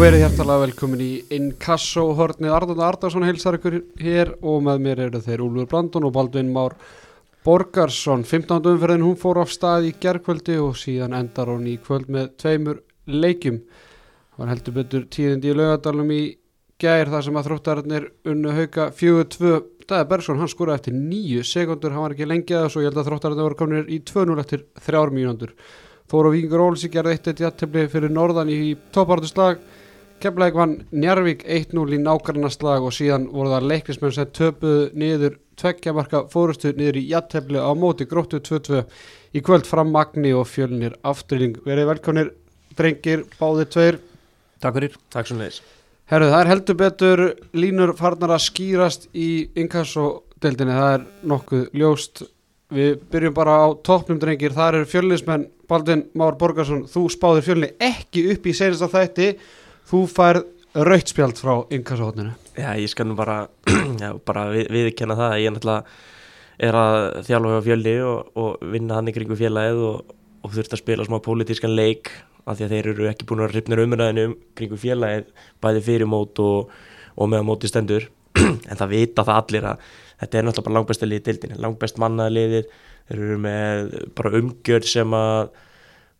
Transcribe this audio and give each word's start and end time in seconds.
verið 0.00 0.22
hjertalega 0.22 0.62
velkomin 0.62 1.00
í 1.04 1.08
Inkasso 1.36 2.06
hornið. 2.16 2.52
Arnóð 2.56 2.78
Ardarsson 2.86 3.24
heilsar 3.26 3.58
ykkur 3.58 3.74
hér 4.00 4.30
og 4.40 4.62
með 4.64 4.78
mér 4.80 5.00
eru 5.04 5.18
þeir 5.20 5.42
Úlfur 5.44 5.66
Brandon 5.68 6.06
og 6.08 6.14
Baldvin 6.14 6.52
Már 6.54 6.72
Borgarsson. 7.44 8.22
15. 8.24 8.62
umferðin 8.70 9.04
hún 9.04 9.18
fór 9.20 9.42
á 9.42 9.44
stað 9.44 9.90
í 9.90 9.92
gerðkvöldi 10.00 10.56
og 10.64 10.78
síðan 10.80 11.18
endar 11.18 11.50
hún 11.52 11.66
í 11.68 11.74
kvöld 11.84 12.08
með 12.08 12.30
tveimur 12.40 12.78
leikjum. 13.12 13.58
Það 14.30 14.40
var 14.40 14.52
heldur 14.54 14.76
betur 14.78 15.04
tíðindi 15.16 15.50
í 15.52 15.56
laugadalum 15.58 16.14
í 16.16 16.22
gær 16.80 17.12
þar 17.12 17.26
sem 17.26 17.36
að 17.36 17.50
þróttararnir 17.50 18.06
unnu 18.32 18.54
hauka 18.56 18.86
4-2 19.02 19.52
Dæði 19.84 20.08
Bergson 20.14 20.40
hann 20.40 20.48
skora 20.48 20.78
eftir 20.78 20.96
nýju 20.96 21.44
sekundur 21.44 21.92
hann 21.92 22.06
var 22.06 22.16
ekki 22.16 22.30
lengi 22.30 22.56
að 22.56 22.70
þessu 22.70 22.80
og 22.80 22.86
ég 22.86 22.88
held 22.88 23.02
að 23.02 23.10
þróttararnir 23.10 23.48
voru 23.50 23.60
kominir 23.60 23.92
í 23.92 24.00
2-0 24.00 24.40
eftir 24.40 24.64
þrjár 24.80 25.12
mínúndur 25.12 25.52
Þóru 26.10 26.32
Víkingur 26.32 26.64
Ólsi 26.64 26.88
gerði 26.90 27.18
1-1 27.18 27.44
jættefli 27.44 27.84
fyrir 27.90 28.10
Norðan 28.10 28.48
í 28.50 28.72
toppáratuslag 28.94 29.60
Keflæk 30.20 30.56
vann 30.56 30.74
Njarvík 30.92 31.46
1-0 31.48 31.94
í 31.96 31.98
nákvæmnaslag 32.04 32.84
og 32.84 32.92
síðan 32.92 33.22
voru 33.32 33.54
það 33.54 33.68
leiknismenn 33.70 34.12
sem 34.12 34.32
töpuðu 34.36 34.82
niður 35.00 35.38
tveggja 35.56 35.94
marka 35.96 36.26
fórustu 36.28 36.74
niður 36.76 36.98
í 37.00 37.06
jættefli 37.08 37.56
á 37.56 37.72
móti 37.72 38.04
gróttu 38.08 38.40
2-2 38.44 38.82
í 39.32 39.40
kvöld 39.44 39.64
fram 39.68 39.88
Magni 39.94 40.34
og 40.36 40.44
fjölnir 40.50 40.98
afturling. 41.08 41.56
Verið 41.64 41.88
velkonir 41.94 42.32
drengir, 42.76 43.22
báðir 43.38 43.70
tveir. 43.72 44.00
Takk 44.60 44.76
fyrir. 44.76 44.98
Takk 45.14 45.30
svo 45.30 45.38
leiðis. 45.38 45.62
Herru, 46.10 46.28
það 46.28 46.42
er 46.42 46.50
heldur 46.50 46.78
betur 46.82 47.22
línur 47.56 47.94
farnar 47.96 48.34
að 48.34 48.44
skýrast 48.48 49.08
í 49.14 49.30
inkassodeldinni, 49.62 50.74
það 50.74 50.96
er 50.98 51.08
nokkuð 51.32 51.64
ljóst. 51.80 52.24
Við 52.70 53.00
byrjum 53.10 53.34
bara 53.34 53.56
á 53.62 53.66
toppnum 53.86 54.20
drengir, 54.20 54.52
það 54.54 54.74
eru 54.74 54.90
fjölnismenn 54.90 55.48
Baldvin 55.70 56.04
Már 56.18 56.36
Borgarsson, 56.38 56.84
þú 56.90 57.06
spáðir 57.14 57.46
fjölni 57.46 57.72
ekki 57.82 58.26
upp 58.34 58.46
í 58.46 58.54
senasta 58.58 58.90
þætti, 58.90 59.30
þú 59.90 60.04
færð 60.06 60.46
rautspjald 60.86 61.38
frá 61.40 61.52
inkassohóttinu. 61.74 62.32
Já, 62.54 62.70
ég 62.78 62.90
skal 62.92 63.08
nú 63.10 63.16
bara, 63.18 63.48
já, 64.02 64.12
bara 64.26 64.46
við, 64.52 64.68
viðkenna 64.70 65.16
það 65.18 65.32
að 65.34 65.42
ég 65.42 65.54
náttúrulega 65.54 65.84
er 66.60 66.76
að 66.76 66.96
þjálfa 67.26 67.52
hjá 67.54 67.62
fjölni 67.66 67.94
og, 68.06 68.32
og 68.38 68.66
vinna 68.74 68.98
hann 68.98 69.10
í 69.10 69.14
kringu 69.16 69.38
félagið 69.38 69.80
og, 69.88 70.12
og 70.44 70.54
þurft 70.54 70.76
að 70.76 70.82
spila 70.82 71.06
smá 71.08 71.18
pólitískan 71.24 71.74
leik 71.74 72.12
af 72.44 72.58
því 72.58 72.66
að 72.66 72.74
þeir 72.74 72.90
eru 72.92 73.08
ekki 73.10 73.26
búin 73.28 73.42
að 73.44 73.56
ripna 73.56 73.80
umræðinu 73.80 74.26
um 74.28 74.36
kringu 74.58 74.78
félagið 74.80 75.32
bæði 75.64 75.82
fyrir 75.88 76.10
mót 76.10 76.42
og, 76.44 76.70
og 77.16 77.32
meðan 77.32 77.48
móti 77.48 77.70
stendur 77.70 78.06
en 78.40 78.76
það 78.76 78.92
vita 78.92 79.24
það 79.26 79.40
allir 79.42 79.68
að 79.72 79.88
þetta 80.20 80.38
er 80.38 80.46
náttúrulega 80.46 80.68
bara 80.68 80.76
langbæsta 80.78 81.08
liðið 81.08 81.26
dildin, 81.30 81.56
langbæst 81.64 82.00
mannaða 82.00 82.36
liðið 82.36 82.70
þeir 83.10 83.24
eru 83.24 83.40
með 83.42 83.94
bara 84.20 84.34
umgjörð 84.38 84.90
sem 84.92 85.16
að 85.16 85.42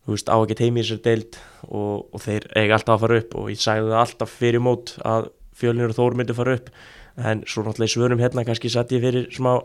þú 0.05 0.15
veist 0.15 0.31
á 0.31 0.35
ekki 0.37 0.57
teimi 0.57 0.81
í 0.81 0.87
sér 0.87 1.01
deild 1.05 1.37
og, 1.67 2.07
og 2.09 2.23
þeir 2.23 2.47
eiga 2.55 2.77
alltaf 2.77 2.95
að 2.95 3.05
fara 3.05 3.21
upp 3.21 3.37
og 3.37 3.51
ég 3.53 3.61
sagði 3.61 3.91
það 3.91 4.01
alltaf 4.01 4.33
fyrir 4.41 4.63
mót 4.65 4.95
að 5.05 5.29
fjölnir 5.61 5.93
og 5.93 5.97
þór 5.99 6.17
myndi 6.17 6.35
fara 6.37 6.57
upp. 6.57 6.71
En 7.21 7.43
svo 7.45 7.65
náttúrulega 7.65 7.91
í 7.91 7.93
svörum 7.93 8.21
hérna 8.23 8.45
kannski 8.47 8.71
satt 8.71 8.93
ég 8.95 9.03
fyrir 9.03 9.27
smá 9.35 9.59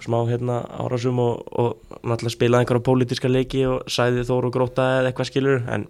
smá 0.00 0.18
hérna 0.28 0.60
árásum 0.80 1.18
og, 1.20 1.44
og 1.52 1.96
náttúrulega 2.02 2.34
spilaði 2.34 2.64
einhverja 2.64 2.86
pólitíska 2.88 3.30
leiki 3.30 3.64
og 3.68 3.88
sagði 3.90 4.24
þór 4.28 4.48
og 4.48 4.54
gróta 4.54 4.86
eða 4.98 5.10
eitthvað 5.10 5.30
skilur 5.30 5.66
en 5.68 5.86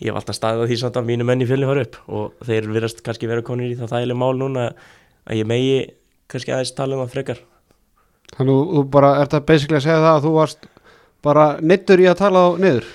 ég 0.00 0.10
hef 0.10 0.18
alltaf 0.18 0.38
staðið 0.38 0.64
að 0.64 0.72
því 0.72 0.78
samt 0.80 0.98
að 0.98 1.08
mínu 1.10 1.26
menni 1.28 1.46
fjölni 1.48 1.68
fara 1.68 1.84
upp 1.86 1.98
og 2.08 2.44
þeir 2.48 2.68
verðast 2.72 3.02
kannski 3.06 3.30
vera 3.30 3.46
konir 3.46 3.70
í 3.70 3.78
það 3.78 3.94
þægileg 3.94 4.20
mál 4.22 4.32
núna 4.40 4.66
að 5.28 5.40
ég 5.40 5.48
megi 5.48 5.78
kannski 6.30 6.54
aðeins 6.54 6.74
tala 6.76 6.96
um 6.96 7.04
það 7.04 7.14
frekar. 7.14 7.42
Þannig 8.36 8.58
að 8.60 8.74
þú 8.74 8.84
bara 8.94 9.14
ert 9.20 9.36
að 9.36 9.46
basically 9.50 9.78
að 9.80 9.86
segja 9.86 10.02
það 10.02 10.12
að 10.16 10.26
þú 10.26 10.34
varst 10.38 10.69
bara 11.24 11.46
neittur 11.60 12.00
í 12.02 12.08
að 12.10 12.18
tala 12.22 12.46
á 12.46 12.48
niður? 12.60 12.88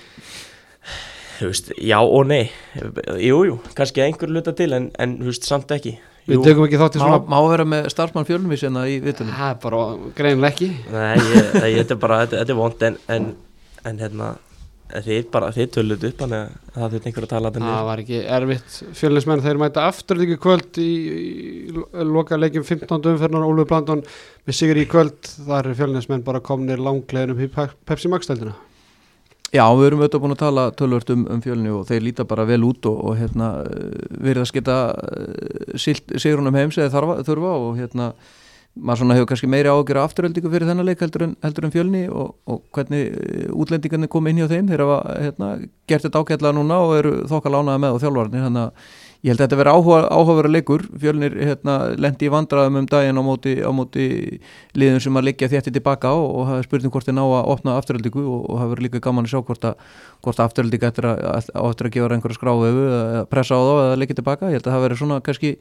Þú 1.36 1.50
veist, 1.52 1.72
já 1.84 1.98
og 2.00 2.28
nei. 2.30 2.46
Jú, 3.20 3.42
jú, 3.50 3.56
kannski 3.76 4.06
einhver 4.06 4.32
luta 4.32 4.54
til 4.56 4.72
en, 4.78 4.90
en 5.04 5.18
veist, 5.26 5.48
samt 5.48 5.72
ekki. 5.76 5.98
Við 6.26 6.40
Jú, 6.40 6.44
tökum 6.48 6.66
ekki 6.66 6.80
þátt 6.82 6.96
í 6.98 7.02
Má, 7.02 7.06
svona 7.06 7.18
má 7.30 7.38
vera 7.52 7.66
með 7.70 7.90
starfsmann 7.94 8.26
fjölumís 8.26 8.64
hérna 8.66 8.86
í 8.90 8.96
vitunum. 9.04 9.36
Það 9.36 9.52
er 9.52 9.60
bara 9.62 9.82
greinilega 10.18 10.54
ekki. 10.54 10.70
Nei, 10.96 11.12
ég, 11.20 11.50
ég, 11.60 11.76
þetta 11.84 11.94
er 11.98 12.00
bara, 12.02 12.22
þetta, 12.24 12.40
þetta 12.40 12.56
er 12.56 12.60
vond 12.62 12.86
en, 12.88 12.98
en, 13.14 13.28
en 13.92 14.02
hérna 14.02 14.32
þið 14.92 15.30
bara, 15.34 15.50
þið 15.56 15.72
töluðu 15.74 16.12
upp 16.12 16.20
þannig 16.22 16.44
að 16.44 16.76
það 16.76 16.94
þurft 16.94 17.08
einhver 17.10 17.26
að 17.26 17.32
tala 17.34 17.52
Það 17.52 17.58
þannig 17.64 17.88
var 17.90 18.04
ekki 18.04 18.20
erfitt. 18.38 18.76
Fjölinsmenn 19.00 19.44
þeir 19.46 19.62
mæta 19.64 19.88
aftur 19.90 20.22
líka 20.22 20.38
kvöld 20.46 20.80
í, 20.82 20.92
í 21.16 22.06
loka 22.12 22.38
leikjum 22.38 22.68
15. 22.68 23.10
umferðnar 23.16 23.48
Ólfur 23.48 23.70
Blandon 23.72 24.06
með 24.46 24.60
sigur 24.60 24.82
í 24.82 24.86
kvöld. 24.92 25.18
Þar 25.48 25.72
er 25.72 25.80
fjölinsmenn 25.82 26.26
bara 26.28 26.44
komnir 26.46 26.82
langlegin 26.82 27.34
um 27.34 27.42
í 27.42 27.50
Pe- 27.52 27.74
Pepsi 27.88 28.12
Max-deldina 28.14 28.56
Já, 29.56 29.64
við 29.78 29.86
erum 29.88 30.02
auðvitað 30.02 30.22
búin 30.24 30.34
að 30.34 30.42
tala 30.42 30.64
tölvört 30.76 31.12
um, 31.14 31.22
um 31.32 31.42
fjölni 31.44 31.70
og 31.72 31.86
þeir 31.88 32.02
líta 32.04 32.26
bara 32.28 32.44
vel 32.50 32.64
út 32.68 32.88
og, 32.90 32.98
og 33.08 33.14
hérna 33.20 33.52
verið 34.10 34.42
að 34.42 34.50
skita 34.50 34.78
sigurunum 35.80 36.58
heims 36.58 36.80
eða 36.82 37.22
þurfa 37.24 37.54
og 37.62 37.78
hérna 37.80 38.10
maður 38.76 39.02
svona 39.02 39.16
hefur 39.16 39.30
kannski 39.32 39.50
meiri 39.52 39.72
ágjör 39.72 40.02
afturöldingu 40.02 40.52
fyrir 40.52 40.68
þennan 40.68 40.88
leik 40.90 41.02
heldur 41.04 41.24
en, 41.28 41.36
heldur 41.46 41.68
en 41.68 41.74
fjölni 41.74 42.04
og, 42.12 42.36
og 42.52 42.62
hvernig 42.76 43.04
eh, 43.08 43.48
útlendingarnir 43.56 44.12
kom 44.12 44.28
inn 44.28 44.42
hjá 44.42 44.50
þeim. 44.52 44.68
Þeir 44.72 44.84
hafa 44.84 45.18
hérna, 45.24 45.50
gert 45.88 46.08
þetta 46.08 46.22
ágætlega 46.24 46.58
núna 46.58 46.80
og 46.84 46.96
eru 47.00 47.14
þokkar 47.32 47.56
lánaði 47.56 47.84
með 47.86 47.96
og 47.96 48.04
þjálfarnir 48.04 48.48
þannig 48.48 48.66
að 48.66 48.94
ég 49.26 49.34
held 49.34 49.42
að 49.42 49.48
þetta 49.48 49.58
verið 49.58 49.78
áhuga, 49.80 50.00
áhugaverða 50.14 50.52
leikur. 50.54 50.84
Fjölnir 51.02 51.36
hérna, 51.40 51.76
lendi 51.98 52.28
í 52.28 52.32
vandraðum 52.34 52.78
um 52.84 52.90
daginn 52.90 53.18
á 53.18 53.24
móti, 53.26 53.56
á 53.58 53.72
móti 53.74 54.06
liðum 54.78 55.02
sem 55.02 55.18
að 55.18 55.28
liggja 55.32 55.50
þétti 55.56 55.74
tilbaka 55.80 56.14
og, 56.14 56.28
og 56.30 56.48
hafa 56.52 56.68
spurning 56.68 56.94
hvort 56.94 57.10
þeir 57.10 57.18
ná 57.18 57.24
að 57.26 57.52
opna 57.56 57.78
afturöldingu 57.80 58.22
og, 58.22 58.46
og 58.46 58.62
hafa 58.62 58.74
verið 58.76 58.88
líka 58.88 59.04
gaman 59.08 59.26
að 59.26 59.34
sjá 59.34 59.42
hvort 59.50 59.66
að, 59.72 59.84
hvort 60.22 60.40
að 60.42 60.50
afturöldinga 60.52 60.92
eftir 60.94 61.10
að, 61.10 61.26
á 61.58 61.64
eftir 61.66 61.90
að 61.90 61.96
gefa 61.98 62.14
einhverja 62.20 62.40
skráðu 62.40 62.72
eða 62.86 63.26
pressa 63.34 63.58
á 63.58 63.62
þá 63.66 63.74
eða 63.74 64.00
liggja 64.04 64.20
tilbaka. 64.22 64.52
Ég 64.54 64.60
held 64.60 64.70
að 64.70 64.76
það 64.78 64.86
verið 64.86 65.02
svona 65.02 65.22
kannski 65.26 65.56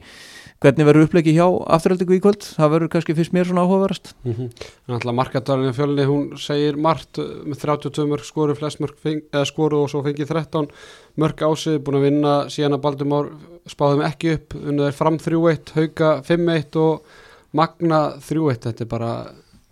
hvernig 0.63 0.87
verður 0.87 1.07
uppleggi 1.09 1.33
hjá 1.35 1.45
afturöldingu 1.75 2.15
í 2.15 2.21
kvöld? 2.23 2.45
Það 2.55 2.71
verður 2.75 2.91
kannski 2.93 3.15
fyrst 3.17 3.33
mér 3.35 3.49
svona 3.49 3.65
áhugaverðast. 3.65 4.13
Mm 4.23 4.33
-hmm. 4.33 4.49
Náttúrulega 4.87 5.17
markadalinn 5.19 5.73
í 5.73 5.75
fjölni 5.75 6.05
hún 6.05 6.37
segir 6.37 6.77
margt 6.77 7.19
uh, 7.19 7.43
með 7.43 7.59
32 7.65 8.07
mörg 8.07 8.23
skoru 8.23 8.55
mörg 8.55 8.95
feng, 9.03 9.21
skoru 9.45 9.83
og 9.83 9.89
svo 9.89 10.03
fengið 10.03 10.31
13 10.31 10.67
mörg 11.17 11.37
ásið 11.41 11.83
búin 11.83 11.97
að 11.99 12.05
vinna 12.07 12.33
síðan 12.49 12.77
að 12.77 12.81
Baldumár 12.81 13.25
spáðum 13.69 14.03
ekki 14.07 14.35
upp 14.35 14.55
unnið 14.59 14.89
er 14.89 14.97
fram 14.97 15.19
3-1, 15.21 15.73
hauka 15.77 16.11
5-1 16.27 16.79
og 16.81 17.17
magna 17.55 18.01
3-1 18.19 18.67
þetta 18.67 18.85
er 18.85 18.91
bara 18.91 19.11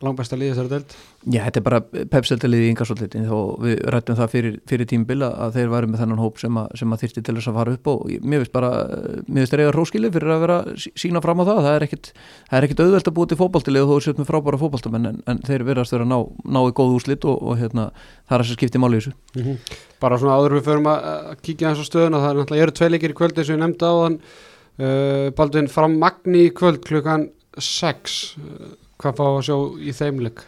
langbæsta 0.04 0.40
líðið 0.40 0.54
þessari 0.54 0.74
delt 0.74 0.96
Já, 1.34 1.40
þetta 1.46 1.60
er 1.62 1.66
bara 1.68 1.80
pepsildalið 2.12 2.64
í 2.66 2.70
yngasóllitin 2.74 3.28
og 3.32 3.64
við 3.64 3.82
rættum 3.96 4.18
það 4.20 4.32
fyrir, 4.34 4.58
fyrir 4.70 4.90
tímbil 4.92 5.20
að 5.30 5.58
þeir 5.58 5.72
væri 5.72 5.92
með 5.92 6.04
þennan 6.04 6.24
hóp 6.24 6.42
sem 6.42 6.60
að, 6.60 6.74
sem 6.82 6.96
að 6.96 7.06
þyrti 7.06 7.24
til 7.24 7.38
þess 7.38 7.52
að 7.52 7.60
fara 7.60 7.76
upp 7.78 7.92
og 7.94 8.04
mér 8.20 8.44
finnst 8.44 8.56
bara, 8.56 8.72
mér 9.28 9.44
finnst 9.44 9.56
þeir 9.56 9.64
eiga 9.64 9.76
róskili 9.78 10.12
fyrir 10.14 10.36
að 10.36 10.44
vera 10.44 10.58
sí- 10.76 10.94
sína 11.06 11.24
fram 11.24 11.42
á 11.42 11.46
það, 11.48 11.62
það 11.64 11.78
er 11.80 11.88
það 12.50 12.58
er 12.58 12.68
ekkit 12.68 12.84
auðvelt 12.84 13.10
að 13.10 13.16
búið 13.18 13.32
til 13.32 13.40
fótballtilið 13.40 13.84
og 13.86 13.90
þó 13.90 13.96
er 13.96 14.06
sett 14.08 14.20
með 14.22 14.30
frábæra 14.30 14.60
fótballtamenn 14.62 15.10
en, 15.10 15.20
en 15.32 15.42
þeir 15.48 15.66
verðast 15.68 15.96
vera 15.96 16.06
að 16.06 16.12
ná, 16.12 16.18
ná 16.56 16.60
í 16.68 16.76
góð 16.78 16.96
úrslit 16.98 17.28
og, 17.30 17.40
og 17.42 17.60
hérna, 17.62 17.88
það 18.28 18.38
er 18.38 18.44
að 18.44 18.52
skipti 18.58 18.82
máli 18.82 19.00
í 19.00 19.04
þessu. 19.04 19.58
Bara 20.04 20.20
svona 20.22 20.38
áður 20.40 20.58
við 20.60 20.68
förum 20.68 20.90
að, 20.92 21.08
að 21.34 21.42
kíkja 21.48 21.72
þess 21.74 21.86
á 21.88 21.90
stöðuna 21.90 22.22
það 22.24 22.30
er 22.34 22.40
náttúrulega 22.42 22.68
eru 22.68 22.76
tvei 22.80 22.90
leikir 22.94 23.14
í 23.14 23.18
kvöld 23.18 23.38
eins 23.40 23.50
og 23.50 23.56
ég 23.56 23.62
nefndi 23.64 23.90
á 23.90 23.94
þann 24.04 24.18
uh, 24.20 25.28
Baldvin 25.38 25.72
fram 25.72 25.98
magni 26.02 26.48
í 26.50 26.54
kvöld 26.56 26.82
klukkan 26.88 27.28
6 27.58 28.18
uh, 28.42 28.74
hvað 29.02 29.18
fá 29.18 29.24
að 29.26 29.40
sjá 29.48 29.56
í 29.82 29.94
þeim 29.96 30.22
leik? 30.24 30.44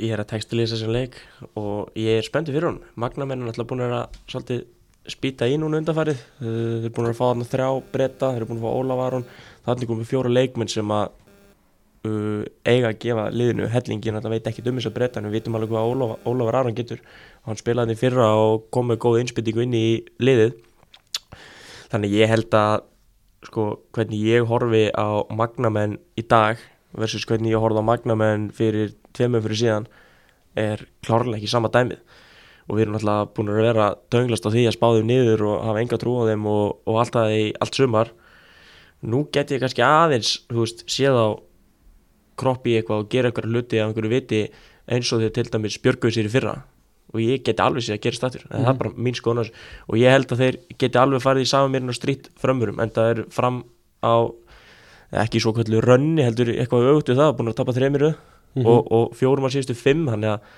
Ég 0.00 0.14
er 0.14 0.22
að 0.22 0.30
textilýsa 0.32 0.76
þessum 0.76 0.94
leik 0.94 1.18
og 1.58 1.90
ég 1.98 2.20
er 2.20 2.26
spenntur 2.26 2.54
fyrir 2.54 2.70
hún 2.70 2.80
Magnamenn 3.00 3.42
er 3.42 3.50
náttúrulega 3.50 3.70
búin 3.72 3.84
að 3.88 4.20
svolítið 4.30 4.64
spýta 5.10 5.48
í 5.50 5.58
núna 5.60 5.80
undanfarið. 5.82 6.20
Uh, 6.40 6.46
þeir 6.46 6.86
eru 6.86 6.94
búin 6.96 7.10
að 7.10 7.18
fá 7.18 7.24
þarna 7.26 7.48
þrjá 7.50 7.68
breyta 7.92 8.30
þeir 8.30 8.40
eru 8.40 8.48
búin 8.48 8.62
að 8.62 8.64
fá 8.64 8.78
Ólavarun 8.80 9.28
þannig 9.66 9.90
komið 9.90 10.10
fjóra 10.10 10.32
leikmenn 10.32 10.72
sem 10.72 10.94
að 10.96 11.04
uh, 12.08 12.42
eiga 12.64 12.90
að 12.92 13.00
gefa 13.04 13.26
liðinu 13.34 13.68
hellingin 13.74 14.20
það 14.20 14.36
veit 14.36 14.48
ekki 14.50 14.64
um 14.64 14.80
þess 14.80 14.90
að 14.90 14.96
breyta 14.98 15.20
en 15.20 15.28
við 15.28 15.38
vitum 15.38 15.58
alveg 15.58 15.74
hvað 15.74 15.92
Ólafar, 15.92 16.24
Ólafar 16.30 16.60
Aron 16.62 16.78
getur. 16.78 17.04
Hann 17.44 17.60
spilaði 17.60 17.98
fyrra 18.00 18.30
og 18.40 18.68
kom 18.72 18.88
með 18.92 19.02
góð 19.04 19.20
innspýtingu 19.24 19.66
inn 19.66 19.76
í 19.76 19.86
liðið. 20.24 20.56
Þannig 21.92 22.16
ég 22.16 22.32
held 22.32 22.56
að 22.56 22.88
sko 23.44 23.66
hvernig 23.92 24.24
ég 24.24 24.48
horfi 24.48 24.86
á 24.96 25.20
Magnamenn 25.28 25.98
í 26.16 26.24
dag 26.24 26.62
versus 26.98 27.26
hvernig 27.28 27.54
ég 27.54 27.62
horfði 27.62 27.82
á 27.82 27.88
Magnamenn 27.90 28.50
fyrir 28.54 28.94
tveimum 29.16 29.42
fyrir 29.44 29.60
síðan 29.60 29.88
er 30.58 30.84
klárlega 31.04 31.40
ekki 31.40 31.50
sama 31.50 31.70
dæmið. 31.74 32.02
Og 32.64 32.78
við 32.78 32.86
erum 32.86 32.94
náttúrulega 32.96 33.30
búin 33.36 33.50
að 33.52 33.60
vera 33.60 33.88
dönglast 34.14 34.46
á 34.48 34.54
því 34.54 34.66
að 34.68 34.76
spá 34.76 34.86
þeim 34.94 35.08
niður 35.10 35.42
og 35.50 35.64
hafa 35.68 35.80
enga 35.82 35.98
trú 36.00 36.14
á 36.22 36.28
þeim 36.30 36.46
og, 36.48 36.76
og 36.88 37.00
allt 37.02 37.16
það 37.16 37.34
í 37.36 37.42
allt 37.60 37.80
sumar. 37.80 38.12
Nú 39.04 39.24
get 39.34 39.52
ég 39.52 39.60
kannski 39.60 39.84
aðeins 39.84 40.36
veist, 40.48 40.86
séð 40.88 41.18
á 41.18 41.28
kroppi 42.40 42.78
eitthvað 42.78 43.02
og 43.02 43.10
gera 43.12 43.30
eitthvað 43.30 43.50
hluti 43.50 43.80
af 43.80 43.90
einhverju 43.90 44.12
viti 44.14 44.46
eins 44.90 45.10
og 45.12 45.20
þeir 45.22 45.34
til 45.36 45.50
dæmis 45.52 45.76
björguðu 45.84 46.16
sér 46.16 46.30
í 46.30 46.32
fyrra. 46.32 46.54
Og 47.14 47.20
ég 47.22 47.44
geti 47.46 47.62
alveg 47.62 47.84
séð 47.84 47.98
að 47.98 48.02
gera 48.06 48.20
stættur 48.20 48.46
en 48.48 48.64
það 48.64 48.72
er 48.72 48.80
bara 48.80 48.94
mín 48.96 49.18
skoðan 49.18 49.44
á 49.44 49.52
og 49.52 50.00
ég 50.00 50.14
held 50.14 50.32
að 50.32 50.42
þeir 50.42 50.58
geti 50.80 51.00
alveg 51.02 51.22
farið 51.22 51.44
í 51.44 51.50
samanmýrin 51.52 51.92
og 51.92 51.98
strýtt 51.98 52.30
frömmurum 52.40 52.80
en 52.82 52.94
það 52.96 53.10
er 53.12 53.22
fram 53.34 53.60
á 54.00 54.14
ekki 55.22 55.42
svo 55.42 55.54
kvöldu 55.56 55.80
rönni 55.84 56.24
heldur 56.26 56.50
eitthvað 56.54 56.90
auðvitað 56.90 57.20
það, 57.22 57.32
búin 57.38 57.52
að 57.52 57.58
tapa 57.60 57.76
þreymir 57.76 58.06
og, 58.10 58.92
og 58.92 59.16
fjórum 59.18 59.46
á 59.46 59.54
síðustu 59.54 59.76
fimm 59.78 60.06
þannig 60.10 60.34
að 60.34 60.52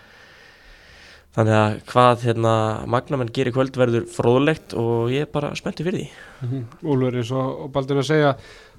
þannig 1.37 1.57
að 1.57 1.75
hvað 1.91 2.23
hérna, 2.25 2.53
magnamenn 2.89 3.33
gerir 3.37 3.53
í 3.53 3.57
kvöld 3.57 3.77
verður 3.77 4.07
fróðlegt 4.09 4.73
og 4.81 5.11
ég 5.13 5.27
er 5.27 5.33
bara 5.33 5.53
spenntur 5.59 5.85
fyrir 5.85 6.07
því. 6.07 6.07
Mhm. 6.47 6.63
Úlfur 6.89 7.19
eins 7.21 7.33
og, 7.37 7.51
og 7.67 7.73
Baldur 7.75 8.01
að 8.01 8.09
segja 8.09 8.33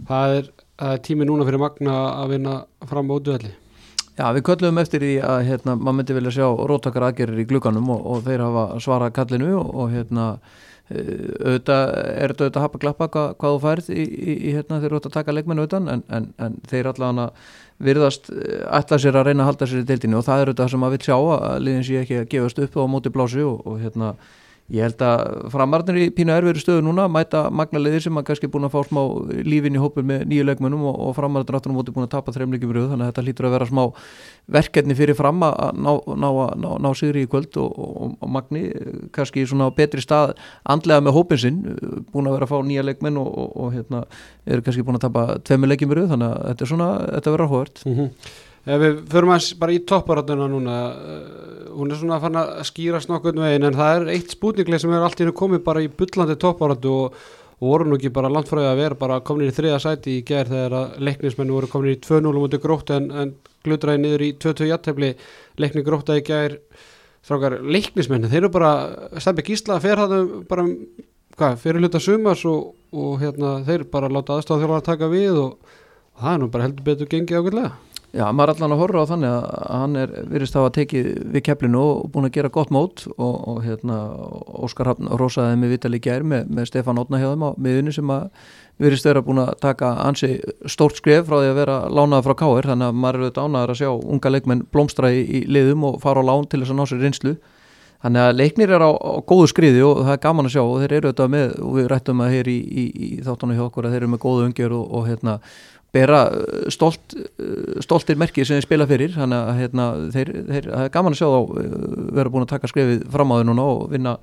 það 0.08 0.38
er, 0.40 0.52
það 0.80 0.94
er 0.96 1.04
tími 1.06 1.28
núna 1.30 1.46
fyrir 1.46 1.62
Magna 1.62 1.98
að 2.18 2.34
vinna 2.34 2.58
fram 2.90 3.14
á 3.14 3.18
útvöldi 3.18 3.54
Já, 4.18 4.32
við 4.34 4.48
köllum 4.48 4.80
eftir 4.82 5.04
því 5.06 5.16
að 5.22 5.40
hérna, 5.46 5.76
maður 5.78 5.98
myndi 6.00 6.14
vilja 6.18 6.32
sjá 6.40 6.48
róttakar 6.50 7.04
aðgerir 7.06 7.38
í 7.38 7.46
glugganum 7.46 7.92
og, 7.94 8.00
og 8.02 8.24
þeir 8.26 8.42
hafa 8.48 8.64
svarað 8.82 9.14
kallinu 9.14 9.52
og, 9.60 9.68
og 9.78 9.92
hérna 9.94 10.26
auðvitað 10.88 11.82
er 11.92 12.32
þetta 12.32 12.46
auðvitað 12.46 12.60
að 12.60 12.66
hapa 12.66 12.82
glappa 12.84 13.08
hvað, 13.12 13.32
hvað 13.42 13.56
þú 13.56 13.62
færð 13.66 13.90
í, 13.92 14.04
í, 14.04 14.36
í 14.38 14.54
hérna 14.56 14.78
þeir 14.80 14.88
eru 14.88 14.98
auðvitað 14.98 15.12
að 15.12 15.18
taka 15.18 15.36
leikmennu 15.36 15.66
utan 15.68 15.90
en, 15.92 16.04
en, 16.16 16.30
en 16.40 16.56
þeir 16.72 16.92
allavega 16.94 17.28
virðast 17.88 18.32
eh, 18.32 18.64
ætla 18.80 19.00
sér 19.02 19.20
að 19.20 19.30
reyna 19.30 19.44
að 19.44 19.52
halda 19.52 19.70
sér 19.70 19.84
í 19.84 19.88
deildinu 19.92 20.20
og 20.22 20.28
það 20.28 20.44
er 20.44 20.52
auðvitað 20.52 20.72
sem 20.74 20.84
maður 20.84 20.96
vil 20.96 21.08
sjá 21.10 21.18
að 21.18 21.64
liðin 21.66 21.88
sé 21.88 22.00
ekki 22.02 22.20
að 22.22 22.30
gefast 22.34 22.62
upp 22.64 22.78
á 22.80 22.84
móti 22.94 23.14
blási 23.14 23.44
og, 23.44 23.60
og 23.68 23.82
hérna 23.84 24.14
ég 24.74 24.84
held 24.84 25.04
að 25.06 25.22
framarnir 25.54 25.98
í 26.02 26.08
pínu 26.12 26.34
erfiður 26.36 26.60
stöðu 26.60 26.84
núna 26.84 27.06
mæta 27.12 27.46
magnaliðir 27.56 28.04
sem 28.04 28.18
að 28.20 28.26
kannski 28.28 28.50
búin 28.52 28.68
að 28.68 28.74
fá 28.74 28.82
smá 28.90 29.00
lífin 29.48 29.78
í 29.78 29.80
hópur 29.80 30.04
með 30.04 30.26
nýju 30.28 30.48
leikmennum 30.50 30.84
og, 30.90 30.98
og 31.08 31.14
framarnir 31.16 31.56
áttur 31.56 31.72
á 31.72 31.78
móti 31.78 31.94
búin 31.96 32.04
að 32.04 32.12
tapa 32.18 32.34
þreimleikum 32.36 32.74
rauð 32.76 32.90
þannig 32.92 33.06
að 33.06 33.12
þetta 33.14 33.24
hlýtur 33.24 33.48
að 33.48 33.56
vera 33.56 33.68
smá 33.70 33.84
verkefni 34.58 34.98
fyrir 35.00 35.16
fram 35.20 35.46
að 35.48 35.80
ná, 35.80 35.90
ná, 36.20 36.28
ná, 36.60 36.68
ná 36.84 36.90
sigri 37.00 37.24
í 37.24 37.30
kvöld 37.32 37.56
og, 37.64 37.80
og, 37.80 38.18
og 38.20 38.34
magni 38.36 38.66
kannski 39.16 39.46
svona 39.48 39.70
á 39.72 39.78
betri 39.78 40.04
stað 40.04 40.36
andlega 40.68 41.06
með 41.08 41.16
hópin 41.16 41.42
sinn 41.46 41.64
búin 42.12 42.28
að 42.28 42.36
vera 42.36 42.50
að 42.50 42.52
fá 42.52 42.68
nýja 42.68 42.84
leikmenn 42.90 43.22
og, 43.24 43.72
hérna 43.72 44.04
eru 44.44 44.68
kannski 44.68 44.84
búin 44.84 45.00
að 45.00 45.08
tapa 45.08 45.26
tveimur 45.48 45.72
leikjum 45.72 45.96
rauð 45.96 46.12
þannig 46.16 46.36
að 46.36 46.46
þetta 46.52 46.68
er 46.68 46.74
svona, 46.74 46.92
þetta 47.16 47.36
verður 47.38 47.48
áhugavert 47.48 47.84
Ef 48.68 48.82
við 48.82 48.98
förum 49.14 49.32
að 49.32 49.50
bara 49.62 49.76
í 49.76 49.84
topparáttuna 49.88 50.48
núna 50.52 50.78
uh, 50.92 51.48
hún 51.78 51.92
er 51.92 52.00
svona 52.00 52.18
að 52.18 52.26
fann 52.26 52.40
að 52.42 52.54
skýrast 52.68 53.12
nokkurn 53.12 53.44
veginn 53.46 53.68
en 53.70 53.78
það 53.78 54.00
er 54.00 54.10
eitt 54.16 54.34
spútningleik 54.34 54.82
sem 54.84 54.94
er 54.96 55.06
allt 55.06 55.20
í 55.20 55.24
hennu 55.24 55.36
komið 55.38 55.64
bara 55.64 55.84
í 55.86 55.88
bullandi 55.88 56.36
topparáttu 56.42 56.92
og, 56.92 57.18
og 57.62 57.72
voru 57.72 57.88
nú 57.88 58.00
ekki 58.00 58.12
bara 58.14 58.32
landfræði 58.34 58.72
að 58.72 58.82
vera 58.82 59.00
bara 59.00 59.22
komin 59.28 59.52
í 59.52 59.56
þriða 59.56 59.80
sæti 59.84 60.18
í 60.18 60.26
gerð 60.28 60.56
þegar 60.56 60.78
að 60.82 61.00
leiknismennu 61.08 61.56
voru 61.56 61.72
komin 61.72 61.96
í 61.96 62.02
2-0 62.04 62.36
mútið 62.36 62.64
grótt 62.66 62.94
en, 62.98 63.10
en 63.12 63.34
glutraði 63.66 64.04
niður 64.04 64.26
í 64.26 64.32
2-2 64.44 64.70
jattefli 64.72 65.14
leikni 65.62 65.86
gróttaði 65.86 66.26
gerð 66.28 66.86
strákar 67.28 67.60
leiknismennu, 67.64 68.30
þeir 68.32 68.46
eru 68.46 68.54
bara 68.54 68.72
stefni 69.20 69.44
gísla 69.48 69.82
fer 69.84 70.00
það 70.00 70.30
bara 70.48 70.68
hvað, 71.38 71.58
fyrir 71.64 71.84
hluta 71.84 72.02
sumars 72.04 72.46
og, 72.48 72.72
og 72.96 73.18
hérna, 73.22 73.58
þeir 73.68 73.88
bara 73.92 74.12
láta 74.12 74.38
aðstáð 74.38 74.64
þjóðan 74.64 74.80
að 74.80 74.88
taka 74.88 75.12
við 75.12 75.42
og, 75.42 75.76
og 76.16 76.24
það 76.24 76.34
er 76.34 76.42
nú 76.44 76.50
bara 76.54 76.68
heldur 76.68 76.88
betur 76.88 77.12
gengið 77.12 77.42
ákveðlega 77.42 77.76
Já, 78.16 78.24
maður 78.32 78.54
er 78.54 78.56
allan 78.56 78.74
að 78.74 78.80
horfa 78.80 79.02
á 79.04 79.10
þannig 79.10 79.34
að 79.34 79.48
hann 79.68 79.96
er 80.00 80.12
virðist 80.32 80.56
að 80.56 80.64
hafa 80.64 80.74
tekið 80.78 81.08
við 81.34 81.44
keflinu 81.44 81.82
og 81.84 82.06
búin 82.14 82.28
að 82.30 82.38
gera 82.38 82.52
gott 82.56 82.70
mót 82.72 83.04
og, 83.18 83.34
og 83.52 83.58
hérna 83.66 83.98
Óskar 84.64 84.88
Hafn 84.94 85.10
rosaði 85.20 85.58
með 85.60 85.74
Vitali 85.76 86.00
Gjær 86.00 86.24
með, 86.24 86.48
með 86.48 86.70
Stefán 86.70 87.02
Ótna 87.02 87.20
hjá 87.20 87.28
þeim 87.34 87.44
á 87.44 87.52
miðunni 87.60 87.94
sem 87.98 88.14
að 88.16 88.30
virðist 88.80 89.10
vera 89.10 89.26
búin 89.28 89.44
að 89.44 89.52
taka 89.60 89.92
ansi 90.06 90.38
stórt 90.72 91.02
skref 91.02 91.28
frá 91.28 91.42
því 91.42 91.52
að 91.52 91.60
vera 91.60 91.78
lánað 91.92 92.26
frá 92.30 92.38
Káir 92.40 92.72
þannig 92.72 92.88
að 92.88 93.04
maður 93.04 93.20
er 93.20 93.28
auðvitað 93.28 93.52
ánæður 93.52 93.76
að 93.76 93.80
sjá 93.82 93.92
unga 94.16 94.34
leikmenn 94.34 94.66
blómstra 94.72 95.12
í, 95.12 95.22
í 95.28 95.44
liðum 95.52 95.88
og 95.92 96.02
fara 96.06 96.24
á 96.24 96.28
lán 96.32 96.48
til 96.48 96.64
þess 96.64 96.74
að 96.74 96.80
ná 96.80 96.88
sér 96.88 97.04
reynslu. 97.04 97.38
Þannig 97.98 98.22
að 98.22 98.36
leiknir 98.38 98.72
er 98.78 98.84
á, 98.86 98.92
á 98.94 99.14
góðu 99.26 99.48
skriði 99.50 99.80
og 99.82 100.04
það 100.04 100.12
er 100.14 100.20
gaman 100.22 100.46
að 100.46 100.54
sjá 100.54 100.62
og 100.62 100.76
þeir 100.84 100.92
eru 101.00 101.10
auðvitað 101.10 101.32
með 101.34 101.56
og 101.66 101.72
við 101.74 101.88
rættum 101.90 102.20
að 102.22 102.36
hér 102.36 102.50
í, 102.52 102.58
í, 102.62 102.84
í 102.94 103.08
þáttunum 103.26 103.58
hjá 103.58 103.64
okkur 103.66 103.88
að 103.88 103.96
þeir 103.96 104.04
eru 104.04 104.10
með 104.12 104.22
góðu 104.22 104.44
ungjör 104.46 104.76
og, 104.78 104.84
og 105.00 105.08
hérna 105.10 105.34
bera 105.98 106.20
stolt, 106.74 107.16
stoltir 107.84 108.20
merkið 108.22 108.48
sem 108.48 108.60
þeir 108.60 108.68
spila 108.68 108.88
fyrir. 108.90 109.16
Þannig 109.16 109.40
að 109.40 109.62
hérna, 109.62 109.88
þeir, 110.14 110.32
þeir, 110.52 110.70
er 110.82 110.92
gaman 110.94 111.16
að 111.16 111.22
sjá 111.22 111.28
þá 111.34 111.40
vera 112.20 112.34
búin 112.34 112.46
að 112.46 112.54
taka 112.54 112.72
skrefið 112.72 113.02
fram 113.16 113.34
á 113.34 113.38
þau 113.40 113.48
núna 113.50 113.66
og 113.74 113.82
vinna, 113.94 114.14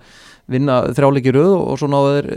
vinna 0.55 0.79
þrjáleiki 0.94 1.35
röð 1.35 1.56
og 1.56 1.81
svo 1.81 1.91
náða 1.91 2.15
þeir 2.15 2.31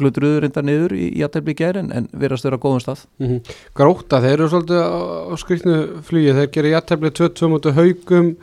glutruður 0.00 0.46
reyndar 0.46 0.66
niður 0.66 0.96
í, 0.96 1.10
í 1.12 1.26
aðtefni 1.26 1.56
gerin 1.58 1.92
en 1.94 2.08
vera 2.12 2.40
á 2.40 2.62
góðum 2.62 2.82
stað. 2.84 3.04
Mm 3.20 3.28
-hmm. 3.28 3.54
Gróta, 3.76 4.22
þeir 4.24 4.36
eru 4.38 4.50
svolítið 4.54 4.82
á, 4.82 4.90
skriknu 5.44 5.78
flugi, 6.08 6.36
þeir 6.40 6.50
gerir 6.56 6.76
jættefni 6.78 7.14
2-2 7.20 7.52
mútið 7.54 7.78
haugum 7.80 8.34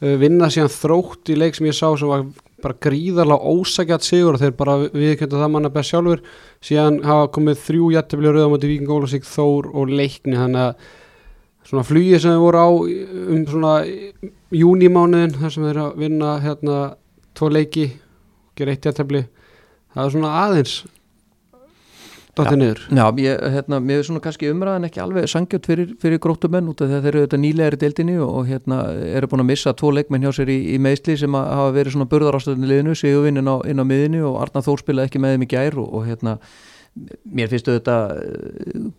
vinna 0.00 0.50
síðan 0.52 0.72
þrótt 0.72 1.30
í 1.32 1.38
leik 1.38 1.56
sem 1.56 1.70
ég 1.70 1.76
sá 1.76 1.88
sem 1.96 2.10
var 2.10 2.26
bara 2.64 2.78
gríðarlega 2.86 3.52
ósækjart 3.52 4.06
sigur 4.06 4.36
og 4.36 4.42
þeir 4.42 4.54
bara 4.56 4.76
viðkjönda 4.84 5.40
það 5.42 5.52
manna 5.52 5.72
best 5.72 5.92
sjálfur 5.92 6.22
síðan 6.64 7.02
hafa 7.04 7.28
komið 7.36 7.60
þrjú 7.66 7.90
jættefli 7.96 8.32
rauða 8.32 8.52
mútið 8.52 8.72
Víking 8.72 8.92
Ólasík, 8.96 9.28
Þór 9.28 9.68
og 9.76 9.92
Leikni. 9.92 10.38
Þannig 10.40 10.62
að 10.62 10.90
svona 11.66 11.86
flugið 11.86 12.22
sem 12.22 12.34
þeir 12.34 12.44
voru 12.44 12.64
á 12.64 12.68
um 12.72 13.46
svona 13.50 13.74
júnimánuðin 14.54 15.36
þar 15.36 15.54
sem 15.54 15.66
þeir 15.68 15.82
að 15.84 15.96
vinna 16.04 16.36
hérna 16.44 16.76
tvo 17.36 17.50
leiki, 17.52 17.88
gera 18.56 18.72
eitt 18.72 18.86
jættefli 18.88 19.26
það 19.96 20.04
er 20.04 20.12
svona 20.12 20.32
aðeins 20.44 20.76
Dóttir 22.36 22.58
niður. 22.60 22.80
Já, 22.92 23.04
ég, 23.16 23.38
hérna, 23.54 23.78
mér 23.80 24.02
er 24.02 24.04
svona 24.04 24.20
kannski 24.20 24.50
umræðan 24.52 24.84
ekki 24.90 25.00
alveg 25.00 25.28
sangjöld 25.32 25.64
fyrir, 25.64 25.94
fyrir 26.02 26.20
gróttumenn 26.20 26.68
út 26.68 26.82
af 26.84 26.92
að 26.92 27.06
þeir 27.06 27.14
eru 27.14 27.22
þetta 27.24 27.40
nýlegri 27.40 27.80
deildinni 27.80 28.18
og, 28.20 28.32
og 28.40 28.50
hérna 28.50 28.80
eru 29.16 29.30
búin 29.32 29.44
að 29.46 29.50
missa 29.54 29.72
tvo 29.72 29.94
leikmenn 29.96 30.26
hjá 30.26 30.34
sér 30.36 30.52
í, 30.52 30.58
í 30.74 30.78
meðsli 30.84 31.16
sem 31.22 31.38
að 31.38 31.48
hafa 31.56 31.74
verið 31.78 31.96
svona 31.96 32.08
burðarástöðinni 32.12 32.68
liðinu, 32.68 32.96
Sigurvinn 33.00 33.40
inn 33.40 33.48
á, 33.48 33.56
inn 33.64 33.80
á 33.80 33.84
miðinu 33.88 34.22
og 34.28 34.40
Arna 34.44 34.64
Þór 34.66 34.84
spilaði 34.84 35.10
ekki 35.10 35.24
með 35.24 35.36
þeim 35.36 35.46
í 35.46 35.50
gær 35.54 35.80
og, 35.80 35.88
og 35.96 36.06
hérna 36.10 36.36
mér 37.24 37.50
finnst 37.52 37.68
þetta 37.68 37.96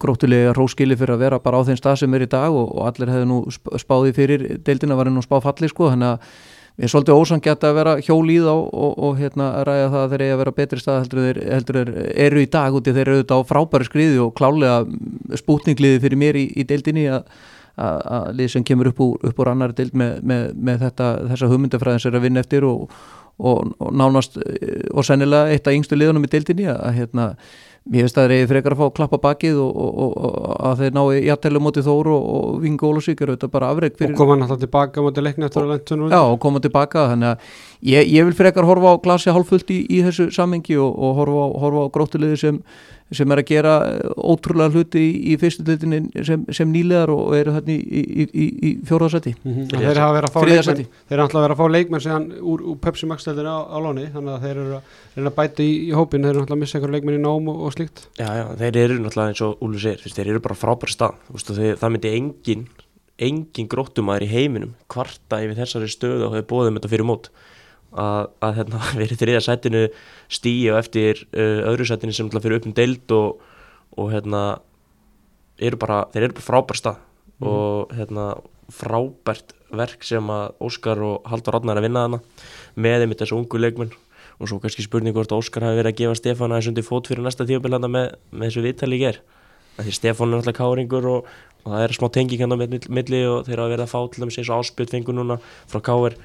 gróttulega 0.02 0.58
róskili 0.58 0.98
fyrir 0.98 1.16
að 1.16 1.24
vera 1.28 1.42
bara 1.42 1.62
á 1.62 1.68
þeim 1.70 1.80
stað 1.80 2.02
sem 2.04 2.18
er 2.18 2.26
í 2.26 2.30
dag 2.30 2.54
og, 2.54 2.70
og 2.74 2.90
allir 2.90 3.14
hefðu 3.14 3.30
nú 3.30 3.40
spáði 3.54 4.14
fyrir 4.18 4.46
deildina 4.66 4.98
var 4.98 5.10
nú 5.14 5.22
spáfalli 5.26 5.70
sko, 5.72 5.92
þannig 5.94 6.16
að 6.16 6.30
er 6.78 6.92
svolítið 6.92 7.18
ósangjart 7.18 7.66
að 7.66 7.78
vera 7.80 7.94
hjólíð 8.06 8.48
á 8.54 8.58
og, 8.58 8.96
og 9.08 9.18
hérna 9.18 9.50
að 9.58 9.68
ræða 9.70 9.90
það 9.94 10.02
að 10.04 10.12
þeir 10.14 10.24
eiga 10.24 10.36
að 10.36 10.42
vera 10.44 10.56
betri 10.60 10.82
stað 10.82 11.00
heldur 11.02 11.22
þeir, 11.26 11.40
heldur 11.56 11.80
þeir 11.80 11.92
eru 12.28 12.42
í 12.44 12.50
dag 12.54 12.78
úti. 12.78 12.94
Þeir 12.94 13.04
eru 13.06 13.18
auðvitað 13.18 13.42
á 13.42 13.50
frábæri 13.52 13.88
skriði 13.88 14.20
og 14.22 14.34
klálega 14.38 15.38
spútningliði 15.42 16.02
fyrir 16.04 16.22
mér 16.22 16.38
í, 16.38 16.46
í 16.54 16.66
deildinni 16.70 17.08
að, 17.18 17.32
lið 18.34 18.52
sem 18.56 18.66
kemur 18.66 18.92
upp 18.92 19.02
úr, 19.06 19.32
úr 19.34 19.52
annari 19.52 19.78
deild 19.78 19.98
með, 19.98 20.20
með, 20.26 20.46
með 20.70 20.84
þetta, 20.88 21.10
þessa 21.32 21.50
hugmyndafræðin 21.52 22.04
sem 22.04 22.12
er 22.14 22.20
að 22.20 22.28
vinna 22.28 22.42
eftir 22.46 22.66
og, 22.66 22.94
og, 23.38 23.74
og 23.78 23.92
nánast 23.94 24.40
og 24.42 25.06
sennilega 25.06 25.54
eitt 25.54 25.70
af 25.70 25.78
yngstu 25.78 25.98
liðunum 25.98 26.26
í 26.26 26.32
deildinni 26.32 26.70
að 26.74 26.96
hérna 26.98 27.28
Mér 27.88 28.04
finnst 28.04 28.18
að 28.20 28.34
er 28.36 28.50
frekar 28.50 28.74
að 28.76 28.82
fá 28.82 28.86
að 28.88 28.96
klappa 28.98 29.20
bakið 29.24 29.60
og, 29.64 29.78
og, 29.80 30.16
og 30.28 30.48
að 30.70 30.82
þeir 30.82 30.96
nái 30.98 31.22
jættælu 31.28 31.62
mútið 31.64 31.88
Þóru 31.88 32.16
og, 32.18 32.26
og 32.38 32.58
Vingo 32.64 32.90
Ólusík 32.92 33.24
eru 33.24 33.38
þetta 33.38 33.50
bara 33.54 33.70
afreg 33.72 33.96
fyrir... 33.96 34.12
Og 34.16 34.20
koma 34.20 34.36
náttúrulega 34.42 34.66
tilbaka 34.66 35.06
mútið 35.06 35.28
leikni 35.28 35.48
eftir 35.48 35.64
að 35.64 35.72
lentunum 35.72 36.12
Já, 36.12 36.20
og 36.20 36.38
koma 36.44 36.62
tilbaka, 36.64 37.06
þannig 37.14 37.32
að 37.32 37.56
ég, 37.94 38.12
ég 38.18 38.28
vil 38.28 38.36
frekar 38.42 38.68
horfa 38.68 38.92
á 38.92 39.04
glasi 39.08 39.32
hálffullt 39.32 39.72
í, 39.72 39.80
í 39.88 40.04
þessu 40.08 40.28
sammengi 40.36 40.76
og 40.84 41.22
horfa 41.22 41.48
á, 41.48 41.48
á 41.88 41.94
gróttuliði 41.96 42.42
sem, 42.44 42.60
sem 43.16 43.32
er 43.32 43.40
að 43.40 43.48
gera 43.48 43.74
ótrúlega 44.20 44.74
hluti 44.76 45.00
í, 45.00 45.12
í 45.32 45.36
fyrstu 45.40 45.64
hlutinni 45.64 46.26
sem, 46.28 46.44
sem 46.52 46.72
nýlegar 46.72 47.12
og 47.14 47.36
eru 47.38 47.54
þarna 47.56 47.76
í, 47.78 48.26
í 48.28 48.72
fjóraðsæti 48.88 49.34
mm 49.38 49.54
-hmm. 49.54 49.70
Þeir 49.72 50.02
hafa 50.02 50.16
verið 50.18 50.28
að 50.28 50.34
fá 50.34 50.42
leikmenn. 50.48 50.90
Þeir 51.08 51.22
hafa 51.24 51.40
verið 51.40 51.56
að 51.56 51.62
fá 51.62 51.68
leikmenn 51.76 52.04
sem 52.04 52.28
úr, 52.42 52.64
úr 52.72 52.78
Pepsi 52.84 53.08
Max-stöldinu 53.08 53.54
á, 53.54 53.60
á 53.64 53.78
lóni 53.80 54.10
þannig 54.12 54.34
að 54.34 54.44
þeir 54.44 54.58
eru 54.58 54.76
að, 54.80 54.98
eru 55.16 55.28
að 55.32 55.38
bæta 55.40 55.64
í 55.64 55.92
hópin 55.92 56.24
þeir 56.24 56.34
eru 56.34 56.42
náttúrulega 56.42 56.58
að 56.58 56.64
missa 56.66 56.78
einhverju 56.78 56.98
leikmenn 56.98 57.20
í 57.20 57.24
nám 57.24 57.48
og, 57.48 57.62
og 57.64 57.74
slíkt. 57.78 58.08
Já, 58.20 58.28
já, 58.28 58.46
þeir 58.60 58.78
eru 58.84 59.00
náttúrulega 59.00 59.30
eins 59.32 59.42
og 59.42 59.64
Úlu 59.64 59.80
segir 59.80 60.18
þeir 60.18 60.34
eru 60.34 60.44
bara 60.44 60.60
frábæri 60.60 60.92
stað. 60.92 61.16
Vistu, 61.32 61.56
þeir, 61.56 61.80
það 61.80 61.96
myndi 61.96 62.14
engin 62.18 62.68
engin 63.18 63.70
gróttumæður 63.70 64.28
í 64.28 64.30
heiminum 64.30 64.74
kvarta 64.92 65.40
yfir 65.42 65.58
þessari 65.58 65.90
stöðu 65.90 66.28
og 66.28 66.36
hefur 66.36 66.50
bóðum 66.52 66.78
þetta 66.78 66.92
fyrir 66.92 67.08
mót 67.08 67.32
að, 68.00 68.30
að 68.46 68.56
hérna, 68.62 68.82
verið 69.02 69.22
þriða 69.24 69.44
sætinu 69.46 69.84
stíi 70.32 70.70
og 70.72 70.80
eftir 70.82 71.26
uh, 71.34 71.68
öðru 71.72 71.88
sætinu 71.90 72.16
sem 72.16 72.32
fyrir 72.34 72.60
upp 72.60 72.70
um 72.70 72.76
deild 72.78 73.16
og, 73.16 73.44
og 73.98 74.12
hérna 74.14 74.44
eru 75.58 75.80
bara, 75.82 76.04
þeir 76.14 76.28
eru 76.28 76.38
bara 76.38 76.50
frábær 76.50 76.82
stað. 76.82 77.04
Mm. 77.38 77.46
og 77.52 77.92
hérna 77.94 78.24
frábært 78.74 79.52
verk 79.70 80.02
sem 80.02 80.26
að 80.34 80.56
Óskar 80.66 80.98
og 81.06 81.28
Haldur 81.30 81.54
Rodnar 81.54 81.78
að 81.78 81.86
vinna 81.86 82.06
þarna 82.08 82.20
með 82.74 83.04
þeim 83.04 83.14
þessu 83.20 83.38
ungu 83.38 83.62
leikmenn. 83.62 83.92
Og 84.42 84.50
svo 84.50 84.58
kannski 84.62 84.86
spurning 84.86 85.14
hvort 85.14 85.34
Óskar 85.34 85.68
hafi 85.68 85.78
verið 85.78 85.92
að 85.92 86.00
gefa 86.02 86.18
Stefán 86.18 86.54
aðeins 86.54 86.72
undir 86.72 86.86
fót 86.86 87.10
fyrir 87.10 87.22
næsta 87.26 87.46
tíubilanda 87.46 87.90
með, 87.90 88.16
með 88.34 88.50
þessu 88.50 88.66
viðtali 88.66 88.98
í 88.98 89.04
ger 89.04 89.22
því 89.78 89.94
Stefán 89.94 90.34
er 90.34 90.42
alltaf 90.42 90.58
káringur 90.58 91.06
og, 91.10 91.28
og 91.64 91.74
það 91.74 91.84
er 91.84 91.96
smá 91.98 92.08
tenging 92.14 92.42
hann 92.42 92.56
á 92.56 92.58
milli 92.58 93.22
og 93.30 93.46
þeir 93.46 93.62
hafa 93.62 93.74
verið 93.74 93.86
að 93.86 93.92
fá 93.92 94.00
til 94.14 94.24
þess 94.26 94.42
að 94.42 94.62
áspjöld 94.62 94.94
fengur 94.94 95.18
núna 95.18 95.38
frá 95.70 95.82
káir 95.86 96.18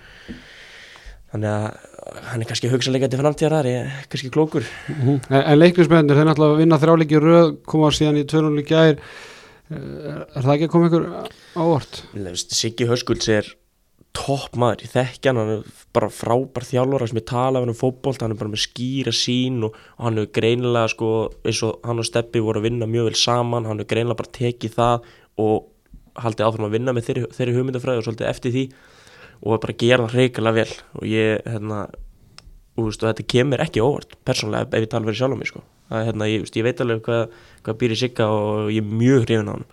þannig 1.33 1.51
að 1.53 1.89
hann 2.29 2.43
er 2.43 2.49
kannski 2.51 2.71
hugsalega 2.73 3.09
til 3.09 3.21
framtíðar 3.21 3.57
þar, 3.59 3.71
ég 3.71 3.87
er 3.87 4.07
kannski 4.13 4.31
klókur 4.35 4.65
mm 4.65 5.01
-hmm. 5.01 5.19
En, 5.31 5.43
en 5.43 5.59
leiknismennir, 5.59 6.17
þeir 6.19 6.29
náttúrulega 6.29 6.61
vinna 6.61 6.79
þrjáleiki 6.83 7.23
röð, 7.23 7.57
koma 7.65 7.91
síðan 7.91 8.21
í 8.21 8.27
tvörnuleiki 8.29 8.69
gær 8.75 8.97
er, 8.97 8.99
er 10.35 10.43
það 10.43 10.55
ekki 10.55 10.69
að 10.69 10.73
koma 10.75 10.87
ykkur 10.91 11.07
ávart? 11.57 12.03
Siggi 12.53 12.89
Höskulds 12.91 13.29
er 13.29 13.55
topp 14.13 14.59
maður 14.61 14.85
í 14.85 14.91
þekkjan, 14.93 15.39
hann 15.41 15.51
er 15.55 15.63
bara 15.97 16.11
frábær 16.13 16.67
þjálfur 16.69 17.09
sem 17.09 17.21
ég 17.23 17.29
tala 17.29 17.63
hann 17.63 17.73
um 17.73 17.79
fótbolt, 17.79 18.21
hann 18.21 18.35
er 18.35 18.41
bara 18.41 18.53
með 18.53 18.67
skýra 18.67 19.13
sín 19.17 19.63
og, 19.65 19.77
og 19.97 20.05
hann 20.05 20.21
er 20.21 20.29
greinilega 20.37 20.93
sko, 20.93 21.33
eins 21.47 21.63
og 21.65 21.81
hann 21.87 22.03
og 22.03 22.09
Steppi 22.09 22.43
voru 22.45 22.61
að 22.61 22.69
vinna 22.69 22.89
mjög 22.91 23.09
vel 23.09 23.21
saman, 23.23 23.69
hann 23.69 23.81
er 23.81 23.89
greinilega 23.89 24.21
bara 24.21 24.35
tekið 24.37 24.77
það 24.77 25.09
og 25.41 25.69
haldið 26.21 26.47
áfram 26.47 26.69
að 26.69 26.77
vinna 26.77 26.93
með 26.93 27.09
þeirri, 27.09 27.29
þeirri 27.33 27.57
hugmyndafræði 27.57 28.03
og 28.03 28.07
svolítið 28.09 28.29
eftir 28.29 28.53
því 28.53 28.65
og 29.43 29.61
bara 29.63 29.75
gera 29.79 30.07
það 30.07 30.17
hreikalega 30.17 30.59
vel 30.61 30.75
og 30.99 31.07
ég, 31.09 31.45
hérna 31.47 31.85
veist, 32.79 33.03
og 33.03 33.11
þetta 33.11 33.29
kemur 33.29 33.63
ekki 33.65 33.83
óvart 33.85 34.17
persónlega 34.27 34.69
ef 34.71 34.85
ég 34.87 34.91
tala 34.91 35.09
fyrir 35.09 35.19
sjálf 35.21 35.37
á 35.37 35.39
mig 35.41 35.51
sko. 35.51 35.63
það, 35.91 36.05
hérna, 36.09 36.29
ég, 36.31 36.45
veist, 36.45 36.57
ég 36.57 36.67
veit 36.67 36.83
alveg 36.83 37.03
hvað, 37.07 37.39
hvað 37.67 37.81
býr 37.81 37.95
í 37.95 37.99
sigga 38.01 38.29
og 38.33 38.71
ég 38.73 38.85
er 38.85 39.01
mjög 39.03 39.27
hrifin 39.27 39.51
á 39.51 39.55
hann 39.57 39.71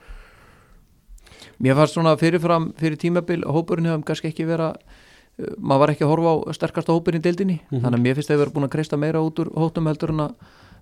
Mér 1.59 1.75
fannst 1.75 1.97
svona 1.97 2.15
fyrirfram 2.15 2.69
fyrir 2.79 2.95
tímabil 2.95 3.43
hópurinn 3.43 3.89
hefum 3.89 4.03
kannski 4.07 4.29
ekki 4.31 4.45
vera 4.47 4.71
uh, 4.71 5.53
maður 5.59 5.81
var 5.81 5.93
ekki 5.93 6.05
að 6.05 6.13
horfa 6.13 6.31
á 6.31 6.37
sterkasta 6.55 6.95
hópurinn 6.95 7.19
í 7.19 7.25
deildinni 7.25 7.57
mm 7.59 7.65
-hmm. 7.67 7.83
þannig 7.83 7.99
að 7.99 8.05
mér 8.05 8.15
finnst 8.15 8.29
að 8.29 8.35
það 8.35 8.43
hefur 8.43 8.53
búin 8.55 8.67
að 8.69 8.75
kreista 8.75 8.97
meira 8.97 9.21
út 9.21 9.39
úr 9.39 9.51
hóttum 9.55 9.87
heldur 9.87 10.09
en 10.15 10.25
að 10.25 10.33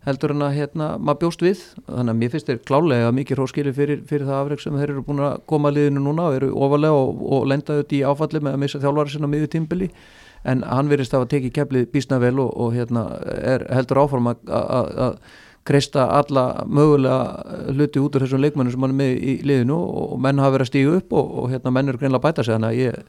heldur 0.08 0.34
en 0.34 0.46
að 0.48 0.56
hérna, 0.56 0.90
maður 1.00 1.20
bjóst 1.24 1.44
við. 1.44 1.64
Þannig 1.88 2.14
að 2.14 2.20
mér 2.22 2.32
finnst 2.34 2.52
þeir 2.52 2.62
klálega 2.68 3.10
mikið 3.16 3.40
hróskili 3.42 3.74
fyrir, 3.76 4.04
fyrir 4.08 4.30
það 4.30 4.40
afreg 4.42 4.64
sem 4.64 4.78
þeir 4.80 4.94
eru 4.94 5.04
búin 5.08 5.26
að 5.28 5.42
koma 5.52 5.72
að 5.72 5.80
liðinu 5.80 6.04
núna 6.06 6.30
og 6.30 6.38
eru 6.38 6.52
ofalega 6.68 7.02
og, 7.02 7.26
og 7.38 7.50
lenda 7.52 7.82
þetta 7.82 7.98
í 7.98 8.06
áfalli 8.08 8.44
með 8.44 8.56
að 8.56 8.64
missa 8.64 8.82
þjálfari 8.84 9.14
sinna 9.16 9.32
miður 9.32 9.52
tímbili. 9.56 9.90
En 10.48 10.64
hann 10.64 10.92
verist 10.92 11.16
að 11.18 11.28
tekið 11.34 11.56
keflið 11.58 11.90
bísna 11.92 12.22
vel 12.24 12.38
og, 12.40 12.54
og 12.56 12.78
hérna, 12.78 13.10
er 13.36 13.68
heldur 13.74 14.06
áform 14.06 14.32
að 14.32 15.20
kreista 15.68 16.06
alla 16.16 16.64
mögulega 16.64 17.74
hluti 17.76 18.00
út 18.00 18.16
úr 18.16 18.24
þessum 18.24 18.40
leikmennum 18.40 18.72
sem 18.72 18.86
hann 18.86 18.94
er 18.94 19.00
með 19.02 19.18
í 19.20 19.34
liðinu 19.44 19.76
og 19.76 20.14
menn 20.24 20.40
hafa 20.40 20.56
verið 20.56 20.68
að 20.68 20.72
stígu 20.72 20.94
upp 21.02 21.16
og, 21.20 21.34
og 21.42 21.50
hérna, 21.52 21.74
menn 21.76 21.92
eru 21.92 22.00
greinlega 22.00 22.22
að 22.22 22.28
bæta 22.30 22.46
sig. 22.46 22.56
Þannig 22.56 22.70
að 22.70 22.80
ég 22.86 23.02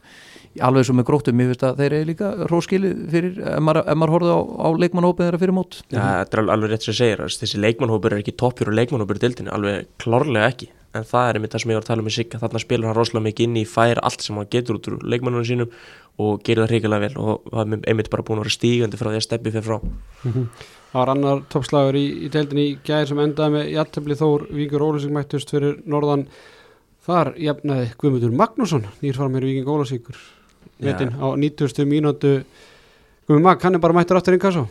alveg 0.65 0.87
svo 0.87 0.95
með 0.97 1.07
gróttum, 1.09 1.41
ég 1.43 1.51
finnst 1.51 1.65
að 1.67 1.83
þeir 1.83 1.95
eru 1.99 2.09
líka 2.09 2.31
róskilið 2.49 3.03
fyrir, 3.13 3.37
ef 3.51 3.61
maður, 3.63 3.91
maður 4.01 4.13
horfið 4.15 4.33
á, 4.33 4.39
á 4.65 4.67
leikmannhópið 4.83 5.27
þeirra 5.27 5.41
fyrir 5.43 5.55
mót. 5.55 5.79
Já, 5.85 6.01
þetta 6.01 6.39
er 6.41 6.51
alveg 6.55 6.73
rétt 6.73 6.87
sem 6.87 6.97
segir, 6.97 7.23
þessi 7.43 7.61
leikmannhópið 7.61 8.11
er 8.11 8.23
ekki 8.23 8.35
toppjur 8.39 8.71
og 8.71 8.77
leikmannhópið 8.79 9.19
er 9.19 9.23
dildinu, 9.27 9.53
alveg 9.55 9.89
klárlega 10.01 10.49
ekki. 10.49 10.71
En 10.97 11.05
það 11.05 11.27
er 11.29 11.37
einmitt 11.37 11.53
það 11.53 11.61
sem 11.61 11.69
ég 11.69 11.77
var 11.77 11.83
að 11.83 11.89
tala 11.91 12.01
um 12.01 12.09
í 12.09 12.11
sig 12.15 12.31
þarna 12.33 12.59
spilur 12.63 12.89
hann 12.89 12.95
rosalega 12.97 13.25
mikið 13.27 13.45
inn 13.45 13.57
í 13.61 13.65
fær 13.69 13.99
allt 14.01 14.23
sem 14.25 14.37
hann 14.39 14.49
getur 14.49 14.79
út 14.79 14.87
úr 14.89 14.95
leikmannunum 15.05 15.45
sínum 15.45 15.75
og 16.19 16.41
gerir 16.41 16.63
það 16.63 16.71
hrigalega 16.73 17.03
vel 17.03 17.19
og 17.21 17.43
það 17.51 17.75
er 17.75 17.83
einmitt 17.91 18.09
bara 18.09 18.25
búin 18.25 18.41
að 18.41 18.47
vera 18.47 18.55
stígandi 18.55 18.99
frá 18.99 19.11
því 19.11 19.19
að 19.19 19.25
steppi 19.27 19.53
fyrir 19.53 19.67
frá. 19.67 19.77
Mm 19.85 20.31
-hmm. 20.33 20.47
Það 20.89 20.99
var 20.99 21.11
annar 21.13 21.43
toppslagur 21.53 21.95
í, 21.95 22.05
í 22.25 22.29
deildinni 22.33 22.65
í 22.65 22.77
gæðir 22.81 23.07
sem 23.07 23.19
endaði 23.19 23.53
með 23.53 23.69
Jættefli 23.75 24.15
Þór 24.17 24.47
Víkur 24.49 24.81
Ólusík 24.81 25.13
mættust 25.13 25.51
fyrir 25.53 25.77
norðan. 25.85 26.25
Þar 27.05 27.33
jafnaði 27.37 27.91
Guðmundur 28.01 28.33
Magnússon 28.33 28.87
nýrfarmir 29.03 29.45
Víking 29.45 29.69
Ólusíkur 29.69 30.17
metin 30.79 31.15
á 31.15 31.27
90. 31.35 31.85
mínútu 31.87 32.39
Guðmund 33.27 33.45
Mag, 33.45 33.61
hann 33.61 33.77
er 33.77 33.83
bara 33.83 33.95
mættur 33.95 34.19
aftur 34.19 34.37
inn 34.37 34.43
kassa 34.43 34.67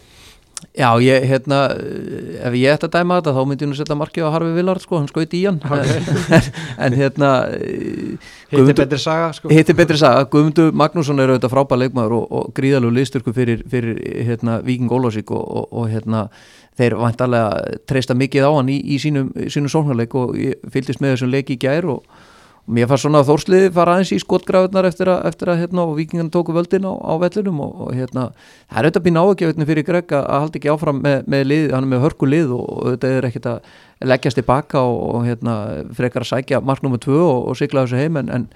Já, 0.74 0.98
ég, 0.98 1.22
hérna 1.30 1.58
ef 2.42 2.54
ég 2.58 2.72
ætti 2.72 2.88
að 2.88 2.94
dæma 2.96 3.18
þetta, 3.20 3.34
þá 3.36 3.42
myndi 3.46 3.62
ég 3.62 3.70
nú 3.70 3.76
setja 3.78 3.96
marki 3.98 4.22
á 4.26 4.30
Harfi 4.34 4.50
Villard, 4.56 4.82
sko, 4.82 4.98
hann 4.98 5.06
skauti 5.06 5.38
í 5.38 5.44
hann 5.46 5.60
okay. 5.62 6.40
en, 6.82 6.96
hérna 6.98 7.30
Hitti 8.50 8.74
betri 8.80 8.98
saga 8.98 9.28
sko. 9.36 9.52
Hitti 9.54 9.76
betri 9.78 9.98
saga, 10.00 10.24
Guðmundur 10.32 10.74
Magnússon 10.74 11.22
er 11.22 11.30
auðvitað 11.30 11.54
frábæð 11.54 11.82
leikmaður 11.84 12.16
og, 12.18 12.24
og 12.40 12.50
gríðalegu 12.58 12.96
liðstyrku 12.96 13.34
fyrir, 13.36 13.62
fyrir 13.70 14.00
hérna, 14.26 14.58
Víking 14.66 14.90
Ólásík 14.90 15.30
og, 15.30 15.44
og, 15.46 15.68
og 15.78 15.92
hérna 15.92 16.26
þeir 16.78 16.98
vantarlega 17.04 17.78
treysta 17.90 18.18
mikið 18.18 18.50
á 18.50 18.52
hann 18.56 18.74
í, 18.74 18.80
í 18.82 18.98
sínum, 19.02 19.30
sínum 19.46 19.70
sóknarleik 19.70 20.18
og 20.18 20.34
fylgist 20.74 21.02
með 21.04 21.14
þessum 21.14 21.34
leiki 21.36 21.54
í 21.54 21.62
gær 21.62 21.86
og 21.94 22.26
Mér 22.68 22.84
fannst 22.84 23.06
svona 23.06 23.22
að 23.22 23.30
Þórsliði 23.30 23.68
fara 23.72 23.94
aðeins 23.96 24.10
í 24.12 24.18
skotgrafinnar 24.20 24.84
eftir 24.84 25.08
að, 25.08 25.22
eftir 25.30 25.48
að 25.48 25.60
hérna, 25.62 25.86
vikingarna 25.96 26.32
tóku 26.34 26.52
völdin 26.52 26.84
á, 26.84 26.92
á 27.00 27.12
vellinum 27.22 27.62
og, 27.64 27.78
og 27.86 27.94
hérna, 27.96 28.26
það 28.68 28.80
er 28.80 28.88
auðvitað 28.88 29.06
býna 29.06 29.22
ágjöfutni 29.24 29.68
fyrir 29.70 29.86
Greg 29.86 30.12
að 30.18 30.26
halda 30.34 30.60
ekki 30.60 30.72
áfram 30.74 31.00
með, 31.00 31.22
með 31.32 31.46
lið, 31.48 31.64
hann 31.72 31.86
er 31.86 31.92
með 31.94 32.04
hörku 32.04 32.28
lið 32.28 32.52
og 32.58 32.66
auðvitað 32.74 33.16
er 33.16 33.28
ekkert 33.30 33.48
að 33.54 33.72
leggjast 34.12 34.40
tilbaka 34.42 34.84
og, 34.84 35.00
og 35.16 35.26
hérna, 35.30 35.56
frekar 35.96 36.26
að 36.26 36.30
sækja 36.34 36.60
mark 36.60 36.84
nr. 36.84 37.00
2 37.08 37.16
og, 37.16 37.40
og 37.48 37.58
sigla 37.62 37.86
þessu 37.86 38.02
heim 38.02 38.20
en, 38.20 38.28
en, 38.36 38.46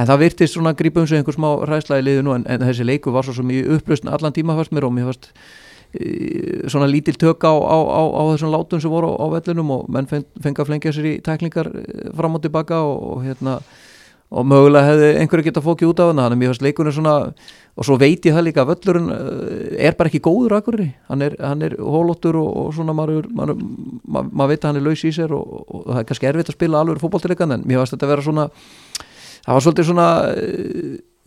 en 0.00 0.08
það 0.08 0.24
virtist 0.24 0.56
svona 0.56 0.72
að 0.72 0.80
grípa 0.80 1.04
um 1.04 1.12
sig 1.12 1.20
einhver 1.20 1.36
smá 1.36 1.50
ræðsla 1.68 2.00
í 2.00 2.08
liðu 2.08 2.24
nú 2.24 2.38
en, 2.38 2.48
en 2.48 2.64
þessi 2.64 2.88
leiku 2.88 3.12
var 3.12 3.28
svo 3.28 3.36
sem 3.36 3.52
í 3.52 3.60
upplöstin 3.76 4.08
allan 4.08 4.32
tíma 4.32 4.56
fannst 4.56 4.72
mér 4.72 4.88
og 4.88 4.96
mér 4.96 5.12
fannst 5.12 5.28
svona 6.68 6.86
lítil 6.86 7.16
tök 7.16 7.44
á, 7.48 7.52
á, 7.52 7.76
á, 7.80 8.02
á 8.12 8.22
þessum 8.34 8.52
látum 8.52 8.80
sem 8.80 8.92
voru 8.92 9.14
á 9.16 9.24
vellinum 9.32 9.70
og 9.72 9.86
menn 9.88 10.08
fengi 10.08 10.60
að 10.60 10.68
flengja 10.68 10.92
sér 10.92 11.06
í 11.08 11.14
tæklingar 11.24 11.70
eh, 11.72 12.10
fram 12.16 12.36
og 12.36 12.42
tilbaka 12.44 12.82
og, 12.84 12.98
og 13.16 13.22
hérna 13.24 13.56
og 14.28 14.44
mögulega 14.44 14.84
hefði 14.84 15.08
einhverju 15.22 15.46
geta 15.46 15.62
fókið 15.64 15.88
út 15.88 16.02
af 16.04 16.10
hann 16.10 16.20
þannig 16.20 16.36
að 16.36 16.42
mér 16.42 16.52
finnst 16.52 16.64
leikunum 16.66 16.92
svona 16.92 17.14
og 17.78 17.86
svo 17.88 17.96
veit 17.96 18.26
ég 18.28 18.36
það 18.36 18.44
líka 18.44 18.66
að 18.66 18.74
völlurinn 18.74 19.08
eh, 19.16 19.86
er 19.88 19.96
bara 19.96 20.12
ekki 20.12 20.20
góður 20.28 20.58
akkurir, 20.58 20.90
hann 21.08 21.24
er, 21.24 21.38
er 21.40 21.78
hólóttur 21.80 22.36
og, 22.36 22.50
og 22.52 22.74
svona 22.76 22.92
maður, 22.92 23.30
maður, 23.32 23.64
maður, 24.04 24.32
maður 24.34 24.52
veit 24.52 24.60
að 24.60 24.68
hann 24.68 24.82
er 24.82 24.88
laus 24.90 25.06
í 25.08 25.14
sér 25.16 25.32
og, 25.32 25.56
og 25.64 25.88
það 25.88 26.02
er 26.02 26.08
kannski 26.12 26.28
erfitt 26.28 26.52
að 26.52 26.58
spila 26.60 26.84
alveg 26.84 27.00
fókbóltileikan 27.00 27.56
en 27.56 27.64
mér 27.64 27.80
finnst 27.80 27.96
þetta 27.96 28.10
að 28.10 28.12
vera 28.12 28.26
svona 28.28 28.50
það 28.52 29.56
var 29.56 29.64
svolítið 29.64 29.88
svona 29.88 30.08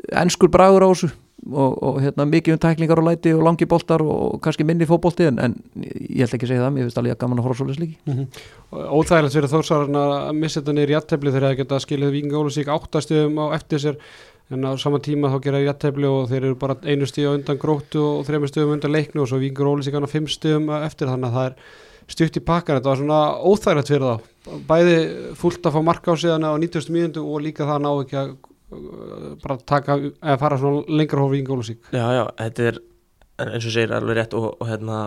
ennskur 0.10 0.52
bragur 0.52 0.86
á 0.86 0.90
þessu 0.92 1.12
og, 1.50 1.78
og 1.82 2.00
hérna, 2.02 2.26
mikið 2.30 2.56
um 2.56 2.62
tæklingar 2.62 3.02
og 3.02 3.08
læti 3.08 3.34
og 3.34 3.44
langi 3.46 3.66
boltar 3.70 4.04
og 4.06 4.40
kannski 4.44 4.66
minni 4.68 4.86
fókbólti 4.86 5.28
en, 5.30 5.40
en 5.42 5.56
ég 5.82 6.22
held 6.22 6.36
ekki 6.38 6.48
að 6.48 6.52
segja 6.54 6.66
það, 6.66 6.78
ég 6.78 6.88
finnst 6.88 7.00
alveg 7.02 7.16
að 7.16 7.22
gaman 7.24 7.42
að 7.42 7.48
horfa 7.48 7.60
svolítið 7.60 7.80
slíki 7.80 7.98
mm 8.06 8.14
-hmm. 8.14 8.28
Óþægilegt 8.72 9.36
fyrir 9.38 9.54
þórsarinn 9.54 10.02
að 10.02 10.34
missa 10.38 10.62
þetta 10.62 10.74
neyri 10.74 10.94
jættefli 10.94 11.32
þegar 11.32 11.48
það 11.48 11.58
geta 11.58 11.80
skilið 11.80 12.12
Víking 12.12 12.34
Ólusík 12.34 12.68
áttastöðum 12.68 13.42
á 13.42 13.46
eftir 13.56 13.80
sér 13.80 13.96
en 14.52 14.66
á 14.66 14.72
sama 14.78 15.00
tíma 15.00 15.32
þá 15.32 15.40
gera 15.42 15.60
jættefli 15.60 16.06
og 16.06 16.30
þeir 16.30 16.44
eru 16.44 16.56
bara 16.56 16.76
einu 16.84 17.06
stíð 17.06 17.34
undan 17.34 17.58
gróttu 17.58 18.02
og 18.02 18.26
þrejum 18.26 18.48
stöðum 18.48 18.74
undan 18.74 18.92
leiknu 18.92 19.22
og 19.22 19.28
svo 19.28 19.38
Víking 19.38 19.68
Ólusík 19.68 19.94
hann 19.94 20.06
á 20.06 20.14
fimm 20.14 20.28
stöðum 20.28 20.70
eftir 20.86 21.08
þannig 21.08 21.28
að 21.28 21.34
það 21.34 21.46
er 21.46 21.56
stutt 22.08 22.38
í 22.38 22.44
pakkar, 22.44 22.78
þetta 22.78 22.90
var 22.90 22.98
svona 22.98 23.20
óþægilegt 23.40 23.88
fyrir 23.88 24.06
þá 24.06 24.20
bæði 24.68 24.96
fullt 25.38 25.66
að 25.66 25.74
fá 25.76 25.82
marka 25.82 26.12
á 26.12 26.16
síðan 26.18 26.50
á 26.50 26.52
90. 26.58 26.90
mínundu 26.90 27.24
og 27.24 27.42
líka 27.42 27.66
það 27.66 27.80
ná 27.86 27.92
ekki 28.02 28.18
að 28.18 28.36
bara 28.72 29.58
taka, 29.68 29.98
eða 30.22 30.38
fara 30.40 30.60
svona 30.62 30.86
lengra 30.88 31.26
hófi 31.26 31.42
í 31.42 31.48
Gólusík. 31.48 31.82
Já, 31.92 32.06
já, 32.16 32.24
þetta 32.40 32.70
er 32.70 32.80
eins 33.42 33.66
og 33.66 33.74
segir 33.74 33.94
alveg 33.96 34.20
rétt 34.20 34.36
og, 34.38 34.54
og 34.62 34.70
hérna 34.70 35.02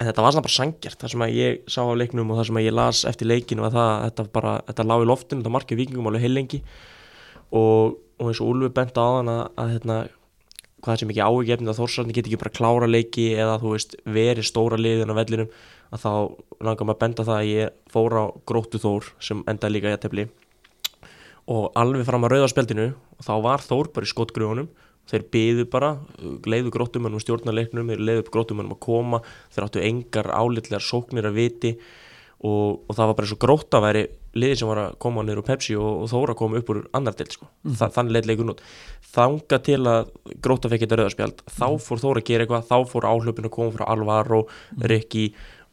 þetta 0.00 0.24
var 0.24 0.34
svona 0.34 0.46
bara 0.46 0.56
sangjart, 0.56 0.98
það 1.00 1.12
sem 1.12 1.24
að 1.24 1.36
ég 1.36 1.60
sá 1.70 1.82
á 1.84 1.94
leiknum 1.98 2.32
og 2.32 2.40
það 2.40 2.48
sem 2.48 2.58
að 2.58 2.66
ég 2.66 2.74
las 2.76 3.02
eftir 3.08 3.30
leikinu 3.30 3.64
var 3.64 3.74
það 3.74 3.90
að 3.92 4.06
þetta 4.06 4.24
bara, 4.38 4.54
þetta 4.70 4.88
lág 4.88 5.04
í 5.04 5.08
loftinu, 5.10 5.42
þetta 5.42 5.54
markið 5.56 5.80
vikingum 5.82 6.08
alveg 6.10 6.24
heilengi 6.26 6.62
og, 7.52 8.00
og 8.18 8.30
eins 8.30 8.42
og 8.42 8.50
Úlfur 8.52 8.74
bent 8.74 8.98
á 8.98 9.04
þann 9.04 9.32
að, 9.32 9.42
að 9.62 9.72
hérna, 9.76 9.98
hvað 10.82 11.00
sem 11.02 11.12
ekki 11.14 11.26
ágefnið 11.28 11.72
að 11.72 11.80
Þórsarni 11.80 12.16
get 12.16 12.28
ekki 12.28 12.40
bara 12.42 12.56
klára 12.58 12.90
leiki 12.90 13.28
eða 13.36 13.58
þú 13.62 13.74
veist 13.76 13.96
verið 14.18 14.48
stóra 14.48 14.80
liðin 14.80 15.12
á 15.14 15.18
vellinum 15.20 15.52
að 15.92 16.06
þá 16.06 16.12
langar 16.64 16.88
maður 16.88 16.96
að 16.96 17.02
benda 17.04 17.26
það 17.28 17.38
að 17.38 17.50
ég 17.52 17.76
fór 17.92 18.16
á 18.18 18.24
gróttu 18.48 18.80
Þór 18.82 19.12
sem 19.22 19.44
endaði 19.50 19.76
líka 19.76 19.92
í 19.92 19.96
að 19.98 20.04
tefli 20.06 20.26
og 21.50 21.72
alveg 21.78 22.06
fram 22.06 22.26
að 22.26 22.36
rauðarspjaldinu 22.36 22.88
og 22.92 23.26
þá 23.26 23.34
var 23.42 23.64
Þór 23.66 23.90
bara 23.94 24.06
í 24.06 24.12
skotgröfunum 24.12 24.70
þeir 25.10 25.26
byðu 25.34 25.66
bara, 25.70 25.96
leiðu 26.46 26.70
grótumönum 26.72 27.20
stjórnarleiknum, 27.22 27.90
þeir 27.90 28.06
leiðu 28.06 28.22
upp 28.22 28.32
grótumönum 28.36 28.76
að 28.76 28.82
koma 28.86 29.20
þeir 29.52 29.66
áttu 29.66 29.82
engar 29.82 30.30
álitlegar 30.30 30.84
sóknir 30.84 31.26
að 31.26 31.38
viti 31.40 31.72
og, 32.42 32.82
og 32.86 32.94
það 32.94 33.08
var 33.08 33.16
bara 33.18 33.26
eins 33.26 33.34
og 33.34 33.40
gróta 33.42 33.78
að 33.78 33.86
væri 33.86 34.04
liði 34.42 34.58
sem 34.58 34.70
var 34.70 34.80
að 34.82 34.94
koma 35.02 35.24
úr 35.26 35.42
Pepsi 35.46 35.76
og, 35.78 36.04
og 36.04 36.10
Þóra 36.10 36.36
kom 36.38 36.54
upp 36.58 36.70
úr 36.72 36.82
annar 36.96 37.16
del 37.18 37.30
sko. 37.30 37.48
mm. 37.66 37.74
Þa, 37.78 37.88
þannig 37.96 38.16
leitt 38.16 38.28
leikun 38.30 38.54
út 38.54 38.62
þanga 39.12 39.58
til 39.66 39.80
að 39.90 40.12
gróta 40.42 40.70
fekk 40.72 40.86
þetta 40.86 41.00
rauðarspjald 41.00 41.42
þá 41.50 41.66
fór 41.84 42.02
Þóra 42.02 42.22
að 42.22 42.28
gera 42.30 42.46
eitthvað, 42.46 42.70
þá 42.70 42.92
fór 42.94 43.08
áhlöpun 43.10 43.50
að 43.50 43.54
koma 43.58 43.74
frá 43.76 43.84
Alvaro, 43.92 44.44
mm. 44.46 44.86
Rikki 44.92 45.26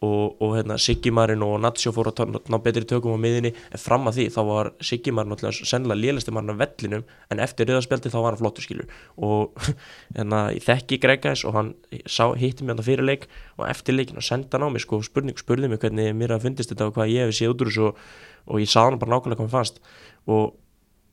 og, 0.06 0.41
og 0.41 0.53
hérna, 0.56 0.77
Siggimarinn 0.79 1.44
og 1.44 1.58
Natsjó 1.60 1.91
fór 1.96 2.12
að 2.13 2.38
ná 2.48 2.58
betri 2.63 2.86
tökum 2.88 3.18
á 3.18 3.20
miðinni 3.20 3.51
en 3.51 3.82
fram 3.82 4.08
að 4.08 4.20
því 4.20 4.25
þá 4.36 4.39
var 4.48 4.70
Siggimarinn 4.89 5.36
alltaf 5.36 5.58
sennilega 5.60 6.00
lélæsti 6.00 6.34
marinn 6.36 6.53
af 6.53 6.60
vellinum 6.62 7.03
en 7.34 7.41
eftir 7.44 7.68
riðarspjaldi 7.68 8.12
þá 8.13 8.18
var 8.20 8.29
hann 8.32 8.39
flottur 8.39 8.63
skilur. 8.63 8.94
Og 9.18 9.58
hérna, 10.15 10.46
ég 10.56 10.63
þekki 10.63 11.01
Gregais 11.03 11.44
og 11.44 11.58
hann 11.58 11.74
sá, 12.06 12.29
hitti 12.39 12.63
mér 12.63 12.77
hann 12.77 12.88
fyrir 12.88 13.08
leik 13.08 13.27
og 13.58 13.65
eftir 13.68 13.98
leikin 13.98 14.22
og 14.22 14.27
senda 14.27 14.56
hann 14.56 14.70
á 14.72 14.74
mig 14.74 14.86
sko, 14.86 15.01
spurning, 15.03 15.36
spurði 15.39 15.72
mig 15.72 15.82
hvernig 15.84 16.15
mér 16.15 16.38
að 16.38 16.48
fundist 16.48 16.72
þetta 16.72 16.88
og 16.88 16.96
hvað 16.96 17.12
ég 17.12 17.27
hefði 17.27 17.39
séð 17.41 17.56
út 17.56 17.65
úr 17.65 17.72
þessu 17.74 17.89
og, 17.89 18.06
og 18.48 18.63
ég 18.63 18.72
sá 18.72 18.79
hann 18.86 19.00
bara 19.01 19.18
nákvæmlega 19.18 19.41
hvað 19.41 19.50
mér 19.50 19.58
fannst. 19.58 19.84
Og, 20.32 20.56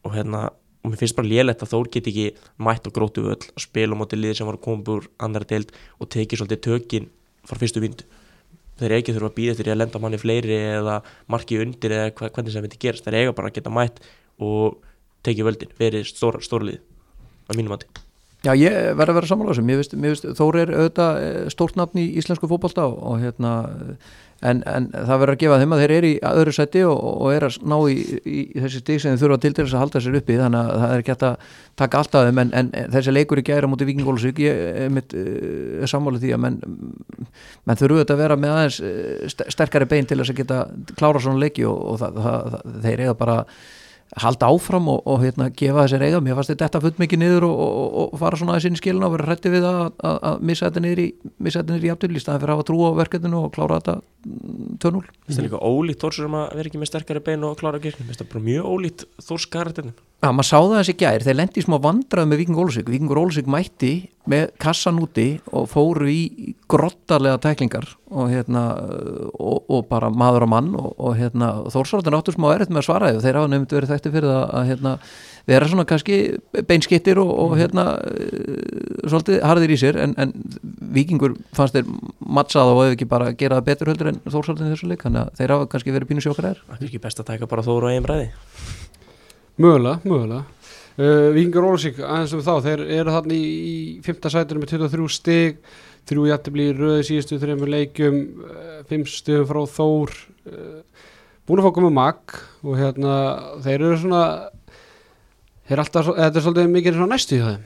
og 0.07 0.14
hérna 0.14 0.45
og 0.87 0.93
mér 0.93 1.00
finnst 1.00 1.19
bara 1.19 1.26
lélætt 1.26 1.64
að 1.64 1.73
Þór 1.73 1.90
get 1.90 2.07
ekki 2.07 2.28
mætt 2.62 2.87
og 2.87 2.95
grótu 2.95 3.26
öll 3.26 3.35
að 3.35 3.64
spila 3.64 3.99
á 3.99 3.99
móti 3.99 4.19
liði 4.21 4.38
sem 4.38 4.47
var 4.47 4.61
að 4.61 4.66
koma 4.69 4.87
úr 4.95 5.09
andra 5.19 5.43
deild 5.43 5.75
og 5.99 6.12
tekið 6.14 6.45
svolítið 6.45 6.62
tökin 6.69 7.09
frá 7.43 7.59
fyrstu 7.59 7.83
vindu 7.83 8.07
þeir 8.80 8.97
ekki 8.99 9.14
þurfa 9.16 9.30
að 9.33 9.37
býða 9.38 9.54
eftir 9.54 9.71
að 9.73 9.80
lenda 9.83 10.02
manni 10.02 10.21
fleiri 10.21 10.59
eða 10.78 10.97
marki 11.33 11.61
undir 11.62 11.97
eða 11.97 12.11
hvernig 12.16 12.54
það 12.54 12.66
myndi 12.66 12.83
gerast 12.83 13.06
þeir 13.06 13.21
eiga 13.21 13.37
bara 13.37 13.52
að 13.52 13.59
geta 13.59 13.73
mætt 13.73 14.02
og 14.42 14.83
tekið 15.26 15.49
völdin, 15.49 15.78
verið 15.78 16.11
stóra, 16.11 16.42
stóra 16.45 16.68
lið 16.71 16.83
á 17.49 17.52
mínum 17.56 17.73
mati. 17.75 17.88
Já, 18.45 18.52
ég 18.54 18.75
verði 18.95 19.11
að 19.11 19.16
vera 19.18 19.28
samanláðsum, 19.30 19.66
mér 19.66 20.12
finnst 20.12 20.26
Þóri 20.38 20.61
er 20.62 20.73
auðvitað 20.76 21.16
eh, 21.25 21.38
stórt 21.50 21.78
nafn 21.78 21.99
í 21.99 22.04
íslensku 22.21 22.47
fókbalta 22.50 22.85
og 22.87 23.18
hérna 23.25 23.52
en, 24.45 24.61
en 24.69 24.88
það 24.93 25.21
verður 25.23 25.33
að 25.33 25.40
gefa 25.40 25.59
þeim 25.61 25.75
að 25.75 25.83
þeir 25.83 25.93
eru 25.97 26.09
í 26.09 26.16
öðru 26.28 26.52
seti 26.52 26.83
og, 26.85 26.99
og 27.25 27.31
er 27.33 27.47
að 27.47 27.57
ná 27.64 27.76
í, 27.88 27.95
í 28.28 28.43
þessi 28.59 28.83
stík 28.83 29.02
sem 29.02 29.14
þeir 29.14 29.23
þurfa 29.23 29.38
til 29.45 29.52
þess 29.57 29.76
að 29.76 29.85
halda 29.85 30.02
sér 30.05 30.19
uppi. 30.21 30.37
Þannig 30.40 30.61
að 30.61 30.83
það 30.83 30.93
er 30.93 31.05
ekki 31.05 31.14
hægt 31.14 31.25
að 31.28 31.47
taka 31.81 32.02
allt 32.02 32.19
af 32.19 32.26
þeim. 32.28 32.43
En, 32.43 32.52
en 32.61 32.93
þessi 32.93 33.14
leikur 33.16 33.40
í 33.40 33.47
gæra 33.47 33.71
mútið 33.71 33.90
vikingólusvík 33.93 34.43
ég 34.45 34.61
er 34.85 34.93
mitt 34.93 35.16
uh, 35.16 35.87
sammálið 35.88 36.26
því 36.26 36.35
að 36.37 36.45
menn, 36.45 36.61
menn 37.64 37.81
þurfu 37.81 38.02
þetta 38.02 38.16
að 38.19 38.23
vera 38.26 38.38
með 38.43 38.55
aðeins 38.59 38.78
uh, 38.85 39.49
sterkari 39.57 39.88
bein 39.88 40.11
til 40.11 40.21
þess 40.21 40.35
að 40.35 40.43
geta 40.43 40.61
klára 41.00 41.25
svona 41.25 41.43
leiki 41.43 41.64
og, 41.69 41.81
og 41.95 42.00
það, 42.05 42.23
það, 42.26 42.55
það, 42.57 42.78
þeir 42.87 43.05
eiga 43.07 43.19
bara 43.25 43.40
halda 44.14 44.48
áfram 44.52 44.86
og, 44.92 45.00
og 45.08 45.22
hérna, 45.25 45.48
gefa 45.50 45.84
þessir 45.84 46.04
eiga 46.06 46.20
mér 46.22 46.38
fannst 46.38 46.52
þetta 46.54 46.80
full 46.82 46.94
mikið 47.02 47.20
niður 47.22 47.46
og, 47.48 47.62
og, 47.64 47.96
og 48.04 48.20
fara 48.20 48.38
svona 48.38 48.54
aðeins 48.54 48.68
inn 48.70 48.78
í 48.78 48.80
skilin 48.80 49.06
og 49.06 49.14
vera 49.16 49.28
hrætti 49.30 49.52
við 49.52 49.66
að, 49.66 49.80
að, 49.98 50.18
að 50.30 50.44
missa 50.50 50.68
þetta 50.68 50.84
niður 50.84 51.02
í 51.02 51.08
þetta 51.46 51.78
í 51.80 51.92
afturlýst 51.94 52.26
staðan 52.26 52.42
fyrir 52.44 52.54
að 52.54 52.60
hafa 52.60 52.68
trú 52.70 52.78
á 52.86 52.90
verkefninu 53.02 53.42
og 53.42 53.54
klára 53.56 53.80
þetta 53.80 53.96
mm, 53.98 54.76
2-0 54.84 55.02
Það 55.26 55.40
er 55.40 55.48
líka 55.48 55.62
ólíkt 55.66 56.04
Þórsur 56.06 56.28
um 56.30 56.38
að 56.38 56.46
vera 56.60 56.70
ekki 56.70 56.82
með 56.82 56.92
sterkari 56.92 57.25
bein 57.26 57.48
og 57.48 57.58
klára 57.60 57.82
kirkni, 57.82 58.06
það 58.12 58.26
er 58.28 58.30
bara 58.34 58.46
mjög 58.46 58.70
ólíkt 58.76 59.08
Þórs 59.26 59.48
Já, 60.16 60.30
maður 60.32 60.46
sá 60.49 60.56
það 60.56 60.78
þessi 60.78 60.92
gær, 60.96 61.23
þeir 61.26 61.37
lendi 61.37 61.62
smá 61.62 61.75
vandrað 61.85 62.28
með 62.30 62.38
Viking 62.40 62.58
Ólusík, 62.62 62.87
Vikingur 62.88 63.18
Ólusík 63.20 63.49
mætti 63.52 63.90
með 64.26 64.46
kassan 64.58 64.96
úti 64.99 65.26
og 65.52 65.66
fóru 65.68 66.08
í 66.08 66.54
grottarlega 66.73 67.37
tæklingar 67.44 67.85
og 68.08 68.30
hérna 68.32 68.62
og, 69.37 69.66
og 69.68 69.85
bara 69.90 70.08
maður 70.08 70.46
og 70.46 70.50
mann 70.50 70.73
og, 70.78 70.88
og 70.96 71.18
hérna 71.18 71.50
Þórsvartin 71.75 72.16
áttur 72.16 72.35
smá 72.35 72.49
erfitt 72.54 72.73
með 72.73 72.80
að 72.80 72.87
svara 72.88 73.11
því. 73.11 73.18
Og 73.18 73.26
þeir 73.26 73.38
hafa 73.38 73.50
nefnd 73.52 73.75
verið 73.76 73.92
þekkti 73.92 74.12
fyrir 74.14 74.32
það 74.32 74.56
að 74.56 74.70
hérna 74.70 74.94
vera 75.52 75.68
svona 75.70 75.87
kannski 75.92 76.18
beinskittir 76.73 77.20
og, 77.23 77.35
og 77.44 77.54
hérna 77.61 77.87
uh, 78.00 79.04
svolítið 79.04 79.38
harðir 79.46 79.76
í 79.76 79.78
sér 79.85 80.00
en, 80.06 80.16
en 80.23 80.35
Vikingur 80.96 81.37
fannst 81.54 81.76
þeir 81.76 81.92
mattsað 82.25 82.73
og 82.73 82.82
hefur 82.87 82.96
ekki 82.96 83.11
bara 83.12 83.30
gerað 83.37 83.68
betur 83.68 83.92
höldur 83.92 84.14
en 84.14 84.25
Þórsvartin 84.25 84.73
þessu 84.73 84.90
leik, 84.90 85.04
þannig 85.04 85.26
að 85.26 85.38
þeir 85.42 85.56
hafa 85.58 85.70
kannski 85.76 85.94
verið 85.94 86.14
pínu 86.14 86.25
sjókar 86.25 86.50
er. 86.54 86.66
Mögulega, 89.56 90.00
mögulega. 90.04 90.44
Uh, 90.96 91.30
Víkingur 91.32 91.64
Ólsík, 91.64 91.96
aðeins 92.04 92.32
um 92.36 92.42
þá 92.44 92.54
þeir 92.64 92.82
eru 92.98 93.12
þarna 93.14 93.36
í, 93.36 93.46
í 93.56 93.76
5. 94.04 94.28
sætunum 94.32 94.64
með 94.64 94.75
23 94.75 95.06
stig 95.12 95.62
þrjú 96.08 96.26
jættibli 96.28 96.66
í 96.68 96.75
röðu 96.76 97.06
síðustu 97.08 97.38
þreymur 97.40 97.72
leikjum 97.72 98.18
uh, 98.44 98.82
5 98.90 99.08
stigum 99.14 99.48
frá 99.48 99.62
Þór. 99.78 100.12
Uh, 100.44 101.08
búin 101.48 101.62
að 101.62 101.68
fá 101.68 101.76
komið 101.78 101.96
mag 101.96 102.36
og 102.66 102.76
hérna 102.76 103.16
þeir 103.64 103.78
eru 103.78 103.98
svona 104.02 104.22
þeir 105.68 105.84
alltaf, 105.86 106.12
þetta 106.12 106.30
er 106.40 106.46
svolítið 106.48 106.72
mikið 106.76 107.02
næstu 107.06 107.38
í 107.38 107.42
það 107.46 107.58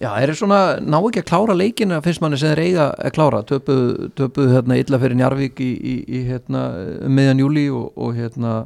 Já, 0.00 0.10
þeir 0.14 0.30
eru 0.30 0.38
svona, 0.38 0.60
ná 0.80 0.96
ekki 1.02 1.20
að 1.20 1.28
klára 1.28 1.56
leikina 1.60 2.00
finnst 2.04 2.22
manni 2.24 2.38
sem 2.40 2.54
þeir 2.54 2.62
eiga 2.62 2.84
að 2.94 3.12
klára. 3.18 3.40
Töpuð 3.44 3.82
töpu, 4.16 4.46
hérna 4.48 4.78
illa 4.80 5.00
fyrir 5.02 5.18
Njarvík 5.18 5.60
í, 5.60 5.72
í, 5.76 5.96
í 6.08 6.20
hérna, 6.30 6.62
um 7.04 7.18
meðan 7.18 7.42
júli 7.42 7.66
og, 7.74 7.90
og 8.00 8.14
hérna 8.16 8.62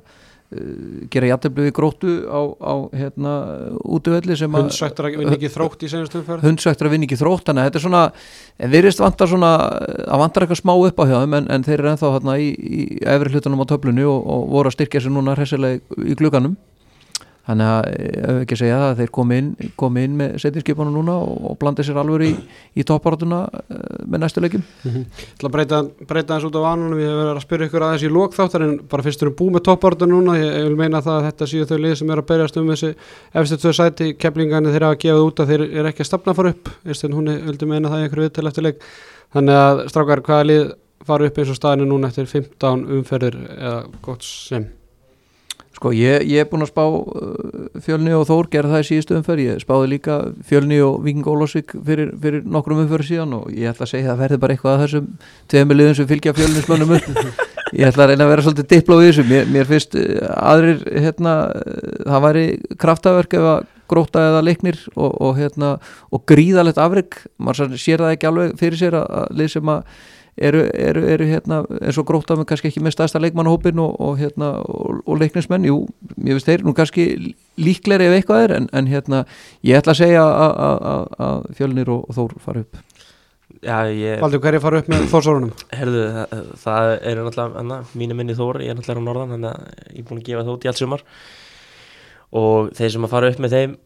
gera 1.11 1.31
jættibli 1.31 1.67
við 1.69 1.75
gróttu 1.77 2.15
á, 2.31 2.41
á 2.59 2.75
hérna 2.95 3.33
útöfelli 3.83 4.37
sem 4.39 4.55
að 4.55 4.67
hundsvættur 4.67 5.09
að 5.09 5.17
vinna 5.23 5.37
ekki 5.39 5.51
þrótt 5.55 5.87
í 5.87 5.91
senjast 5.93 6.19
umferð? 6.19 6.45
Hundsvættur 6.47 6.89
að 6.89 6.95
vinna 6.95 7.09
ekki 7.09 7.21
þrótt 7.21 7.49
þannig 7.49 7.65
að 7.65 7.71
þetta 7.71 7.81
er 7.81 7.87
svona, 7.87 8.03
en 8.59 8.75
virðist 8.75 9.03
vantar 9.05 9.33
svona 9.33 9.53
að 10.05 10.23
vantar 10.25 10.47
eitthvað 10.47 10.63
smá 10.63 10.75
upp 10.75 11.03
á 11.03 11.05
hjá 11.11 11.17
þeim 11.17 11.39
en, 11.41 11.51
en 11.57 11.67
þeir 11.67 11.79
eru 11.79 11.91
ennþá 11.95 12.13
hérna 12.19 12.37
í, 12.39 12.53
í 12.55 12.85
efri 13.17 13.35
hlutunum 13.35 13.65
á 13.65 13.71
töflunni 13.73 14.07
og, 14.09 14.21
og 14.37 14.47
voru 14.55 14.71
að 14.71 14.79
styrkja 14.79 15.05
sér 15.05 15.17
núna 15.17 15.37
hressilega 15.39 16.05
í 16.05 16.19
glugganum 16.19 16.57
þannig 17.45 17.71
að 17.71 17.89
ef 17.95 18.31
við 18.31 18.43
ekki 18.45 18.59
segja 18.61 18.77
það 18.81 18.91
að 18.91 19.01
þeir 19.01 19.11
komi 19.19 19.39
inn, 19.41 19.49
komi 19.81 20.05
inn 20.07 20.15
með 20.19 20.37
setjinskipunum 20.45 20.95
núna 20.97 21.17
og, 21.21 21.35
og 21.51 21.59
blandi 21.61 21.85
sér 21.85 22.01
alveg 22.01 22.25
í, 22.27 22.33
í 22.81 22.87
topparátuna 22.89 23.41
með 24.09 24.23
næstu 24.23 24.43
leikin 24.45 24.65
Ég 24.85 25.01
ætla 25.35 25.51
að 25.51 25.55
breyta, 25.57 25.81
breyta 26.09 26.39
þess 26.39 26.49
út 26.49 26.57
á 26.57 26.63
vanunum 26.65 27.03
ég 27.03 27.11
hef 27.11 27.19
verið 27.21 27.33
að 27.35 27.43
spyrja 27.45 27.69
ykkur 27.69 27.87
aðeins 27.89 28.07
í 28.07 28.13
lókþáttar 28.15 28.65
en 28.65 28.77
bara 28.91 29.05
fyrst 29.07 29.25
erum 29.25 29.37
búið 29.39 29.57
með 29.59 29.67
topparátuna 29.69 30.15
núna? 30.15 30.37
Ég, 30.41 30.53
ég 30.61 30.69
vil 30.71 30.79
meina 30.79 31.03
það 31.05 31.19
að 31.19 31.29
þetta 31.29 31.51
séu 31.51 31.69
þau 31.69 31.77
lið 31.85 31.97
sem 32.01 32.15
er 32.15 32.23
að 32.23 32.29
berjast 32.31 32.61
um 32.61 32.71
þessi 32.73 32.93
efstu 33.43 33.59
tvö 33.61 33.75
sæti 33.77 34.13
keplingarnir 34.21 34.77
þeir 34.77 34.89
hafa 34.89 35.01
gefið 35.05 35.27
út 35.29 35.43
að 35.45 35.53
þeir 35.53 35.67
eru 35.67 35.91
ekki 35.91 36.05
að 36.05 36.11
stafna 36.11 36.37
fara 36.39 36.55
upp. 36.55 36.71
Eistinn 36.89 37.17
hún 37.17 37.33
vildi 37.49 37.69
meina 37.69 37.93
það 37.93 38.05
í 38.05 38.07
einhverju 38.09 38.29
viðtel 38.29 38.49
eftir 38.51 38.69
leik. 38.69 38.89
Þannig 39.35 39.61
að 39.65 39.83
strákar 39.91 40.25
hvaða 40.25 40.49
lið 40.51 40.65
fara 41.05 41.29
upp 41.29 41.43
eins 41.43 41.53
og 41.53 41.59
staðinu 41.59 41.91
núna 41.91 42.11
eftir 42.13 42.31
15 42.31 42.89
umferðir 42.99 43.39
eða 43.59 43.77
gott 44.05 44.25
sem 44.25 44.71
Sko 45.75 45.91
ég, 45.91 46.23
ég 46.31 46.45
er 46.45 46.47
búin 46.51 46.63
að 46.63 46.71
spá 46.71 46.85
uh, 46.87 47.65
fjölni 47.83 48.13
og 48.15 48.29
Þór 48.29 48.49
gerða 48.53 48.77
það 48.77 48.85
í 48.85 48.89
síðustu 48.91 49.17
umferð. 49.19 49.43
Ég 49.49 49.63
spáði 49.65 49.91
líka 49.91 50.19
fjölni 50.47 50.79
og 50.85 51.01
Viking 51.03 51.27
Ólásvík 51.27 51.75
fyrir, 51.75 52.13
fyrir 52.23 52.47
nokkrum 52.47 52.85
umferð 52.85 53.11
síðan 53.11 53.35
og 53.41 53.51
ég 53.51 53.73
ætla 53.73 53.89
að 53.89 53.93
segja 53.97 54.07
að 54.07 54.13
það 54.13 54.23
verði 54.23 54.41
bara 54.45 54.57
eitthvað 54.57 54.77
að 54.77 54.85
þessum 54.85 55.11
tveimur 55.51 55.81
liðum 55.81 55.99
sem 55.99 56.11
fylgja 56.13 56.37
fjölnislunum 56.39 56.97
upp. 56.99 57.11
Ég 57.75 57.89
ætla 57.89 58.05
að 58.05 58.13
reyna 58.13 58.27
að 58.29 58.31
vera 58.31 58.43
svolítið 58.47 58.67
dipló 58.71 58.97
við 59.01 59.09
þessu. 59.09 59.23
Mér, 59.27 59.47
mér 59.51 59.65
finnst 59.67 59.97
uh, 59.99 60.27
aðrir 60.53 60.85
hérna, 60.95 61.33
það 62.07 62.27
væri 62.29 62.45
kraftaverk 62.79 63.35
ef 63.35 63.47
að 63.51 63.71
gróta 63.91 64.23
eða 64.31 64.43
leiknir 64.47 64.79
og, 64.95 65.11
og, 65.11 65.33
hérna, 65.41 65.75
og 66.15 66.23
gríðalegt 66.31 66.79
afrygg 66.81 67.19
maður 67.43 67.75
sér 67.81 68.05
það 68.05 68.15
ekki 68.15 68.29
alveg 68.31 68.55
fyrir 68.61 68.81
sér 68.81 68.97
að, 69.01 69.09
að 69.19 69.41
lið 69.41 69.51
sem 69.57 69.73
að 69.75 69.99
eru, 70.37 70.63
eru, 70.75 71.03
eru 71.15 71.27
hérna, 71.29 71.61
eins 71.81 71.99
og 72.01 72.07
gróta 72.09 72.37
með 72.39 72.49
kannski 72.51 72.71
ekki 72.71 72.83
með 72.85 72.97
staðsta 72.97 73.23
leikmannahópin 73.23 73.81
og, 73.83 73.95
og, 74.03 74.17
hérna, 74.19 74.51
og, 74.65 75.03
og 75.07 75.21
leiknismenn, 75.21 75.67
jú, 75.69 75.85
ég 76.27 76.39
veist 76.39 76.49
þeir 76.49 76.65
nú 76.67 76.75
kannski 76.77 77.07
líkleri 77.61 78.09
ef 78.09 78.17
eitthvað 78.19 78.49
er 78.49 78.57
en, 78.59 78.67
en 78.75 78.91
hérna, 78.91 79.23
ég 79.67 79.79
ætla 79.79 79.95
að 79.95 80.03
segja 80.03 80.25
að 80.25 81.47
fjölnir 81.59 81.93
og 81.95 82.11
Þór 82.15 82.37
fara 82.43 82.65
upp 82.65 82.83
Já, 83.65 83.87
ég 83.89 84.21
Valdur 84.21 84.43
hverju 84.45 84.61
fara 84.61 84.81
upp 84.83 84.91
með 84.93 85.07
Þórsórunum? 85.13 85.55
Herðu, 85.73 86.03
það, 86.13 86.51
það 86.61 86.91
er 86.97 87.21
náttúrulega 87.23 87.63
anna, 87.63 87.79
mínu 87.97 88.19
minni 88.19 88.37
Þór, 88.37 88.61
ég 88.65 88.75
er 88.75 88.79
náttúrulega 88.79 89.05
á 89.05 89.09
norðan 89.09 89.35
þannig 89.37 89.51
að 89.53 89.91
ég 89.95 90.03
er 90.03 90.09
búin 90.11 90.21
að 90.21 90.29
gefa 90.29 90.47
þótt 90.49 90.67
í 90.67 90.71
allt 90.71 90.83
sumar 90.83 91.05
og 92.35 92.71
þeir 92.75 92.95
sem 92.97 93.07
að 93.07 93.15
fara 93.15 93.31
upp 93.31 93.43
með 93.45 93.55
þeim 93.55 93.77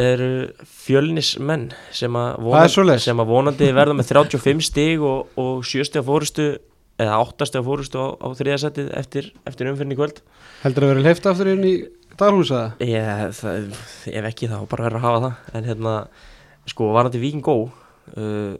eru 0.00 0.30
fjölnismenn 0.68 1.70
sem 1.94 2.16
að, 2.18 2.38
Það 2.42 2.76
vonandi, 2.76 3.02
sem 3.04 3.22
að 3.22 3.30
vonandi 3.32 3.68
verða 3.76 3.96
með 3.98 4.10
35 4.12 4.64
stig 4.68 5.04
og, 5.04 5.30
og 5.40 5.64
7 5.66 5.86
stig 5.88 6.04
fórustu 6.06 6.48
eða 7.00 7.18
8 7.22 7.48
stig 7.50 7.64
fórustu 7.66 8.00
á, 8.00 8.06
á 8.16 8.26
þriðasætið 8.38 8.92
eftir, 9.00 9.30
eftir 9.48 9.70
umfyrinni 9.72 9.98
kvöld. 9.98 10.22
Heldur 10.62 10.86
að 10.86 10.92
vera 10.94 11.04
leift 11.06 11.28
aftur 11.28 11.52
inn 11.52 11.66
í 11.66 11.74
dalhúsa? 12.20 12.62
ég, 12.80 13.34
það, 13.36 13.68
ef 14.12 14.30
ekki 14.30 14.50
þá 14.52 14.58
bara 14.70 14.88
verður 14.88 15.00
að 15.00 15.06
hafa 15.08 15.24
það. 15.26 15.42
En 15.58 15.68
hérna, 15.70 15.96
sko, 16.72 16.90
varandi 16.96 17.20
Víking 17.22 17.44
Gó 17.44 17.56
uh, 17.66 18.54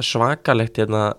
svakalegt 0.00 0.80
hérna 0.80 1.10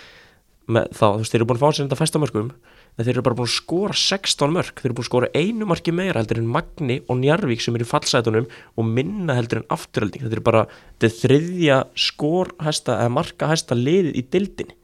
með 0.72 0.90
þá, 0.94 1.04
þú 1.06 1.20
veist, 1.22 1.34
þeir 1.34 1.40
eru 1.40 1.50
búin 1.50 1.60
að 1.60 1.64
fá 1.64 1.70
sér 1.70 1.86
þetta 1.86 2.00
fæsta 2.02 2.22
mörgum 2.22 2.50
en 2.96 3.04
þeir 3.04 3.12
eru 3.18 3.22
bara 3.26 3.36
búin 3.36 3.48
að 3.50 3.54
skora 3.58 3.92
16 4.00 4.54
mörg 4.56 4.78
þeir 4.80 4.88
eru 4.88 4.96
búin 4.96 5.04
að 5.04 5.10
skora 5.10 5.28
einu 5.36 5.66
marki 5.68 5.92
meira 5.92 6.22
heldur 6.22 6.40
en 6.40 6.48
Magni 6.54 6.96
og 7.12 7.18
Njarvík 7.20 7.60
sem 7.64 7.76
eru 7.76 7.84
í 7.84 7.90
fallsætunum 7.90 8.46
og 8.80 8.88
minna 8.88 9.36
heldur 9.36 9.60
en 9.62 9.68
afturhalding 9.76 10.24
þetta 10.24 10.38
er 10.40 10.44
bara, 10.46 10.62
þetta 10.96 11.20
þriðja 11.20 11.78
skorhæsta 12.06 12.96
eða 13.02 13.12
markahæsta 13.18 13.76
liðið 13.78 14.16
í 14.16 14.24
dildinni 14.32 14.78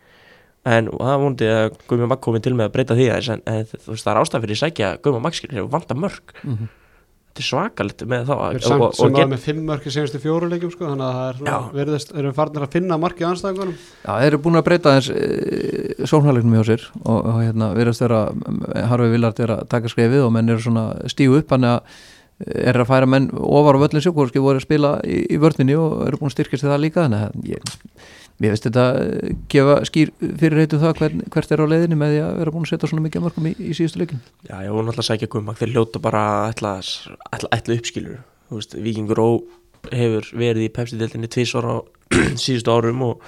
en 0.69 0.93
það 0.93 1.09
er 1.15 1.19
vonandi 1.25 1.47
að 1.51 1.73
Guðmund 1.91 2.13
Magg 2.13 2.21
komið 2.23 2.45
til 2.45 2.53
með 2.55 2.69
að 2.69 2.75
breyta 2.77 2.95
því 3.01 3.07
aðeins 3.11 3.31
en, 3.35 3.41
en 3.51 3.65
veist, 3.73 4.05
það 4.05 4.13
er 4.13 4.21
ástæð 4.21 4.45
fyrir 4.45 4.59
að 4.59 4.61
sækja 4.67 4.91
Guðmund 5.03 5.25
Magg 5.27 5.39
skilur 5.41 5.65
og 5.65 5.73
vanda 5.73 5.97
mörg 6.05 6.37
Mhm. 6.45 6.69
Þetta 7.33 7.41
er 7.41 7.47
svakalegt 7.49 8.03
með 8.09 8.27
þá. 8.29 8.33
Og, 8.37 8.57
samt 8.61 8.83
og, 8.85 8.95
sem 8.97 9.07
og 9.07 9.15
var 9.15 9.23
get, 9.23 9.31
með 9.33 9.45
fimm 9.47 9.61
mörki 9.69 9.93
senstu 9.93 10.21
fjóru 10.21 10.49
leikjum 10.53 10.73
sko, 10.75 10.89
þannig 10.91 11.07
að 11.07 11.19
það 11.19 11.53
er 11.57 11.69
verðist, 11.79 12.13
erum 12.21 12.35
farnir 12.37 12.67
að 12.67 12.75
finna 12.77 12.99
markið 13.01 13.29
anstæðingunum 13.31 13.77
Já, 13.81 14.11
þeir 14.13 14.29
eru 14.29 14.41
búin 14.45 14.61
að 14.61 14.67
breyta 14.67 14.95
þess 14.99 15.13
e, 15.17 16.09
sóknarleiknum 16.11 16.59
hjá 16.59 16.67
sér 16.69 16.85
og, 17.01 17.19
og 17.19 17.39
hérna, 17.41 17.71
verðast 17.79 18.05
þeirra 18.05 18.23
Harfi 18.91 19.13
Villard 19.15 19.41
er 19.41 19.55
að 19.57 19.63
taka 19.73 19.93
skrefið 19.93 20.27
og 20.27 20.35
menn 20.37 20.53
eru 20.53 20.67
svona 20.67 20.87
stígu 21.13 21.41
upp 21.41 21.57
hann 21.57 21.71
að 21.73 21.97
er 22.43 22.77
að 22.77 22.89
færa 22.89 23.09
menn 23.09 23.31
ofar 23.33 23.79
á 23.79 23.83
völlin 23.85 24.03
sjókvorski 24.03 24.43
voru 24.43 24.61
að 24.61 24.67
spila 24.67 24.97
í, 25.07 25.23
í 25.33 25.39
vörninni 25.41 25.77
og 25.79 26.03
eru 26.09 26.19
búin 26.21 26.33
að 26.33 26.37
styrkast 26.37 26.67
það 26.67 26.85
líka 26.85 27.07
þannig 27.07 27.29
að 27.29 27.53
ég, 27.53 27.77
mér 28.43 28.55
veist 28.57 28.67
þetta 28.67 28.85
eh, 28.99 29.33
gefa 29.53 29.79
skýr 29.87 30.13
fyrirreitum 30.19 30.83
það 30.83 30.99
hvern, 30.99 31.25
hvert 31.33 31.55
er 31.55 31.63
á 31.63 31.67
leiðinni 31.71 31.99
með 31.99 32.15
því 32.15 32.21
að 32.25 32.35
vera 32.41 32.55
búin 32.55 32.67
að 32.67 32.73
setja 32.73 32.91
svona 32.91 33.05
mikið 33.07 33.21
af 33.21 33.27
mörgum 33.29 33.49
í, 33.49 33.55
í 33.59 33.77
síðustu 33.79 34.03
leikin 34.03 34.23
já, 34.49 34.57
ég 34.67 34.75
voru 34.75 34.89
náttúrulega 34.89 35.05
að 35.05 35.11
sækja 35.11 35.43
Magg 35.47 35.61
þeir 35.61 35.75
ljóta 35.77 36.03
bara 36.03 36.23
að 36.49 36.65
ætla 37.53 37.77
uppskilur. 37.77 38.19
Þú 38.49 38.59
veist, 38.59 38.77
Víkingur 38.85 39.23
Ó 39.23 39.31
hefur 39.91 40.29
verið 40.39 40.67
í 40.67 40.73
Pepsi-deltinni 40.75 41.31
tvísvar 41.33 41.67
á 41.67 41.75
síðustu 42.43 42.75
árum 42.75 43.07
og, 43.07 43.25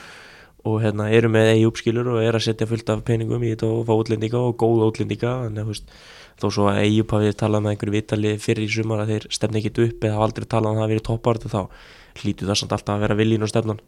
og 0.68 0.83
hérna, 0.83 1.09
eru 1.14 1.31
með 1.33 1.55
eigi 1.55 1.70
uppskilur 1.70 2.11
og 2.14 2.20
er 2.22 2.37
að 2.37 2.46
setja 2.48 2.68
fullt 2.70 2.92
af 2.92 3.03
peningum 3.09 3.42
í 3.42 3.55
þetta 3.55 3.70
og 3.70 3.88
fá 3.88 3.94
útlendinga 3.96 4.42
og 4.50 4.59
góða 4.61 4.90
útlendinga. 4.92 5.33
Að 5.48 5.59
þú 5.62 5.66
veist, 5.72 5.90
þó 6.42 6.46
svo 6.50 6.68
að 6.70 6.83
eigi 6.85 7.03
upp 7.03 7.16
hafið 7.16 7.37
talað 7.40 7.64
með 7.64 7.74
einhverju 7.74 7.96
vitali 7.96 8.37
fyrir 8.42 8.66
í 8.68 8.72
sumar 8.77 9.05
að 9.05 9.14
þeir 9.14 9.29
stefna 9.38 9.61
ekkit 9.61 9.83
upp 9.87 10.07
eða 10.07 10.18
hafa 10.18 10.29
aldrei 10.29 10.46
talað 10.46 10.70
um 10.70 10.74
að 10.74 10.81
það 10.81 10.85
hafi 10.85 10.94
verið 10.94 11.09
toppart 11.09 11.46
þá 11.50 11.61
hlýtu 12.22 12.48
það 12.48 12.61
samt 12.61 12.74
alltaf 12.77 12.94
að 12.94 13.05
vera 13.05 13.18
viljinn 13.18 13.46
og 13.46 13.50
stefnan 13.50 13.83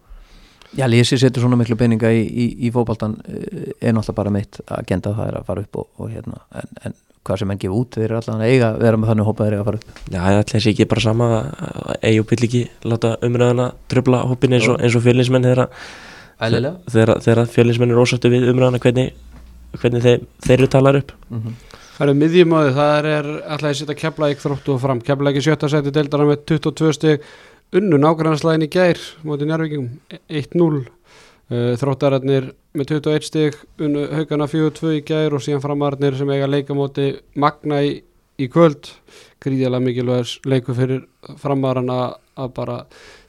Já, 0.75 0.87
Lýsi 0.91 1.19
setur 1.21 1.45
svona 1.45 1.59
miklu 1.61 1.77
peninga 1.79 2.11
í, 2.13 2.23
í, 2.27 2.47
í 2.67 2.71
fótbaltan 2.75 3.19
eh, 3.29 3.73
er 3.81 3.95
náttúrulega 3.95 4.19
bara 4.19 4.33
mitt 4.35 4.61
að 4.67 4.87
genda 4.91 5.15
það 5.17 5.29
er 5.31 5.37
að 5.41 5.51
fara 5.51 5.67
upp 5.67 5.83
og, 5.83 5.91
og 6.01 6.11
hérna 6.11 6.41
en, 6.61 6.73
en 6.83 6.97
hvað 7.27 7.43
sem 7.43 7.53
enn 7.53 7.61
gefa 7.63 7.77
út, 7.77 7.97
þeir 7.97 8.07
eru 8.07 8.19
alltaf 8.21 8.37
að 8.37 8.51
eiga 8.51 8.69
að 8.71 8.83
vera 8.85 9.01
með 9.01 9.11
þannig 9.11 9.29
hópaðir 9.29 9.57
að 9.57 9.69
fara 9.69 9.81
upp. 9.81 10.01
Já, 10.07 10.19
það 10.19 10.41
ætla 10.41 10.53
þessi 10.53 10.73
ekki 10.73 10.89
bara 10.93 11.05
sama 11.05 11.29
að 11.37 11.97
eigi 11.97 12.21
upp 12.23 12.35
vill 12.35 12.47
ekki 12.49 12.63
láta 12.87 13.13
umræðuna 13.27 13.67
tröfla 13.93 14.21
hópin 14.31 14.57
eins 14.57 14.69
og, 14.71 14.77
eins 14.81 14.99
og 14.99 15.05
fjölinsmenn 15.07 15.49
þegar, 15.49 17.43
fjölinsmenn 17.55 17.95
er 17.95 18.03
ósáttu 18.03 18.31
við 18.33 18.47
umræðuna 18.53 18.83
hvernig, 18.83 19.11
hvernig 19.81 20.07
þeir, 20.07 20.29
þeir 20.47 20.57
eru 20.61 20.71
talar 20.77 21.01
upp. 21.01 21.17
Mm 21.31 21.43
-hmm. 21.43 21.59
Það 21.97 22.07
eru 22.07 22.17
miðjumöðu, 22.21 22.73
það 22.77 23.07
er 23.11 23.27
alltaf 23.49 23.71
að 23.71 23.77
setja 23.79 23.95
keflaðik 23.97 24.41
þróttu 24.43 24.75
og 24.75 24.81
fram. 24.83 24.99
Keflaðik 25.01 25.41
í 25.41 25.45
sjötta 25.47 25.71
seti 25.73 25.95
deildara 25.97 26.27
með 26.29 26.43
22 26.53 26.93
stig 26.93 27.23
unnu 27.75 27.99
nágrannslæðin 27.99 28.67
í 28.67 28.73
gær 28.73 29.01
móti 29.27 29.49
njárvíkingum 29.49 30.21
1-0 30.29 30.85
Uh, 31.47 31.77
þróttararnir 31.79 32.49
með 32.75 32.89
21 32.97 33.23
stig 33.23 33.59
unnu 33.79 34.01
haugana 34.11 34.49
4-2 34.51 34.97
í 34.97 35.03
gær 35.07 35.37
og 35.37 35.45
síðan 35.45 35.61
framararnir 35.63 36.17
sem 36.19 36.33
eiga 36.35 36.49
leikamóti 36.51 37.05
Magna 37.39 37.79
í 37.87 37.93
í 38.43 38.49
kvöld. 38.53 38.91
Gríðilega 39.43 39.83
mikilvægur 39.85 40.51
leiku 40.51 40.75
fyrir 40.77 41.05
framaran 41.41 41.93
að, 41.93 42.17
að 42.37 42.53
bara 42.57 42.79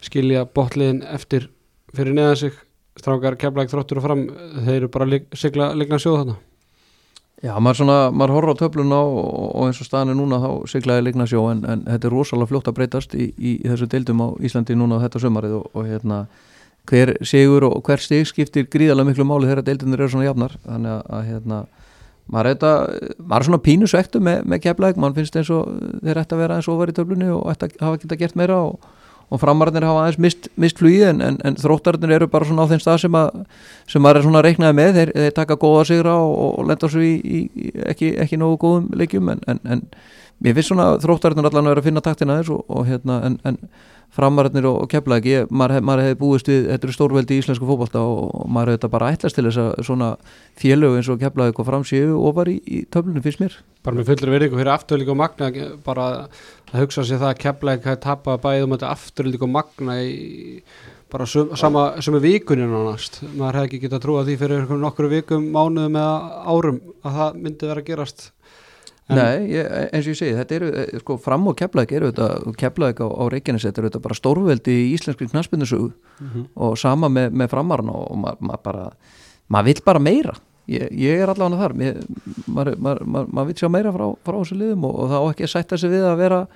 skilja 0.04 0.47
botliðin 0.50 1.04
eftir 1.13 1.50
fyrir 1.95 2.17
neðan 2.17 2.41
sig. 2.41 2.60
Strákar 2.97 3.38
kemlaðið 3.38 3.76
þróttur 3.76 4.02
og 4.02 4.08
fram 4.08 4.28
þeir 4.65 4.76
eru 4.80 4.93
bara 4.97 5.12
lig, 5.13 5.28
sigla 5.38 5.69
ligna 5.78 6.02
sjóð 6.02 6.23
þarna 6.23 6.39
Já, 7.45 7.52
maður 7.62 7.84
svona, 7.84 7.95
maður 8.10 8.34
horfður 8.34 8.58
á 8.58 8.62
töfluna 8.63 9.00
og, 9.06 9.26
og 9.54 9.67
eins 9.67 9.80
og 9.84 9.86
staðan 9.86 10.10
er 10.10 10.17
núna 10.17 10.39
þá 10.41 10.50
siglaði 10.71 11.04
ligna 11.06 11.28
sjó 11.30 11.43
en, 11.52 11.60
en 11.69 11.84
þetta 11.86 12.10
er 12.10 12.15
rosalega 12.15 12.50
fljótt 12.50 12.69
að 12.71 12.78
breytast 12.80 13.13
í, 13.13 13.28
í, 13.38 13.52
í 13.62 13.69
þessu 13.69 13.88
deildum 13.91 14.23
á 14.26 14.28
Íslandi 14.41 14.78
núna 14.78 14.97
þetta 15.04 15.21
sömarið 15.21 15.54
og, 15.60 15.67
og 15.78 15.86
hérna 15.86 16.23
hver 16.89 17.13
sigur 17.28 17.67
og 17.67 17.78
hver 17.86 18.02
stig 18.02 18.26
skiptir 18.26 18.65
gríðarlega 18.73 19.12
miklu 19.12 19.28
máli 19.28 19.52
þegar 19.52 19.67
deildunir 19.67 20.02
eru 20.02 20.13
svona 20.15 20.26
jafnar. 20.26 20.58
Þannig 20.65 20.95
að, 20.97 21.23
hérna 21.28 21.60
maður 22.26 22.50
er, 22.50 22.58
þetta, 22.58 22.73
maður 23.21 23.39
er 23.39 23.50
svona 23.52 23.63
pínu 23.67 23.89
svektu 23.91 24.21
með, 24.23 24.41
með 24.50 24.63
keflæk, 24.65 25.02
mann 25.04 25.15
finnst 25.15 25.38
eins 25.38 25.52
og 25.54 25.69
þeir 26.02 26.21
ætti 26.23 26.38
að 26.38 26.41
vera 26.41 26.58
eins 26.58 26.67
og 26.71 26.80
over 26.80 26.91
í 26.91 26.95
töflunni 26.97 27.30
og 27.36 27.52
ætti 27.54 27.69
að 27.69 27.84
hafa 27.86 28.02
geta 28.02 28.19
gert 28.23 28.39
meira 28.39 28.58
og 28.65 28.89
og 29.28 29.42
framararnir 29.42 29.84
hafa 29.84 30.06
aðeins 30.06 30.20
mist, 30.24 30.48
mist 30.56 30.78
flugið 30.80 31.10
en, 31.10 31.24
en, 31.26 31.40
en 31.48 31.58
þróttararnir 31.60 32.16
eru 32.16 32.30
bara 32.32 32.48
svona 32.48 32.63
á 32.63 32.72
þeim 32.72 32.84
stað 32.84 33.02
sem, 33.04 33.18
að, 33.20 33.42
sem 33.92 34.04
maður 34.04 34.22
er 34.22 34.28
svona 34.28 34.44
reiknaði 34.46 34.78
með. 34.80 34.94
Þeir, 35.00 35.12
þeir 35.18 35.34
taka 35.36 35.60
góða 35.60 35.84
sigra 35.90 36.13
og, 36.22 36.38
og 36.62 36.70
lenda 36.70 36.92
svo 36.92 37.04
í, 37.04 37.16
í, 37.20 37.42
í 37.52 37.74
ekki, 37.92 38.13
ekki 38.24 38.40
nógu 38.40 38.62
góðum 38.63 38.88
leikjum 39.02 39.34
en, 39.36 39.44
en 39.58 39.84
mér 40.44 40.56
finnst 40.56 40.72
svona 40.72 40.94
þróttararnir 41.04 41.50
allan 41.50 41.68
að 41.68 41.76
vera 41.76 41.84
að 41.84 41.90
finna 41.90 42.06
taktina 42.06 42.40
þess 42.40 42.56
og, 42.56 42.63
og 42.72 42.88
hérna 42.88 43.20
en 43.28 43.62
framararnir 44.15 44.65
og, 44.70 44.80
og 44.84 44.91
keflaði 44.91 45.43
maður, 45.50 45.84
maður 45.86 46.04
hefði 46.06 46.20
búist 46.22 46.50
við, 46.50 46.67
þetta 46.72 46.88
eru 46.88 46.96
stórveldi 46.96 47.38
í 47.38 47.41
íslensku 47.43 47.70
fókbalta 47.70 48.02
og 48.02 48.48
maður 48.50 48.74
hefði 48.74 48.80
þetta 48.80 48.91
bara 48.96 49.12
ætlast 49.13 49.38
til 49.38 49.46
þess 49.48 49.62
að 49.63 49.88
svona 49.89 50.10
félög 50.58 50.98
eins 50.98 51.12
og 51.13 51.22
keflaði 51.22 51.54
eitthvað 51.54 51.70
framsíu 51.72 52.17
og 52.17 52.36
var 52.39 52.52
í, 52.52 52.58
í 52.63 52.84
töflunum 52.93 53.26
fyrst 53.26 53.43
mér. 53.43 53.58
Bara 53.86 54.00
með 54.00 54.12
fullri 54.12 54.34
verðingu 54.34 54.60
fyrir 54.60 54.74
afturlík 54.74 55.13
og 55.13 55.20
magna 55.22 55.52
bara 55.86 56.10
að 56.74 56.82
hugsa 56.82 57.06
sér 57.08 57.22
það 57.24 57.34
að 57.34 57.41
keflaði 57.46 57.89
hægt 57.91 58.06
tapa 58.08 58.38
bæðum 58.43 58.78
þetta 58.78 58.93
afturlík 58.96 59.46
og 59.46 59.54
magna 59.54 60.00
í 60.02 60.13
bara 61.12 61.26
sum, 61.26 61.54
sama, 61.56 62.02
sama 62.04 62.20
vikuninn 62.20 62.74
ánast 62.74 63.22
maður 63.30 63.62
hefði 63.62 63.70
ekki 63.70 63.84
getað 63.86 64.00
að 64.00 64.06
trúa 64.06 64.24
því 64.28 64.39
fyrir 64.41 64.74
nokkru 64.82 65.12
vikum, 65.12 65.46
mánuðum 65.54 66.00
eða 66.02 66.41
árum 66.52 66.82
að 67.04 67.20
það 67.20 67.38
myndi 67.46 67.70
vera 67.70 67.84
að 67.84 67.88
gerast 67.88 68.26
En 69.08 69.15
Nei, 69.15 69.46
ég, 69.54 69.67
eins 69.96 70.04
og 70.04 70.12
ég 70.12 70.17
segi, 70.20 70.36
þetta 70.36 70.56
eru, 70.58 70.70
eh, 70.82 70.98
sko, 71.00 71.15
fram 71.24 71.46
og 71.48 71.56
keflaðik 71.56 71.93
eru 71.96 72.10
þetta, 72.12 72.56
keflaðik 72.60 73.00
á, 73.00 73.08
á 73.08 73.24
Reykjanesett 73.32 73.78
eru 73.80 73.88
þetta 73.88 74.02
bara 74.04 74.17
stórveldi 74.20 74.76
í 74.76 74.89
íslenski 74.98 75.30
knastbyndusugu 75.32 75.93
mm 75.93 76.28
-hmm. 76.34 76.48
og 76.56 76.76
sama 76.78 77.08
með, 77.08 77.32
með 77.32 77.54
framarna 77.54 77.96
og 77.96 78.17
maður 78.20 78.41
ma 78.41 78.58
bara, 78.63 78.89
maður 79.48 79.70
vill 79.70 79.84
bara 79.86 80.04
meira, 80.04 80.34
ég, 80.67 80.91
ég 80.91 81.24
er 81.24 81.32
allavega 81.32 81.62
þar, 81.62 81.78
maður 82.48 82.76
ma 82.78 82.98
ma 83.06 83.26
ma 83.32 83.48
vill 83.48 83.56
sjá 83.56 83.72
meira 83.72 83.96
frá, 83.96 84.12
frá 84.28 84.36
þessu 84.41 84.60
liðum 84.60 84.84
og, 84.84 85.00
og 85.00 85.10
það 85.10 85.24
á 85.24 85.30
ekki 85.32 85.48
að 85.48 85.54
sætta 85.56 85.78
sig 85.78 85.89
við 85.89 86.04
að 86.04 86.17
vera 86.17 86.48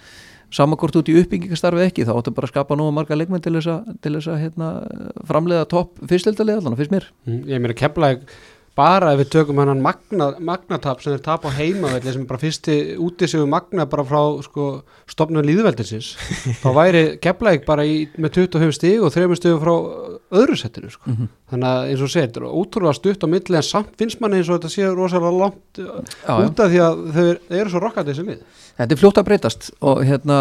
samankort 0.51 0.95
út 0.99 1.07
í 1.07 1.15
uppbyggingastarfi 1.21 1.85
ekki, 1.85 2.03
þá 2.03 2.17
áttu 2.17 2.33
bara 2.35 2.49
að 2.49 2.51
skapa 2.51 2.75
nú 2.75 2.91
marga 2.91 3.15
leikmenn 3.15 3.41
til 3.41 3.55
þess 3.55 4.27
að 4.27 4.41
hérna, 4.43 4.71
framlega 5.23 5.63
topp 5.71 6.03
fyrstildarlega 6.03 6.59
allavega, 6.59 6.81
fyrst 6.81 6.91
mér. 6.91 7.07
Mm, 7.23 7.45
ég 7.47 7.63
meina 7.63 7.77
keflaðik 7.77 8.25
bara 8.77 9.11
ef 9.13 9.21
við 9.21 9.31
tökum 9.35 9.59
hann 9.59 9.83
magna, 9.83 10.31
magnatap 10.39 11.01
sem 11.03 11.15
er 11.15 11.23
tap 11.23 11.43
á 11.43 11.51
heimavelli 11.51 12.13
sem 12.13 12.23
er 12.23 12.29
bara 12.29 12.41
fyrsti 12.41 12.77
útisögu 13.01 13.49
magna 13.49 13.85
bara 13.89 14.05
frá 14.07 14.21
sko, 14.45 14.67
stopnum 15.11 15.43
líðveldisins 15.45 16.13
þá 16.63 16.69
væri 16.77 17.03
keflaðið 17.23 17.65
bara 17.67 17.85
í, 17.87 18.05
með 18.17 18.45
25 18.45 18.77
stíg 18.77 19.03
og 19.03 19.13
3 19.15 19.39
stígum 19.39 19.63
frá 19.63 19.75
öðru 20.31 20.57
settinu 20.57 20.89
sko. 20.89 21.09
mm 21.09 21.15
-hmm. 21.15 21.27
þannig 21.51 21.67
að 21.69 21.89
eins 21.89 22.01
og 22.01 22.09
segir, 22.09 22.27
þetta 22.27 22.39
er 22.41 22.55
ótrúlega 22.61 22.93
stutt 22.95 23.23
á 23.23 23.27
milli 23.27 23.57
en 23.57 23.63
samt 23.63 23.93
finnst 23.99 24.21
manni 24.21 24.37
eins 24.37 24.49
og 24.49 24.59
þetta 24.59 24.69
sé 24.69 24.89
rosalega 24.95 25.31
langt 25.31 25.77
Já, 25.77 26.33
út 26.45 26.59
af 26.59 26.71
því 26.71 26.79
að 26.87 26.95
þau 27.15 27.59
eru 27.59 27.69
svo 27.69 27.79
rokkandi 27.79 28.11
þessi 28.11 28.27
lið 28.27 28.43
Þetta 28.77 28.95
er 28.95 28.99
fljótt 28.99 29.19
að 29.19 29.27
breytast 29.27 29.71
og 29.81 29.99
hérna, 30.07 30.37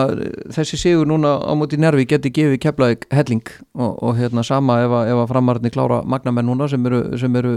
þessi 0.54 0.76
sigur 0.78 1.06
núna 1.06 1.34
á 1.42 1.52
móti 1.58 1.76
nervi 1.76 2.06
geti 2.06 2.30
gefið 2.30 2.60
keflaðið 2.62 3.04
helling 3.10 3.50
og, 3.74 4.02
og 4.02 4.16
hérna, 4.16 4.42
sama 4.46 4.78
ef 4.84 4.90
að, 4.90 5.10
að 5.16 5.26
framarðinni 5.32 5.74
klára 5.74 6.02
magnamenn 6.04 6.46
núna 6.46 6.68
sem 6.68 6.86
eru 6.86 7.18
sem 7.18 7.36
eru, 7.36 7.52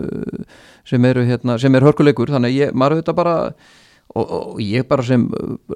sem 0.84 1.06
eru, 1.06 1.24
hérna, 1.30 1.60
sem 1.62 1.76
eru 1.76 1.86
hörkuleikur 1.86 2.34
þannig 2.34 2.52
að 2.52 2.60
ég, 2.60 2.74
maður 2.74 2.98
auðvitað 2.98 3.16
bara 3.22 3.38
og, 4.20 4.32
og 4.38 4.60
ég 4.62 4.86
bara 4.90 5.04
sem 5.06 5.26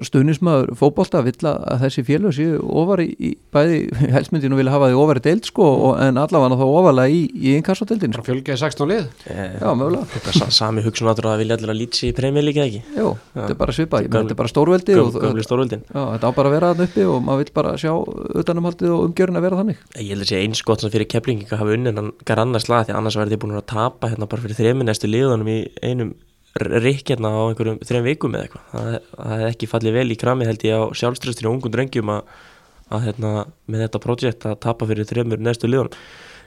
stuðnismæður 0.06 0.72
fókbólta 0.78 1.22
vill 1.26 1.36
að 1.50 1.82
þessi 1.84 2.04
félög 2.06 2.34
séu 2.36 2.58
ofar 2.62 3.02
í, 3.02 3.08
í 3.18 3.30
bæði 3.54 3.80
helsmyndinu 4.14 4.58
vilja 4.58 4.74
hafa 4.74 4.90
því 4.92 4.98
ofar 5.02 5.20
í 5.20 5.24
deild 5.24 5.48
sko 5.48 5.66
og, 5.68 5.92
en 6.04 6.20
allavega 6.22 6.58
þá 6.60 6.64
ofarlega 6.68 7.14
í, 7.14 7.22
í 7.34 7.54
inkassadeildin 7.58 8.14
sko. 8.16 8.24
Fjölgeði 8.28 8.60
16 8.62 8.90
lið. 8.92 9.08
Eh, 9.32 9.56
Já, 9.58 9.68
mögulega. 9.72 10.06
Þetta 10.14 10.50
sami 10.54 10.84
hugsun 10.86 11.10
áttur 11.10 11.30
að 11.32 11.42
vilja 11.42 11.58
allir 11.58 11.74
að 11.74 11.80
lítsi 11.80 12.10
í 12.10 12.14
premjölíka 12.16 12.66
ekki? 12.66 12.82
Jú, 12.98 13.12
þetta 13.34 13.54
er 13.54 13.60
bara 13.64 13.76
svipað, 13.76 14.08
þetta 14.08 14.36
er 14.36 14.40
bara 14.42 14.52
stórveldi 14.52 14.98
og, 15.02 15.18
já, 15.18 16.02
þetta 16.14 16.30
á 16.30 16.32
bara 16.38 16.52
að 16.52 16.56
vera 16.56 16.72
þann 16.74 16.86
uppi 16.88 17.08
og 17.08 17.20
maður 17.26 17.42
vill 17.44 17.54
bara 17.58 17.74
sjá 17.80 17.92
utanumhaldið 18.42 18.94
og 18.94 19.04
umgjörun 19.08 19.40
að 19.40 19.46
vera 19.48 19.60
þannig. 19.62 19.82
Ég 19.98 20.14
held 20.14 20.26
að 20.26 20.30
sé 20.32 20.42
eins 20.44 20.62
gott 20.66 20.84
sem 20.84 20.92
fyrir 20.94 21.10
keplingi 21.10 21.48
að 21.50 21.62
hafa 21.62 21.76
unnin 21.76 22.00
hann 22.00 22.12
gar 22.28 22.42
annars 22.42 22.68
lag 22.70 22.86
því 22.88 22.96
annars 22.98 23.18
verði 23.18 23.36
þið 23.36 23.42
búin 23.44 23.58
að 23.58 23.68
tapa 23.74 24.12
hérna 24.12 24.30
bara 24.30 24.44
fyrir 24.44 24.58
þreminæstu 24.58 25.10
liðunum 25.10 25.50
í 25.52 25.58
einum 25.82 26.14
rikkjarna 26.58 27.30
á 27.30 27.40
einhverjum 27.48 27.80
þrejum 27.86 28.06
vikum 28.06 28.36
eða 28.36 28.46
eitthvað. 28.46 28.64
Það, 28.72 28.88
það 29.16 29.34
hefði 29.34 29.50
ekki 29.50 29.70
fallið 29.72 29.98
vel 29.98 30.08
í 30.10 30.18
krami 30.20 30.48
held 30.48 30.64
ég 30.66 30.80
á 30.80 30.82
sjálfströstur 31.00 31.48
og 31.48 31.56
ungum 31.56 31.74
drengjum 31.74 32.12
að, 32.14 32.32
að 32.94 33.04
hérna, 33.08 33.32
með 33.66 33.84
þetta 33.86 34.02
projekt 34.04 34.46
að 34.48 34.58
tapa 34.64 34.88
fyrir 34.88 35.08
þrejumur 35.08 35.44
næstu 35.44 35.70
liðunum. 35.70 35.98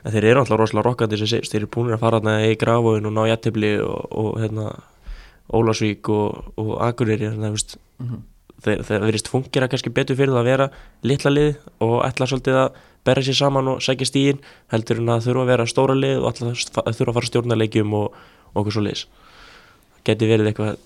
En 0.02 0.16
þeir 0.16 0.32
eru 0.32 0.42
alltaf 0.42 0.58
rosalega 0.58 0.88
rokkandi 0.88 1.20
sem 1.22 1.30
segist, 1.30 1.54
þeir 1.54 1.62
eru 1.62 1.72
búin 1.76 1.94
að 1.94 2.02
fara 2.02 2.18
hérna 2.18 2.50
í 2.50 2.58
grafóin 2.58 3.06
og 3.06 3.14
ná 3.14 3.22
jættibli 3.30 3.76
og, 3.86 4.08
og 4.18 4.40
hérna 4.42 4.72
Ólasvík 5.52 6.10
og, 6.10 6.54
og 6.58 6.72
Akureyri 6.82 7.28
hérna, 7.28 7.52
mm 7.52 8.08
-hmm. 8.08 8.22
þeir, 8.64 8.84
þeir 8.88 9.06
verist 9.06 9.28
fungera 9.28 9.68
kannski 9.68 9.90
betur 9.90 10.16
fyrir 10.16 10.34
það 10.34 10.40
að 10.40 10.50
vera 10.50 10.70
litla 11.04 11.32
lið 11.32 11.56
og 11.80 12.06
ætla 12.06 12.28
svolítið 12.28 12.56
að 12.64 12.70
berja 13.06 13.24
sér 13.24 13.38
saman 13.38 13.68
og 13.68 13.82
segja 13.82 14.06
stíðin 14.06 14.42
heldur 14.72 14.98
en 14.98 15.10
að 15.10 15.26
þurfa 15.26 15.42
að 15.42 15.52
vera 15.52 15.66
stóra 15.66 15.96
lið 15.98 16.18
og 16.22 16.34
þurfa 16.36 16.82
að 16.86 17.14
fara 17.14 17.30
stjórnarleikjum 17.30 17.94
og 17.94 18.16
okkur 18.56 18.72
svo 18.72 18.82
liðs 18.82 19.08
geti 20.08 20.30
verið 20.30 20.52
eitthvað 20.52 20.78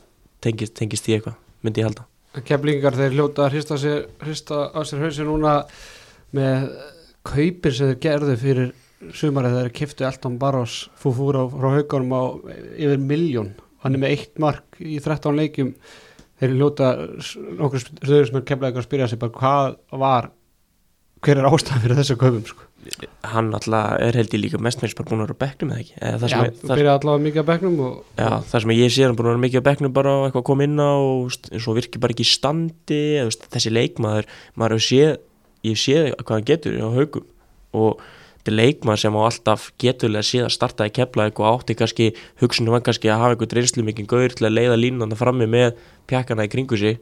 tengist, 0.43 0.75
tengist 0.77 1.09
í 1.09 1.15
eitthvað, 1.15 1.37
myndi 1.65 1.81
ég 1.81 1.89
halda. 1.89 2.07
Keflingar 2.45 2.97
þeir 2.97 3.13
hljóta 3.15 3.45
að 3.45 3.53
hrista, 3.53 3.77
sér, 3.79 4.07
hrista 4.23 4.65
á 4.75 4.79
sér 4.83 5.05
hausin 5.05 5.29
núna 5.29 5.59
með 6.35 6.65
kaupir 7.25 7.75
sem 7.75 7.93
þeir 7.93 8.01
gerðu 8.03 8.35
fyrir 8.41 8.73
sumarið 9.15 9.59
þeir 9.59 9.71
kiftu 9.75 10.07
Elton 10.07 10.39
Barros 10.41 10.79
fúfúra 10.99 11.45
frá 11.51 11.69
haugunum 11.77 12.15
á 12.15 12.23
yfir 12.75 12.99
miljón, 12.99 13.53
hann 13.83 13.95
er 13.95 14.03
með 14.03 14.17
eitt 14.17 14.41
mark 14.41 14.79
í 14.83 14.99
13 14.99 15.39
leikjum. 15.39 15.71
Þeir 16.35 16.55
hljóta 16.57 16.91
okkur 17.63 17.79
stöður 17.79 18.27
sem 18.27 18.39
er 18.41 18.47
keflaðið 18.49 18.81
að 18.81 18.87
spyrja 18.89 19.07
sig 19.07 19.21
bara 19.21 19.37
hvað 19.39 19.77
var 20.03 20.31
hver 21.23 21.39
er 21.39 21.47
ástæðan 21.47 21.83
fyrir 21.85 21.99
þessu 22.01 22.17
kaupum 22.19 22.43
sko 22.49 22.65
hann 23.31 23.53
alltaf 23.55 23.99
er 24.03 24.17
held 24.19 24.33
ég 24.35 24.41
líka 24.43 24.59
mestmennst 24.61 24.97
bara 24.97 25.09
búin 25.09 25.23
að 25.23 25.29
vera 25.29 25.37
bekknum 25.43 25.71
eða 25.73 25.83
ekki? 25.83 25.95
Eða 26.09 26.29
Já, 26.31 26.37
þú 26.59 26.69
byrjaði 26.71 26.91
alltaf 26.93 27.23
mikið 27.23 27.41
að 27.41 27.47
bekknum 27.49 27.79
og... 27.85 27.95
Já, 28.19 28.29
það 28.51 28.65
sem 28.65 28.73
ég 28.75 28.93
sé 28.93 29.05
hann 29.05 29.15
búin 29.17 29.29
að 29.29 29.33
vera 29.33 29.43
mikið 29.45 29.61
að 29.61 29.67
bekknum 29.69 29.95
bara 29.95 30.13
eitthvað 30.25 30.43
að 30.43 30.49
koma 30.49 30.67
inn 30.67 30.81
á 30.81 30.93
og 30.93 31.39
og 31.55 31.79
virkið 31.79 32.03
bara 32.03 32.15
ekki 32.15 32.25
í 32.27 32.29
standi 32.29 32.99
eða, 33.21 33.47
þessi 33.55 33.73
leikmaður, 33.73 34.29
maður 34.53 34.77
hefur 34.77 34.85
séð 34.89 35.15
ég 35.65 35.81
séð 35.81 36.11
hvað 36.21 36.35
hann 36.37 36.47
getur 36.51 36.77
á 36.77 36.89
haugum. 36.93 37.27
Og 37.75 38.05
þetta 38.45 38.53
er 38.53 38.57
leikmaður 38.59 39.01
sem 39.01 39.17
á 39.17 39.21
alltaf 39.25 39.67
geturlega 39.81 40.29
séð 40.29 40.45
að 40.45 40.55
starta 40.55 40.85
í 40.85 40.93
kepla 40.93 41.27
eitthvað 41.29 41.55
átti 41.55 41.77
kannski, 41.79 42.11
hugsunum 42.43 42.77
var 42.77 42.85
kannski 42.85 43.09
að 43.09 43.23
hafa 43.23 43.35
eitthvað 43.35 43.57
reynslu 43.57 43.85
mikið 43.87 44.09
gaur 44.13 44.37
til 44.37 44.45
að 44.45 44.57
leiða 44.59 44.77
línanda 44.77 45.17
frammi 45.17 45.49
með 45.49 45.79
pjakana 46.05 46.45
í 46.45 46.51
kringu 46.53 46.77
sig 46.77 47.01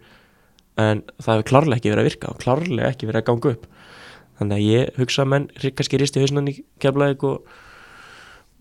en 0.80 1.04
það 1.20 1.36
hefur 1.36 1.50
klárlega 1.52 1.82
ekki 1.82 1.92
verið 1.92 2.02
að 2.02 2.08
virka 2.10 2.32
og 2.32 2.40
klárlega 2.42 2.90
ekki 2.90 3.10
verið 3.10 3.22
að 3.22 3.28
ganga 3.28 3.52
upp 3.54 3.68
þannig 4.40 4.56
að 4.58 4.68
ég 4.68 5.02
hugsa 5.02 5.26
að 5.26 5.32
menn 5.34 5.50
kannski 5.64 6.00
risti 6.02 6.24
hausnan 6.24 6.52
í 6.52 6.56
keflaðið 6.84 7.28
og, 7.30 7.54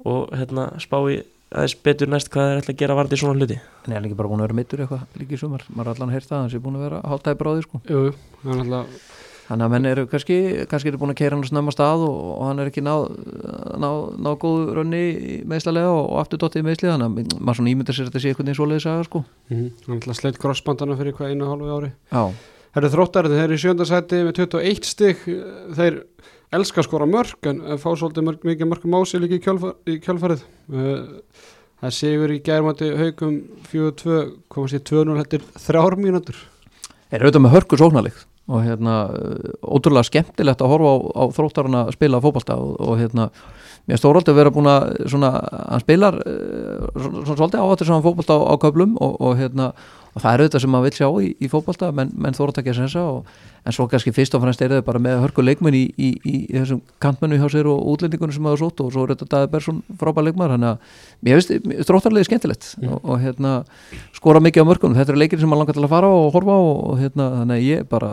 og 0.08 0.34
hérna, 0.36 0.68
spái 0.82 1.22
aðeins 1.52 1.74
betur 1.84 2.10
næst 2.10 2.30
hvað 2.32 2.46
það 2.46 2.52
er 2.52 2.60
alltaf 2.60 2.74
að 2.74 2.80
gera 2.82 2.96
varði 2.98 3.16
í 3.16 3.22
svona 3.22 3.38
hluti 3.38 3.58
En 3.58 3.92
ég 3.92 3.98
er 3.98 4.06
ekki 4.06 4.18
bara 4.18 4.30
búin 4.30 4.40
að 4.40 4.48
vera 4.48 4.58
mittur 4.58 4.84
eitthvað 4.84 5.18
líka 5.20 5.36
í 5.36 5.40
sumar 5.40 5.66
maður 5.68 5.90
er 5.90 5.96
allan 5.96 6.12
að 6.12 6.16
heyrta 6.16 6.36
að 6.36 6.44
hans 6.44 6.54
er 6.56 6.62
búin 6.64 6.78
að 6.78 6.86
vera 6.86 7.02
hálftæði 7.10 7.38
bráði 7.42 7.66
sko. 7.66 7.82
Jú, 7.88 8.04
það 8.42 8.54
er 8.54 8.62
alltaf 8.64 9.10
Þannig 9.42 9.66
að 9.66 9.72
menn 9.74 9.86
eru 9.90 10.02
kannski, 10.08 10.36
kannski 10.70 10.88
er 10.88 10.96
búin 11.00 11.12
að 11.12 11.18
keira 11.18 11.36
hann 11.36 11.44
snömma 11.44 11.72
stað 11.74 12.04
og, 12.06 12.20
og 12.38 12.44
hann 12.46 12.62
er 12.62 12.70
ekki 12.70 12.84
náð 12.86 13.02
ná, 13.82 13.88
ná 14.22 14.28
góð 14.40 14.70
raunni 14.78 15.02
meðslega 15.50 15.90
og, 15.90 16.06
og 16.06 16.20
aftur 16.22 16.40
dottið 16.40 16.64
meðslega 16.68 16.94
þannig 16.94 17.34
að 17.34 17.42
maður 17.42 17.58
svona 17.58 17.72
ímyndar 17.74 17.98
sér 17.98 18.06
að 18.06 18.12
þetta 18.12 18.22
sé 18.22 18.32
eitthvað 18.32 18.52
eins 18.52 18.62
og 18.62 18.70
leiðis 18.70 18.86
að 18.88 19.02
sko. 19.10 19.24
mm 19.50 19.56
-hmm. 19.58 19.74
Hann 19.82 19.96
er 19.96 19.98
alltaf 19.98 20.20
sleitt 20.22 20.40
crossbandana 20.40 20.96
fyrir 20.96 21.16
hvað 21.18 21.34
einu 21.34 21.44
og 21.44 21.52
hálfu 21.52 21.74
ári 21.74 21.90
Já 21.90 22.22
Það 22.72 22.80
eru 22.80 22.90
þróttarið, 22.94 23.32
þeir 23.36 23.44
eru 23.44 23.56
í 23.56 23.60
sjöndasæti 23.60 24.18
með 24.24 24.38
21 24.38 24.86
stygg, 24.88 25.24
þeir 25.76 25.98
elska 26.56 26.80
að 26.80 26.86
skora 26.86 27.08
mörg 27.08 27.48
en 27.50 27.60
fá 27.80 27.90
svolítið 27.90 28.24
mörg, 28.24 28.46
mikið 28.48 28.70
mörgum 28.70 28.96
ási 28.96 29.20
líka 29.20 29.36
í, 29.36 29.42
kjálfar, 29.44 29.74
í 29.84 29.98
kjálfarið. 30.00 30.46
Það 31.82 31.94
séur 31.98 32.32
í 32.32 32.40
gærmandi 32.46 32.88
haugum 32.96 33.38
4-2, 33.68 34.18
komast 34.52 34.78
í 34.78 34.82
2-0 34.88 35.18
hættir 35.20 35.44
þrjár 35.66 35.98
mínútur. 36.00 36.38
Þeir 37.10 37.18
eru 37.18 37.28
auðvitað 37.28 37.44
með 37.44 37.56
hörku 37.58 37.80
sóknarleik 37.80 38.20
og 38.52 38.64
hérna 38.64 38.94
ótrúlega 39.60 40.08
skemmtilegt 40.08 40.64
að 40.64 40.72
horfa 40.72 40.92
á, 40.92 40.96
á 41.12 41.22
þróttarinn 41.36 41.78
að 41.78 41.92
spila 41.98 42.20
fókbalta 42.24 42.56
og, 42.58 42.72
og 42.80 42.96
hérna 42.98 43.28
mér 43.90 44.00
stóraldi 44.00 44.32
að 44.32 44.38
vera 44.40 44.52
búin 44.54 44.70
að 44.70 44.88
svona, 45.12 45.30
hann 45.68 45.82
spilar 45.82 46.18
svona, 46.22 47.22
svona 47.26 47.36
svolítið 47.36 47.62
áhattir 47.62 47.90
saman 47.90 48.06
fókbalta 48.06 48.38
á, 48.38 48.40
á 48.48 48.54
köflum 48.64 48.96
og, 48.96 49.14
og 49.20 49.36
hérna 49.38 49.72
og 50.12 50.20
það 50.20 50.32
er 50.34 50.42
auðvitað 50.44 50.60
sem 50.66 50.70
maður 50.74 50.84
vil 50.90 50.98
sjá 50.98 51.08
í, 51.24 51.28
í 51.40 51.48
fótbolta 51.48 51.88
menn, 51.96 52.10
menn 52.20 52.34
þóra 52.36 52.52
að 52.52 52.58
takja 52.60 52.74
sensa 52.76 53.00
og, 53.08 53.24
en 53.64 53.72
svo 53.72 53.86
kannski 53.88 54.10
fyrst 54.12 54.34
og 54.34 54.42
fremst 54.42 54.60
er 54.64 54.72
þau 54.74 54.82
bara 54.84 54.98
með 55.00 55.20
hörku 55.22 55.42
leikmenn 55.46 55.76
í, 55.78 55.82
í, 55.96 56.08
í, 56.26 56.32
í 56.50 56.56
þessum 56.58 56.80
kantmennu 57.00 57.38
hjá 57.38 57.46
sér 57.54 57.68
og 57.70 57.84
útlendingunum 57.94 58.34
sem 58.34 58.48
hafa 58.50 58.58
sótt 58.60 58.80
og 58.82 58.90
svo 58.92 59.04
er 59.06 59.12
þetta 59.14 59.28
Daði 59.36 59.50
Bersson 59.52 59.78
frábær 60.00 60.26
leikmar 60.26 60.50
þannig 60.56 60.72
að 60.72 60.98
mér 61.28 61.38
finnst 61.40 61.86
þróttarlega 61.88 62.28
skemmtilegt 62.28 62.68
Mm. 62.82 62.88
og, 62.96 63.04
og 63.12 63.20
hérna 63.22 63.50
skora 64.16 64.40
mikið 64.42 64.64
á 64.64 64.66
mörkunum, 64.66 64.96
þetta 64.96 65.12
eru 65.12 65.20
leikir 65.20 65.38
sem 65.40 65.48
maður 65.50 65.60
langar 65.62 65.76
til 65.76 65.84
að 65.86 65.92
fara 65.92 66.08
og 66.10 66.28
horfa 66.34 66.54
og, 66.58 66.78
og 66.92 66.98
hérna 67.02 67.26
þannig 67.42 67.58
að 67.60 67.66
ég 67.68 67.86
bara 67.90 68.08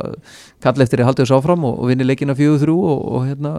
kall 0.63 0.83
eftir 0.83 1.01
að 1.01 1.07
halda 1.09 1.23
þessu 1.25 1.37
áfram 1.39 1.65
og, 1.69 1.79
vinni 1.89 2.05
leikina 2.05 2.35
fjögur 2.37 2.61
þrjú 2.63 2.75
og, 2.91 3.01
og 3.17 3.25
hérna 3.29 3.53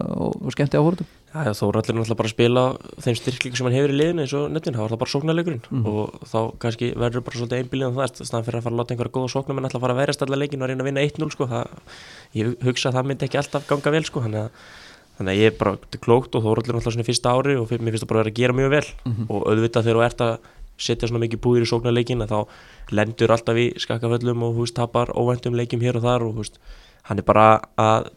skemmti 0.55 0.79
á 0.79 0.83
horfum 0.85 1.09
Já, 1.31 1.45
já, 1.47 1.51
Þóraldur 1.55 1.93
er 1.95 1.99
náttúrulega 2.01 2.19
bara 2.19 2.27
að 2.27 2.33
spila 2.35 2.63
þeim 3.05 3.17
styrklingu 3.21 3.55
sem 3.59 3.67
hann 3.69 3.75
hefur 3.77 3.93
í 3.93 3.97
liðinu 4.01 4.23
eins 4.25 4.33
og 4.35 4.49
nefnin, 4.51 4.75
það 4.75 4.83
var 4.83 4.91
það 4.95 5.01
bara 5.03 5.13
sóknarleikurinn 5.15 5.61
Mhm. 5.71 5.85
og 5.87 6.25
þá 6.27 6.39
kannski 6.59 6.89
verður 6.99 7.23
bara 7.27 7.39
svolítið 7.39 7.61
einbílið 7.63 7.87
um 7.87 7.99
það, 8.01 8.23
staðan 8.31 8.47
fyrir 8.47 8.59
að 8.61 8.65
fara 8.67 8.73
að 8.75 8.79
láta 8.81 8.95
einhverja 8.95 9.15
góða 9.17 9.31
sóknum 9.35 9.59
en 9.61 9.67
alltaf 9.69 9.83
fara 9.83 9.95
að 9.97 10.01
verjast 10.01 10.23
alla 10.25 10.39
leikinu 10.41 10.63
og 10.65 10.71
reyna 10.71 10.85
að 10.85 10.89
vinna 10.89 11.03
1-0 11.07 11.29
sko, 11.35 11.47
það, 11.51 11.75
ég 12.39 12.55
hugsa 12.65 12.89
að 12.91 12.97
það 12.99 13.09
myndi 13.11 13.27
ekki 13.27 13.41
alltaf 13.41 13.67
ganga 13.69 13.93
vel 13.97 14.03
sko, 14.07 14.23
þannig 14.25 14.41
að, 14.45 14.63
þannig 15.19 15.33
að 15.35 15.41
ég 15.41 15.51
er 15.51 15.57
bara 15.59 15.75
klókt 16.07 16.37
og 16.39 16.45
Þóraldur 16.47 16.71
er 16.73 16.79
náttúrulega 16.79 16.95
svona 16.95 17.05
í 17.05 17.09
fyrsta 17.11 17.35
ári 17.35 17.57
og 17.59 17.75
mér 17.75 17.93
finnst 17.93 18.05
það 18.05 18.11
bara 18.13 18.21
að 18.21 18.23
vera 18.25 18.33
að 18.33 18.39
gera 18.41 18.57
mjög 18.61 18.71
vel 18.73 18.87
Mhm. 19.11 19.27
og 19.29 19.45
auðvitað 19.51 19.85
þegar 19.85 19.99
þú 19.99 20.05
ert 20.07 20.23
að 20.25 20.37
setja 20.81 21.07
svona 21.11 21.21
mikið 21.27 21.41
búðir 21.43 21.65
í 21.67 21.69
sóknarleikin 21.69 22.23
þá 22.25 22.39
lendur 22.97 23.31
alltaf 23.35 23.59
í 23.61 23.67
skakkaföllum 23.77 24.41
og 24.47 24.55
húst 24.57 24.73
tapar 24.79 25.11
óvæntum 25.13 25.53
leikjum 25.59 25.83
hér 25.83 25.99
og 25.99 26.07
þar 26.07 26.25
og 26.25 26.39
húst, 26.41 26.57
hann 27.05 27.19
er 27.21 27.27
bara 27.27 27.61
að 27.77 28.09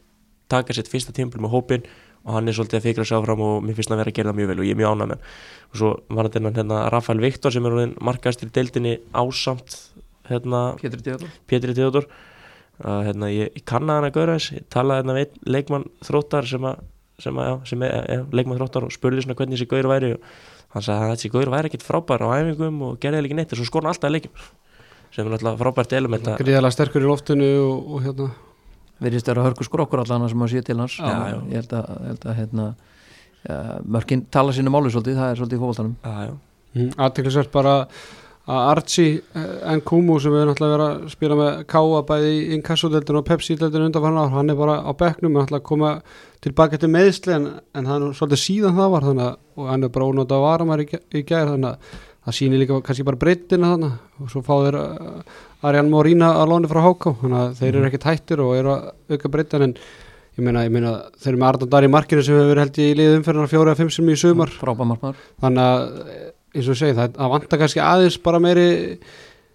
taka 0.48 0.72
sitt 0.72 0.88
fyrsta 0.88 1.12
tímpil 1.12 1.42
með 1.44 1.52
hópin 1.52 1.84
og 2.24 2.38
hann 2.38 2.48
er 2.48 2.56
svolítið 2.56 2.78
að 2.80 2.86
fikra 2.88 3.04
sig 3.04 3.18
áfram 3.18 3.40
og 3.44 3.58
mér 3.66 3.76
finnst 3.76 3.90
hann 3.92 3.98
að 3.98 4.04
vera 4.06 4.12
að 4.14 4.16
gera 4.16 4.30
það 4.32 4.38
mjög 4.38 4.48
vel 4.48 4.58
og 4.62 4.64
ég 4.64 4.72
er 4.72 4.80
mjög 4.80 4.92
ánægð 4.94 5.10
með 5.10 5.18
hann. 5.18 5.24
og 5.68 5.76
svo 5.76 5.90
var 6.08 6.28
þetta 6.30 6.52
hérna 6.56 6.78
Rafael 6.94 7.20
Viktor 7.20 7.52
sem 7.52 7.66
er 7.68 7.74
orðinn 7.76 7.96
markastur 8.00 8.48
í 8.48 8.54
deildinni 8.56 8.94
ásamt 9.12 9.76
hérna 10.30 10.62
Pétri 10.80 11.74
Theodor 11.76 12.08
uh, 12.08 13.02
hérna, 13.06 13.30
ég, 13.32 13.52
ég 13.54 13.66
kannaði 13.68 14.00
hann 14.00 14.08
að 14.08 14.16
gaura 14.18 14.38
þess 14.38 14.56
ég 14.56 14.66
talaði 14.72 15.02
hérna 15.02 15.16
við 15.18 15.26
einn 15.26 15.54
leikmann 15.56 15.86
þróttar 16.08 16.48
sem, 16.50 16.66
að, 16.70 16.82
sem, 17.22 17.38
að, 17.38 17.50
já, 17.50 17.54
sem 17.70 17.86
er 17.86 17.94
ja, 17.94 18.24
leikmann 18.32 18.60
þróttar 18.60 18.88
og 18.88 18.94
spurði 18.94 19.24
svona 19.24 19.38
hvernig 19.38 19.58
þessi 19.58 19.70
gaur 19.74 19.90
væri 19.92 20.14
og 20.16 20.34
hann 20.74 20.86
sagði 20.86 21.06
að 21.06 21.14
þessi 21.14 21.32
gaur 21.36 21.52
væri 21.54 21.70
ekkit 21.70 21.86
frábær 21.86 22.26
á 22.26 22.28
æfingum 22.40 22.80
og 22.88 22.96
gerði 23.02 23.22
ekki 23.24 23.38
neitt 23.38 23.54
og 23.54 23.60
svo 23.60 23.68
skor 23.68 23.84
hann 23.84 23.92
alltaf 23.94 24.10
í 24.10 24.16
leikjum 24.16 24.48
sem 25.14 25.22
er 25.22 25.30
náttúrulega 25.30 25.60
frábært 25.60 25.94
element 25.94 26.26
að 26.32 26.40
gríðalega 26.40 26.74
sterkur 26.74 27.04
í 27.04 27.06
loftinu 27.06 27.50
og, 27.62 27.92
og 27.94 28.02
hérna 28.08 28.32
verðist 29.04 29.28
vera 29.30 29.44
hörku 29.44 29.66
skrokkur 29.66 30.02
allan 30.02 30.26
sem 30.30 30.42
að 30.42 30.52
sé 30.54 30.64
til 30.66 30.78
hans 30.80 30.96
Já, 30.98 31.14
já. 31.30 31.38
ég 31.50 31.60
held 31.60 31.76
að, 31.78 31.92
held 32.08 32.26
að 32.26 32.36
hérna, 32.40 32.66
mörkin 33.96 34.24
tala 34.34 34.54
sínu 34.56 34.72
máli 34.72 34.90
svolítið, 34.90 35.18
það 35.20 35.30
er 35.30 35.40
svolítið 35.40 35.58
í 35.58 35.62
fókváltanum 35.62 35.94
Já, 36.02 36.28
já. 36.28 36.86
aðteklisvert 37.06 37.52
bara 37.54 37.74
að 38.44 38.70
Archie 38.74 39.44
en 39.72 39.80
Kumu 39.88 40.18
sem 40.20 40.34
við 40.34 40.42
náttúrulega 40.50 40.74
verið 40.74 40.86
að 40.86 41.12
spila 41.14 41.36
með 41.38 41.60
Káa 41.70 42.00
bæði 42.08 42.32
í 42.34 42.42
Inkasso-deldinu 42.58 43.20
og 43.22 43.28
Pepsi-deldinu 43.30 43.88
undanfarn 43.88 44.20
ár, 44.20 44.34
hann 44.34 44.52
er 44.52 44.58
bara 44.58 44.74
á 44.84 44.92
bekknum 45.00 45.38
hann 45.38 45.46
ætla 45.46 45.62
að 45.62 45.68
koma 45.70 45.92
tilbaka 46.44 46.80
til 46.80 46.90
meðsli 46.92 47.36
en, 47.38 47.46
en 47.72 47.88
það 47.88 48.08
er 48.10 48.18
svolítið 48.18 48.42
síðan 48.42 48.76
það 48.76 48.92
var 48.92 49.08
þannig 49.08 49.30
að 49.30 49.38
og 49.54 49.70
hann 49.70 49.86
er 49.86 49.94
bara 49.94 50.10
ónóta 50.10 50.36
að 50.36 50.44
vara 50.44 50.68
maður 50.68 50.84
í, 50.84 51.00
í 51.14 51.24
gær 51.24 51.54
þannig 51.54 51.70
að 51.70 51.98
það 52.24 52.38
sýnir 52.38 52.60
líka 52.60 52.80
kannski 52.84 53.06
bara 53.08 53.20
breyttina 53.20 53.72
þannig 53.74 54.20
og 54.20 54.32
svo 54.32 54.44
fá 54.44 54.54
þeir 54.66 54.78
uh, 54.80 55.42
Arjan 55.64 55.92
Morína 55.92 56.34
að 56.40 56.52
lóni 56.52 56.70
frá 56.70 56.82
Háká 56.84 57.14
þannig 57.22 57.40
að 57.40 57.58
þeir 57.60 57.70
eru 57.72 57.88
ekkert 57.88 58.08
hættir 58.10 58.44
og 58.44 58.56
eru 58.58 58.74
að 58.74 59.14
auka 59.14 59.32
breyttin 59.32 59.66
en 59.68 59.76
ég 60.34 60.44
meina, 60.44 60.64
ég 60.66 60.72
meina 60.74 60.94
þeir 61.20 61.32
eru 61.32 61.40
með 61.40 61.48
Arnald 61.50 61.72
Dar 61.72 61.86
í 61.86 61.90
markinu 61.92 62.24
sem 62.24 62.36
hefur 62.36 62.50
verið 62.50 62.64
held 62.64 62.80
í 62.82 62.88
liðum 62.98 63.26
fyrir 63.26 63.50
fjóra 63.52 63.72
eða 63.72 63.80
fimm 63.82 63.92
sem 63.94 64.08
í 64.10 64.16
sumar. 64.18 64.50
Frábær 64.50 64.88
markmaður. 64.90 65.20
Þannig 65.44 65.68
að 65.68 65.84
eh, 66.14 66.24
eins 66.54 66.66
og 66.68 66.74
ég 66.74 66.80
segi 66.80 66.98
það, 66.98 67.14
það 67.18 67.32
vantar 67.36 67.62
kannski 67.62 67.84
aðeins 67.84 68.18
bara 68.22 68.42
meiri 68.42 68.68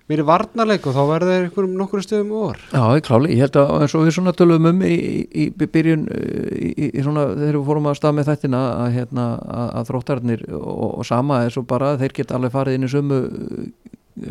meiri 0.10 0.26
varnarleik 0.26 0.88
og 0.90 0.96
þá 0.96 1.02
verður 1.06 1.30
þeir 1.32 1.44
einhverjum 1.46 1.76
nokkur 1.78 2.02
stöðum 2.02 2.32
over 2.40 2.62
Já, 2.74 2.82
ég 2.98 3.04
kláli, 3.06 3.36
ég 3.36 3.44
held 3.46 3.60
að 3.62 3.74
eins 3.84 3.94
og 3.94 4.08
við 4.08 4.16
svona 4.16 4.34
tölum 4.38 4.70
um 4.72 4.82
í, 4.82 4.96
í, 4.96 5.46
í 5.54 5.68
byrjun 5.76 6.08
uh, 6.10 6.48
í, 6.58 6.90
svona, 7.06 7.28
þegar 7.36 7.60
við 7.60 7.68
fórum 7.68 7.92
að 7.92 8.00
stað 8.00 8.18
með 8.18 8.32
þættina 8.32 8.64
að, 8.72 8.90
hérna, 8.98 9.28
að, 9.38 9.70
að 9.70 9.92
þróttarnir 9.92 10.44
og, 10.58 10.90
og 10.90 11.08
sama 11.10 11.44
er 11.46 11.54
svo 11.54 11.66
bara 11.70 11.94
þeir 12.02 12.18
geta 12.18 12.40
alveg 12.40 12.56
farið 12.58 12.80
inn 12.80 12.90
í 12.90 12.92
sömu 12.96 13.22
uh, 13.30 13.70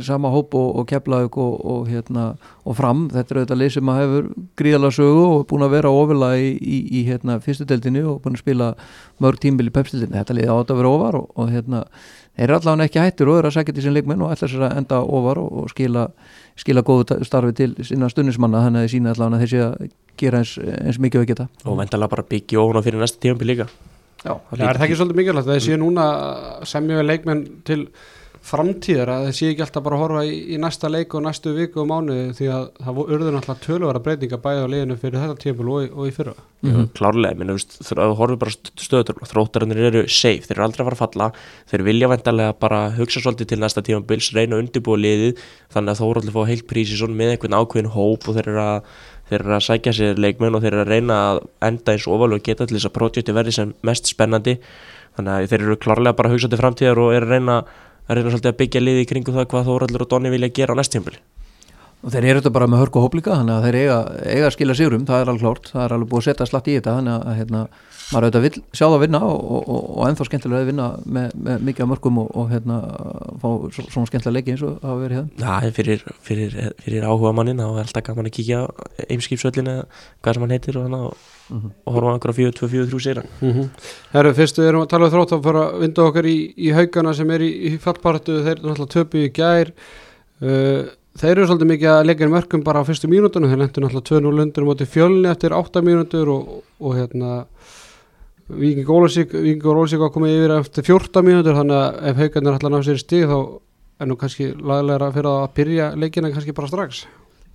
sama 0.05 0.29
hóp 0.35 0.55
og, 0.59 0.77
og 0.81 0.87
keflaug 0.91 1.39
og, 1.39 1.55
og, 1.65 1.87
hérna, 1.89 2.33
og 2.67 2.77
fram, 2.77 3.07
þetta 3.13 3.35
er 3.35 3.41
auðvitað 3.41 3.61
lið 3.63 3.73
sem 3.77 3.91
að 3.93 4.01
hefur 4.03 4.29
gríðalega 4.59 4.97
sögu 4.99 5.25
og 5.29 5.47
búin 5.49 5.65
að 5.65 5.75
vera 5.79 5.93
ofila 5.95 6.33
í, 6.37 6.51
í, 6.59 6.81
í 6.99 7.05
hérna, 7.07 7.39
fyrstu 7.45 7.67
deildinni 7.69 8.03
og 8.03 8.19
búin 8.25 8.37
að 8.37 8.43
spila 8.43 8.73
mörg 9.23 9.41
tímbil 9.43 9.71
í 9.71 9.75
pepstildinni, 9.75 10.19
þetta 10.19 10.37
lið 10.37 10.53
átt 10.53 10.75
að 10.75 10.83
vera 10.83 10.93
ofar 10.99 11.21
og, 11.23 11.31
og 11.39 11.55
hérna, 11.55 11.85
þeir 12.39 12.47
eru 12.49 12.57
allavega 12.61 12.87
ekki 12.89 13.03
hættir 13.03 13.29
og 13.33 13.39
eru 13.41 13.51
að 13.51 13.57
sækja 13.59 13.75
til 13.77 13.85
sín 13.89 13.95
leikmenn 13.97 14.23
og 14.25 14.33
ætla 14.35 14.49
sér 14.53 14.65
að 14.69 14.77
enda 14.81 15.01
ofar 15.03 15.41
og, 15.43 15.49
og 15.65 15.71
skila, 15.73 16.05
skila 16.59 16.85
góðu 16.87 17.09
ta- 17.11 17.19
starfi 17.27 17.53
til 17.59 17.75
sinna 17.85 18.09
stundismanna 18.13 18.65
þannig 18.67 18.81
að 18.81 18.87
þeir 18.87 18.95
sína 18.95 19.15
allavega 19.17 19.37
að 19.37 19.45
þeir 19.45 19.53
sé 19.53 19.63
að 19.67 19.91
gera 20.19 20.41
eins, 20.43 20.53
eins 20.87 20.99
mikið 21.03 21.21
og 21.25 21.29
geta. 21.33 21.49
Og 21.67 21.77
vendalega 21.79 22.13
bara 22.15 22.27
byggja 22.31 22.63
ofan 22.63 22.79
á 22.79 22.83
fyrir 22.87 23.03
næsta 23.03 23.21
tíðanbíl 23.23 23.51
líka. 23.53 23.69
Já, 24.25 24.33
Það 24.51 24.65
er 24.67 24.79
það 24.81 24.87
ekki 24.89 24.97
svolítið 24.99 25.19
mikilvægt 25.21 25.47
að 25.47 25.53
þeir 25.59 25.67
séu 25.69 25.77
núna 25.79 26.07
við 27.03 27.07
leikmenn 27.07 27.43
til 27.69 27.85
framtíðar 28.49 29.11
að 29.13 29.25
þeir 29.29 29.35
séu 29.39 29.49
ekki 29.53 29.63
alltaf 29.65 29.83
bara 29.85 29.97
að 29.99 30.03
horfa 30.05 30.21
í, 30.29 30.37
í 30.55 30.59
næsta 30.63 30.89
leik 30.91 31.15
og 31.19 31.25
næstu 31.27 31.53
viku 31.57 31.83
og 31.83 31.89
mánuði 31.91 32.29
því 32.39 32.47
að 32.55 32.63
það 32.87 33.01
urður 33.03 33.35
náttúrulega 33.35 33.65
töluvara 33.67 34.03
breytinga 34.05 34.39
bæði 34.45 34.63
á 34.65 34.73
liðinu 34.73 34.97
fyrir 35.03 35.23
þetta 35.25 35.37
tímpul 35.43 35.67
og, 35.75 35.83
í- 35.85 35.91
og 35.93 36.07
í 36.09 36.15
fyrra. 36.17 36.35
Mm 36.65 36.87
klárlega, 36.99 37.39
minna, 37.39 37.55
veist, 37.59 37.77
þú 37.87 38.07
horfir 38.19 38.41
bara 38.41 38.55
stöðutöfla, 38.55 39.29
þróttarannir 39.31 39.83
eru 39.91 40.05
safe, 40.11 40.47
þeir 40.49 40.57
eru 40.57 40.65
aldrei 40.69 40.83
að 40.83 40.89
fara 40.89 40.97
að 40.99 41.03
falla 41.05 41.29
þeir 41.71 41.85
vilja 41.87 42.09
vendarlega 42.15 42.57
bara 42.65 42.81
hugsa 42.97 43.23
svolítið 43.23 43.51
til 43.53 43.61
næsta 43.63 43.85
tíma 43.87 44.03
bils, 44.09 44.33
reyna 44.35 44.57
að 44.59 44.65
undirbúa 44.65 44.99
liðið 44.99 45.45
þannig 45.75 45.93
að 45.95 46.01
þú 46.01 46.09
eru 46.11 46.23
allir 46.23 46.33
að 46.35 46.39
fá 46.41 46.51
heilt 46.51 46.67
prísi 46.73 46.99
með 47.13 47.35
einhvern 47.37 47.59
ákveðin 47.61 47.93
hóp 47.95 48.27
og 48.29 48.39
þeir 48.39 48.51
eru 48.55 48.65
að 48.65 48.93
þeir 49.29 49.43
eru 49.45 49.55
að 49.59 49.65
sækja 49.69 49.93
sér 49.93 50.19
leikmenn 50.25 50.55
og 50.57 50.63
þeir 50.65 50.73
eru 50.73 50.83
að 50.87 50.93
reyna 50.95 51.17
að 51.31 51.43
enda 51.69 51.93
eins 51.95 52.07
og 52.09 52.15
ofalega 52.17 52.47
geta 52.49 52.67
til 52.67 52.79
þess 52.79 52.89
að 52.89 52.95
projekti 52.97 53.35
verði 53.37 53.53
sem 53.59 53.75
mest 53.85 54.09
spennandi. 54.09 54.55
Þannig 55.19 55.35
að 55.35 55.51
þeir 55.53 55.65
eru 55.67 55.77
klárlega 55.83 56.17
bara 56.17 56.31
að 56.31 56.35
hugsa 56.39 56.49
til 56.49 56.61
framtíðar 56.63 57.01
og 57.03 57.13
eru 57.13 57.29
að 57.29 57.35
reyna 57.35 57.59
að 57.61 57.75
reyna 58.17 58.31
svolítið 58.33 58.53
að 58.53 58.61
byggja 58.63 58.81
liði 58.85 59.03
í 59.05 59.09
kringu 59.11 59.35
það 59.35 59.49
hvað 59.53 59.69
Þóraldur 59.69 60.05
og 60.05 60.11
Donni 60.13 60.33
vilja 60.33 60.55
gera 60.57 60.73
á 60.73 60.79
næst 60.79 60.95
tímpil 60.95 61.19
og 62.03 62.13
þeir 62.15 62.25
eru 62.31 62.41
þetta 62.41 62.53
bara 62.55 62.67
með 62.71 62.81
hörku 62.85 63.01
hóplíka 63.03 63.35
þannig 63.41 63.55
að 63.59 63.65
þeir 63.67 63.77
eiga, 63.83 63.99
eiga 64.35 64.47
að 64.49 64.55
skila 64.55 64.75
sigurum, 64.79 65.07
það 65.09 65.21
er 65.25 65.29
alveg 65.33 65.43
klárt 65.45 65.71
það 65.73 65.85
er 65.85 65.93
alveg 65.97 66.09
búið 66.13 66.21
að 66.23 66.29
setja 66.29 66.47
slatt 66.47 66.69
í 66.69 66.77
þetta 66.79 66.95
þannig 66.99 67.15
að 67.27 67.39
hérna, 67.41 67.63
maður 68.09 68.27
auðvitað 68.29 68.45
vill 68.47 68.63
sjá 68.79 68.85
það 68.89 69.01
vinna 69.03 69.19
og, 69.29 69.41
og, 69.57 69.65
og, 69.69 69.89
og 69.99 70.05
ennþá 70.09 70.27
skemmtilega 70.29 70.61
að 70.63 70.69
vinna 70.71 70.87
með, 71.17 71.33
með 71.49 71.65
mikið 71.69 71.85
af 71.85 71.91
mörgum 71.91 72.21
og, 72.23 72.29
og 72.39 72.53
hérna, 72.55 72.77
fá 73.43 73.49
svo- 73.75 73.89
svona 73.91 74.07
skemmtilega 74.09 74.37
leiki 74.39 74.55
eins 74.55 74.63
og 74.69 74.79
hafa 74.87 75.01
verið 75.03 75.19
það 75.19 75.43
Já, 75.67 75.73
fyrir, 75.81 76.05
fyrir, 76.29 76.57
fyrir 76.87 77.09
áhuga 77.11 77.35
mannin 77.37 77.59
þá 77.61 77.67
er 77.75 77.83
alltaf 77.83 78.07
gaman 78.07 78.31
að 78.31 78.37
kíkja 78.39 78.63
á 78.63 78.67
eimskipsvöllin 79.09 79.69
eða 79.75 79.85
hvað 80.23 80.39
sem 80.39 80.47
hann 80.47 80.55
heitir 80.57 80.79
og, 80.81 80.87
hana, 80.89 81.03
og, 81.11 81.27
Mhm. 81.49 81.71
og 81.89 81.95
horfa 81.97 82.11
á 82.13 82.15
einhverja 82.15 82.51
4-2-4-3 82.53 82.99
sér 83.01 83.19
mm 83.41 83.53
-hmm. 83.53 83.69
Herru, 84.13 84.33
fyrstu 84.37 84.63
erum 84.69 84.83
að 84.83 84.89
tala 84.93 85.07
um 85.07 85.13
þrótt 85.15 85.33
að 85.33 85.43
fara 85.43 85.63
þeir 91.19 91.35
eru 91.35 91.47
svolítið 91.51 91.71
mikið 91.73 91.91
að 91.93 92.07
leggja 92.09 92.29
í 92.29 92.33
mörgum 92.33 92.65
bara 92.67 92.83
á 92.83 92.89
fyrstu 92.89 93.11
mínútunum, 93.11 93.51
þeir 93.51 93.61
lendur 93.63 93.85
náttúrulega 93.85 94.09
2-0 94.23 94.43
undir 94.45 94.67
móti 94.69 94.87
fjölni 94.89 95.31
eftir 95.31 95.55
8 95.57 95.83
mínútur 95.87 96.31
og, 96.35 96.51
og 96.79 96.97
hérna 96.99 97.33
Víking 98.49 98.89
Ólásík 98.89 100.01
var 100.01 100.13
komið 100.15 100.37
yfir 100.39 100.55
eftir 100.57 100.87
14 100.87 101.25
mínútur 101.27 101.59
þannig 101.59 101.77
að 101.77 101.99
ef 102.09 102.21
haugarnir 102.23 102.55
ætla 102.57 102.71
að 102.71 102.75
ná 102.79 102.85
sér 102.87 103.01
stig 103.03 103.27
þá 103.29 103.37
er 104.01 104.09
nú 104.09 104.17
kannski 104.17 104.47
laglega 104.57 105.11
fyrir 105.13 105.29
að 105.35 105.51
byrja 105.59 105.89
leikina 106.01 106.31
kannski 106.33 106.55
bara 106.57 106.71
strax. 106.71 107.03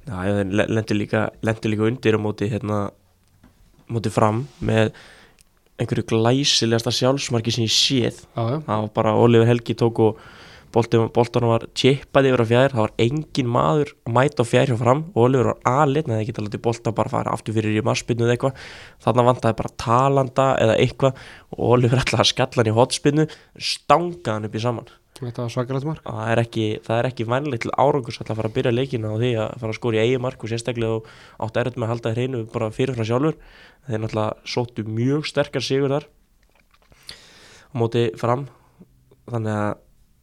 Já, 0.06 0.14
þeir 0.28 0.52
le- 0.60 0.68
lentu 0.70 0.98
líka, 1.00 1.24
líka 1.42 1.88
undir 1.88 2.20
á 2.20 2.22
móti, 2.22 2.50
hérna, 2.52 2.80
móti 3.90 4.12
fram 4.14 4.44
með 4.62 4.92
einhverju 5.82 6.06
glæsilegasta 6.12 6.94
sjálfsmarki 6.94 7.56
sem 7.56 7.66
ég 7.66 7.74
séð. 7.74 8.20
Það 8.36 8.68
var 8.68 8.90
bara 8.94 9.16
Oliver 9.18 9.50
Helgi 9.50 9.74
tók 9.74 10.00
og 10.04 10.20
boltanum 10.74 11.52
var 11.52 11.68
chippað 11.78 12.30
yfir 12.32 12.42
á 12.42 12.48
fjær 12.50 12.74
það 12.74 12.82
var 12.82 12.94
engin 13.06 13.52
maður 13.54 13.94
að 14.08 14.16
mæta 14.18 14.42
á 14.42 14.50
fjær 14.50 14.72
hjá 14.72 14.78
fram. 14.80 15.04
Og 15.14 15.28
Oliver 15.28 15.52
var 15.52 15.60
aðlit 15.84 16.10
neða 16.10 16.24
ekki 16.24 16.36
talað 16.38 16.56
til 16.56 16.64
boltan 16.66 16.98
bara 16.98 17.14
fara 17.14 17.36
aftur 17.36 17.56
fyrir 17.58 17.78
í 17.78 17.86
marspinnu 17.86 18.26
eða 18.26 18.36
eitthvað. 18.36 18.66
Þannig 19.06 19.30
vantaði 19.30 19.60
bara 19.62 19.76
talanda 19.86 20.48
eða 20.64 20.80
eitthvað 20.82 21.14
og 21.54 21.64
Oliver 21.78 22.02
ætlaði 22.04 22.26
að 22.26 22.32
skalla 22.34 22.64
hann 22.64 22.72
í 22.74 22.78
hotspinnu 22.80 23.30
stangaði 23.72 24.34
hann 24.34 24.50
upp 24.50 24.58
í 24.58 24.66
saman. 24.66 24.92
Þetta 25.14 25.46
var 25.46 25.52
svakarætt 25.54 25.86
mark. 25.88 26.02
Það 26.08 26.32
er 26.34 26.40
ekki, 26.42 26.66
það 26.84 26.98
er 27.00 27.08
ekki 27.12 27.28
vænlegt 27.30 27.64
til 27.64 27.74
árangus 27.78 28.18
að 28.20 28.34
fara 28.34 28.50
að 28.50 28.56
byrja 28.58 28.74
leikina 28.74 29.14
á 29.14 29.16
því 29.22 29.32
að 29.44 29.54
fara 29.62 29.70
að 29.70 29.78
skora 29.78 30.00
í 30.00 30.02
eigi 30.04 30.22
mark 30.26 30.42
og 30.42 30.52
sérstaklega 30.52 31.14
átt 31.46 31.60
erut 31.62 31.78
með 31.78 31.86
að 31.86 31.92
halda 31.94 32.14
hreinu 32.16 32.40
bara 32.50 32.74
fyrirfram 32.74 33.08
sjálfur. 33.08 33.38
Þeir 33.86 34.02
náttúrulega 34.02 34.34
sóttu 34.50 34.82
mjög 34.90 35.22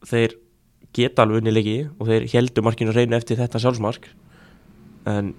að 0.01 0.13
þeir 0.15 0.37
geta 0.97 1.25
alveg 1.25 1.43
unni 1.43 1.55
leiki 1.55 1.77
og 1.99 2.09
þeir 2.09 2.27
heldu 2.33 2.65
markinu 2.67 2.95
hreinu 2.95 3.17
eftir 3.19 3.39
þetta 3.39 3.63
sjálfsmark 3.63 4.11
en 5.11 5.35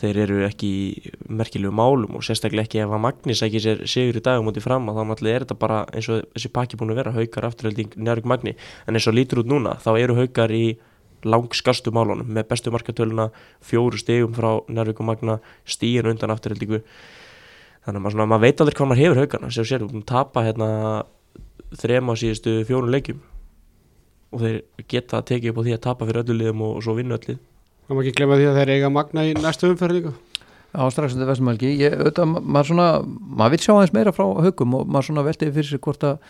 þeir 0.00 0.20
eru 0.24 0.38
ekki 0.46 0.72
merkilegu 1.28 1.72
málum 1.76 2.16
og 2.16 2.24
sérstaklega 2.24 2.66
ekki 2.66 2.80
ef 2.82 2.94
að 2.94 3.02
Magnis 3.04 3.42
ekki 3.44 3.60
sér 3.62 3.82
sigur 3.90 4.18
í 4.20 4.22
dag 4.24 4.40
á 4.40 4.44
móti 4.44 4.62
fram 4.64 4.88
að 4.88 5.00
þá 5.00 5.02
náttúrulega 5.10 5.36
er 5.38 5.44
þetta 5.44 5.58
bara 5.60 5.80
eins 5.92 6.08
og 6.12 6.22
þessi 6.32 6.52
pakki 6.56 6.80
búin 6.80 6.94
að 6.94 7.00
vera 7.02 7.14
haukar 7.16 7.48
afturhelding 7.50 7.96
Njárvík 7.98 8.28
Magni. 8.32 8.54
En 8.88 8.96
eins 8.96 9.08
og 9.10 9.16
lítur 9.16 9.42
út 9.42 9.50
núna 9.50 9.76
þá 9.82 9.90
eru 9.98 10.16
haukar 10.16 10.54
í 10.56 10.78
langskastu 11.28 11.92
málunum 11.92 12.30
með 12.32 12.48
bestu 12.48 12.72
markatöluna 12.72 13.28
fjóru 13.60 14.00
stegum 14.00 14.36
frá 14.36 14.54
Njárvík 14.72 15.02
og 15.04 15.10
Magna 15.10 15.40
stíðin 15.68 16.14
undan 16.14 16.32
afturhildingu 16.32 16.80
þannig 17.84 18.00
að 18.00 18.04
maður, 18.06 18.24
maður 18.24 18.44
veit 18.46 18.62
aldrei 18.62 18.78
hvað 18.78 18.90
maður 18.90 19.02
hefur 19.04 19.20
haugana 19.20 19.50
sem 19.52 19.68
sér, 19.68 19.84
við 19.84 19.92
búin 19.92 20.04
að 20.04 20.12
tapa 20.14 20.46
hérna 20.46 20.70
þrema 21.80 22.16
síðustu 22.16 22.56
fjórun 22.68 22.92
leikjum 22.94 23.20
og 24.30 24.42
þeir 24.44 24.58
geta 24.90 25.20
að 25.20 25.28
tekið 25.32 25.52
upp 25.54 25.60
á 25.60 25.64
því 25.66 25.76
að 25.76 25.84
tapa 25.88 26.06
fyrir 26.08 26.22
öllu 26.24 26.38
liðum 26.40 26.64
og, 26.66 26.74
og 26.80 26.84
svo 26.86 26.96
vinna 26.98 27.18
öllu. 27.18 27.38
Það 27.90 27.96
má 27.98 28.02
ekki 28.04 28.16
glemma 28.20 28.36
því 28.40 28.50
að 28.50 28.58
þeir 28.60 28.74
eiga 28.76 28.90
magna 28.94 29.24
í 29.26 29.32
næstu 29.38 29.70
umferð 29.72 29.96
líka. 29.98 30.12
Já, 30.70 30.84
strax 30.94 31.16
undir 31.16 31.26
Vestumælgi, 31.26 31.70
ég, 31.82 31.94
auðvitað, 31.98 32.28
ma- 32.30 32.40
maður 32.54 32.68
svona, 32.68 32.84
maður 33.40 33.50
vil 33.56 33.58
sjá 33.64 33.70
aðeins 33.74 33.90
meira 33.96 34.12
frá 34.14 34.22
haugum 34.44 34.76
og 34.78 34.84
maður 34.86 35.06
svona 35.08 35.24
veltiði 35.26 35.54
fyrir 35.56 35.66
sér 35.66 35.80
hvort 35.82 36.04
að 36.06 36.20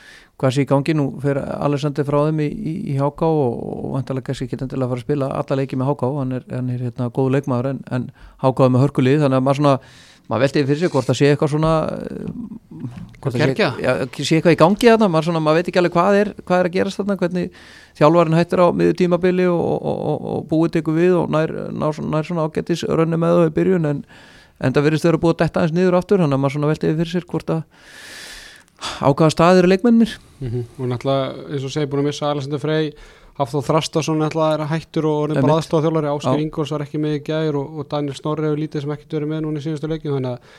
hvað 0.40 0.54
sé 0.56 0.64
í 0.64 0.68
gangi. 0.70 0.94
Nú 0.96 1.04
fyrir 1.20 1.42
Alexander 1.58 2.06
frá 2.08 2.16
þeim 2.30 2.40
í, 2.40 2.46
í, 2.48 2.72
í 2.88 2.96
HK 2.96 3.28
og, 3.28 3.58
og 3.74 3.90
vantarlega 3.98 4.30
kannski 4.30 4.46
ekki 4.48 4.56
endilega 4.64 4.88
að 4.88 4.94
fara 4.94 5.02
að 5.02 5.04
spila 5.04 5.28
alla 5.42 5.58
leiki 5.60 5.76
með 5.82 5.90
HK, 5.92 6.08
hann 6.22 6.32
er, 6.38 6.46
hann 6.56 6.70
er 6.72 6.86
hérna 6.86 7.10
góð 7.20 7.28
leikmaður 7.36 7.68
en, 7.74 7.82
en 7.98 8.08
HK 8.46 8.64
er 8.64 8.72
með 8.78 8.84
hörkulið, 8.86 9.20
þannig 9.26 9.42
að 9.42 9.46
maður 9.50 9.60
svona, 9.60 9.76
maður 10.30 10.44
veltiði 10.46 10.68
fyrir 10.70 10.82
sér 10.84 10.92
hvort 10.94 11.10
að 11.10 11.18
sé 11.20 11.30
eitthvað 11.32 11.52
svona 11.56 11.72
eh, 11.90 12.32
hvort 13.20 13.34
að 13.34 13.40
sé, 13.42 13.54
já, 13.58 13.92
sé 14.16 14.38
eitthvað 14.38 14.56
í 14.56 14.60
gangi 14.62 14.90
þarna, 14.92 15.10
maður 15.10 15.28
svona, 15.28 15.42
maður 15.44 15.60
veit 15.60 15.70
ekki 15.72 15.82
alveg 15.82 15.96
hvað 15.96 16.18
er, 16.22 16.32
hvað 16.46 16.62
er 16.62 16.68
að 16.70 16.76
gerast 16.78 17.00
þarna, 17.02 17.18
hvernig 17.20 17.62
þjálfarinn 18.00 18.38
hættir 18.38 18.62
á 18.62 18.66
miður 18.80 18.98
tímabili 19.02 19.48
og, 19.50 19.60
og, 19.60 19.96
og, 20.12 20.28
og 20.34 20.44
búið 20.52 20.76
tekur 20.78 20.96
við 21.00 21.16
og 21.20 21.32
nær, 21.34 21.52
nær, 21.74 21.98
nær 22.14 22.28
svona 22.30 22.46
ágættis 22.46 22.86
rönni 22.88 23.18
með 23.20 23.40
það 23.40 23.50
í 23.50 23.56
byrjun 23.58 23.90
en 23.90 24.04
en 24.60 24.74
það 24.76 24.86
verðist 24.86 25.06
vera 25.08 25.20
búið 25.20 25.34
að 25.34 25.42
detta 25.44 25.60
eins 25.64 25.72
niður 25.72 25.94
aftur 25.96 26.20
þannig 26.20 26.36
að 26.36 26.42
maður 26.42 26.54
svona 26.56 26.68
veltiði 26.70 26.96
fyrir 26.98 27.12
sér 27.14 27.26
hvort 27.30 27.52
að 27.54 27.62
ákvaða 29.04 29.32
staðir 29.34 29.64
er 29.66 29.70
leikmennir 29.74 30.12
Mhm. 30.40 30.60
og 30.80 30.86
náttúrulega 30.88 31.52
eins 31.52 31.64
og 31.64 31.72
segi 31.72 31.88
búin 31.88 32.00
að 32.00 32.08
missa 32.08 32.30
Alessandur 32.30 32.60
Frey 32.60 32.92
Hafþór 33.40 33.66
Þrastason 33.70 34.20
náttúrulega 34.20 34.58
er 34.60 34.66
hættur 34.74 35.06
og 35.10 35.20
orðin 35.26 35.40
bara 35.40 35.46
Einmitt. 35.46 35.58
aðstofþjólari 35.64 36.10
Ásker. 36.14 36.42
Ingóls 36.46 36.74
var 36.76 36.84
ekki 36.86 37.00
með 37.00 37.18
í 37.18 37.22
gær 37.30 37.60
og, 37.60 37.78
og 37.80 37.88
Daniel 37.92 38.18
Snorri 38.18 38.50
hefur 38.50 38.60
lítið 38.60 38.84
sem 38.84 38.96
ekkert 38.98 39.16
verið 39.20 39.32
með 39.34 39.46
núna 39.46 39.62
í 39.62 39.64
síðustu 39.64 39.88
leikjum 39.90 40.18
þannig 40.18 40.34
að 40.36 40.58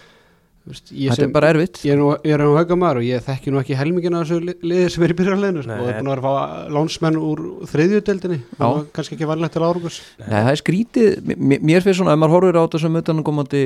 veist, 0.62 0.92
ég, 0.94 1.10
sem, 1.18 1.26
er 1.26 1.32
bara 1.34 1.50
erfitt. 1.56 1.80
ég 1.88 1.96
er 1.96 1.98
nú, 1.98 2.10
ég 2.22 2.36
er 2.36 2.42
nú 2.46 2.52
haugamæður 2.54 3.00
og 3.02 3.06
ég 3.08 3.24
þekki 3.26 3.50
nú 3.54 3.58
ekki 3.62 3.78
helmingina 3.80 4.20
af 4.22 4.28
þessu 4.30 4.44
li- 4.46 4.58
liði 4.70 4.90
sem 4.94 5.06
er 5.08 5.14
í 5.14 5.18
byrjarleginu 5.18 5.64
sko, 5.66 5.78
og 5.78 5.88
er 5.90 5.96
búin 5.98 6.12
að 6.12 6.14
vera 6.14 6.22
að 6.22 6.28
fá 6.28 6.76
lánsmenn 6.78 7.18
úr 7.18 7.42
þriðjudeldinni 7.72 8.38
og 8.68 8.84
kannski 8.94 9.18
ekki 9.18 9.30
vanlegt 9.32 9.56
til 9.58 9.66
árugus 9.66 9.98
Nei, 10.22 10.28
það 10.38 10.52
er 10.54 10.62
skrítið, 10.62 11.34
mér, 11.42 11.82
finnst 11.86 11.98
svona 12.02 12.14
ef 12.14 12.22
maður 12.22 12.36
horfir 12.38 12.60
á 12.62 12.64
þetta 12.68 12.82
sem 12.86 13.00
utankomandi 13.02 13.64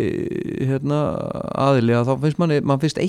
hérna, 0.71 1.01
aðili 1.67 1.97
að 1.99 2.12
þá 2.12 2.15
finnst 2.23 2.39
manni 2.45 2.62
mann 2.63 2.80
finnst 2.84 2.99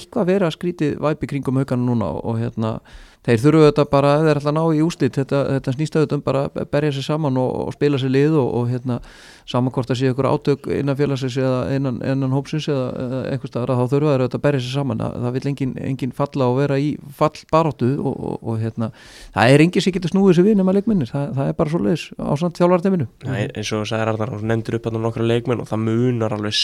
þeir 3.27 3.41
þurfu 3.43 3.65
þetta 3.67 3.87
bara, 3.91 4.13
þeir 4.23 4.41
ætla 4.41 4.53
að 4.53 4.57
ná 4.57 4.63
í 4.77 4.83
úslit 4.87 5.19
þetta, 5.19 5.41
þetta 5.57 5.75
snýst 5.75 5.97
auðvitað 5.97 6.19
um 6.19 6.25
bara 6.27 6.45
að 6.47 6.69
berja 6.73 6.93
sér 6.97 7.07
saman 7.07 7.41
og, 7.43 7.51
og 7.67 7.75
spila 7.75 8.01
sér 8.01 8.13
lið 8.15 8.37
og, 8.41 8.49
og 8.61 8.71
hérna 8.71 8.99
saman 9.47 9.75
hvort 9.75 9.91
að 9.91 10.01
sé 10.01 10.11
ykkur 10.11 10.29
átök 10.31 10.69
innan 10.75 10.99
félagsins 10.99 11.39
eða 11.41 11.61
innan, 11.77 12.01
innan 12.07 12.35
hópsins 12.35 12.69
eða, 12.71 13.21
einhvers 13.33 13.53
staðar 13.53 13.75
að 13.75 13.83
þá 13.83 13.95
þurfa 13.95 14.15
þeir 14.15 14.25
auðvitað 14.25 14.39
að 14.39 14.45
berja 14.47 14.63
sér 14.65 14.75
saman. 14.81 15.03
Það, 15.03 15.19
það 15.27 15.37
vil 15.37 15.45
engin, 15.53 15.75
engin 15.91 16.15
falla 16.17 16.51
og 16.51 16.59
vera 16.61 16.81
í 16.83 16.89
fallbaróttu 17.21 17.93
og, 18.01 18.17
og, 18.41 18.55
hérna 18.63 18.91
það 19.35 19.55
er 19.55 19.67
engin 19.67 19.87
sem 19.87 19.97
getur 19.97 20.15
snúið 20.15 20.39
sér 20.39 20.49
við 20.49 20.59
nema 20.61 20.75
leikminnir 20.77 21.11
það, 21.11 21.31
það 21.39 21.53
er 21.53 21.59
bara 21.61 21.73
svo 21.73 21.83
leiðis 21.85 22.09
á 22.17 22.33
samt 22.41 22.61
þjálfarteminu 22.61 23.09
eins 23.27 23.73
og 23.77 23.87
sagði 23.91 24.13
Arnar, 24.15 24.35
hann 24.37 24.51
nefndur 24.53 24.79
upp 24.79 24.91
að 24.91 25.01
nokkra 25.03 25.27
leikmenn 25.27 25.63
og 25.63 25.71
það 25.71 25.85
munar 25.87 26.37
alveg 26.37 26.55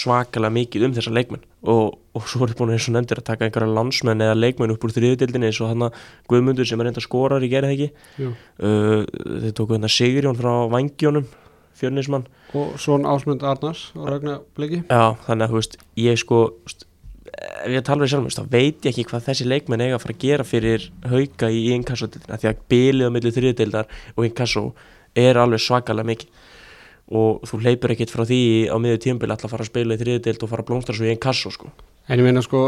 svakalega 0.00 0.54
mikið 0.56 0.86
um 0.88 0.96
þessa 0.96 1.12
leikmenn. 1.14 1.44
Og, 1.68 1.98
og 2.16 2.26
svo 2.30 2.46
er 2.46 2.54
búin 2.58 2.72
eins 2.74 2.88
og 2.88 2.96
nefndur 2.96 3.20
að 3.20 3.28
taka 3.28 3.46
einhverja 3.46 3.76
landsmenn 3.76 4.24
eða 4.24 4.38
leikmenn 4.38 4.74
upp 4.74 4.86
úr 4.86 4.94
þriðutildinni 4.96 5.50
eins 5.50 5.60
og 5.60 5.72
hann 5.72 5.86
Guðmundur 6.30 6.68
sem 6.68 6.80
er 6.80 6.90
reynda 6.90 7.04
skorar 7.04 7.44
í 7.44 7.52
gerði 7.52 7.76
ekki. 7.76 8.32
Uh, 8.58 9.06
þeir 9.44 9.56
tóku 9.58 9.76
hérna 9.76 9.92
Sigurjón 9.92 10.38
frá 10.40 10.52
Vangjónum 10.72 11.28
fjörnismann 11.80 12.26
og 12.56 12.76
svon 12.80 13.06
Ásmund 13.08 13.44
Arnars 13.46 13.90
og 13.96 14.08
Ragnar 14.10 14.42
Bliki. 14.56 14.82
Já, 14.90 15.16
þannig 15.26 15.46
að 15.46 15.52
þú 15.52 15.60
veist, 15.60 15.76
ég 16.00 16.20
sko 16.20 16.40
ef 17.30 17.72
ég 17.72 17.84
tala 17.86 18.04
við 18.04 18.12
sjálf 18.14 18.36
þá 18.36 18.44
veit 18.52 18.84
ég 18.84 18.92
ekki 18.92 19.06
hvað 19.10 19.26
þessi 19.28 19.48
leikmenn 19.48 19.84
eiga 19.84 19.98
að 19.98 20.04
fara 20.04 20.16
að 20.16 20.22
gera 20.24 20.46
fyrir 20.46 20.86
hauka 21.10 21.50
í 21.52 21.62
inkassotildina 21.76 22.38
því 22.40 22.50
að 22.50 22.62
bilið 22.72 23.10
á 23.10 23.14
milli 23.14 23.34
þriðutildar 23.36 23.90
og 24.16 24.26
inkasso 24.28 24.64
er 25.18 25.40
alveg 25.40 25.62
svakalega 25.64 26.10
mikið 26.10 26.48
og 27.10 27.46
þú 27.48 27.60
hleypur 27.64 27.94
ekkit 27.94 28.12
frá 28.12 28.22
því 28.22 28.42
á 28.70 28.76
miður 28.78 29.00
tímbil 29.02 29.32
að 29.34 29.48
fara 29.50 29.64
að 29.64 29.70
spila 29.72 29.96
í 29.96 30.00
þriðutild 30.00 30.44
og 30.44 30.50
fara 30.52 30.62
að 30.62 30.68
blómstra 30.70 30.94
svo 30.94 31.08
í 31.08 31.14
inkasso 31.14 31.50
sko. 31.50 31.70
En 32.10 32.18
ég 32.18 32.26
meina 32.26 32.42
sko, 32.42 32.60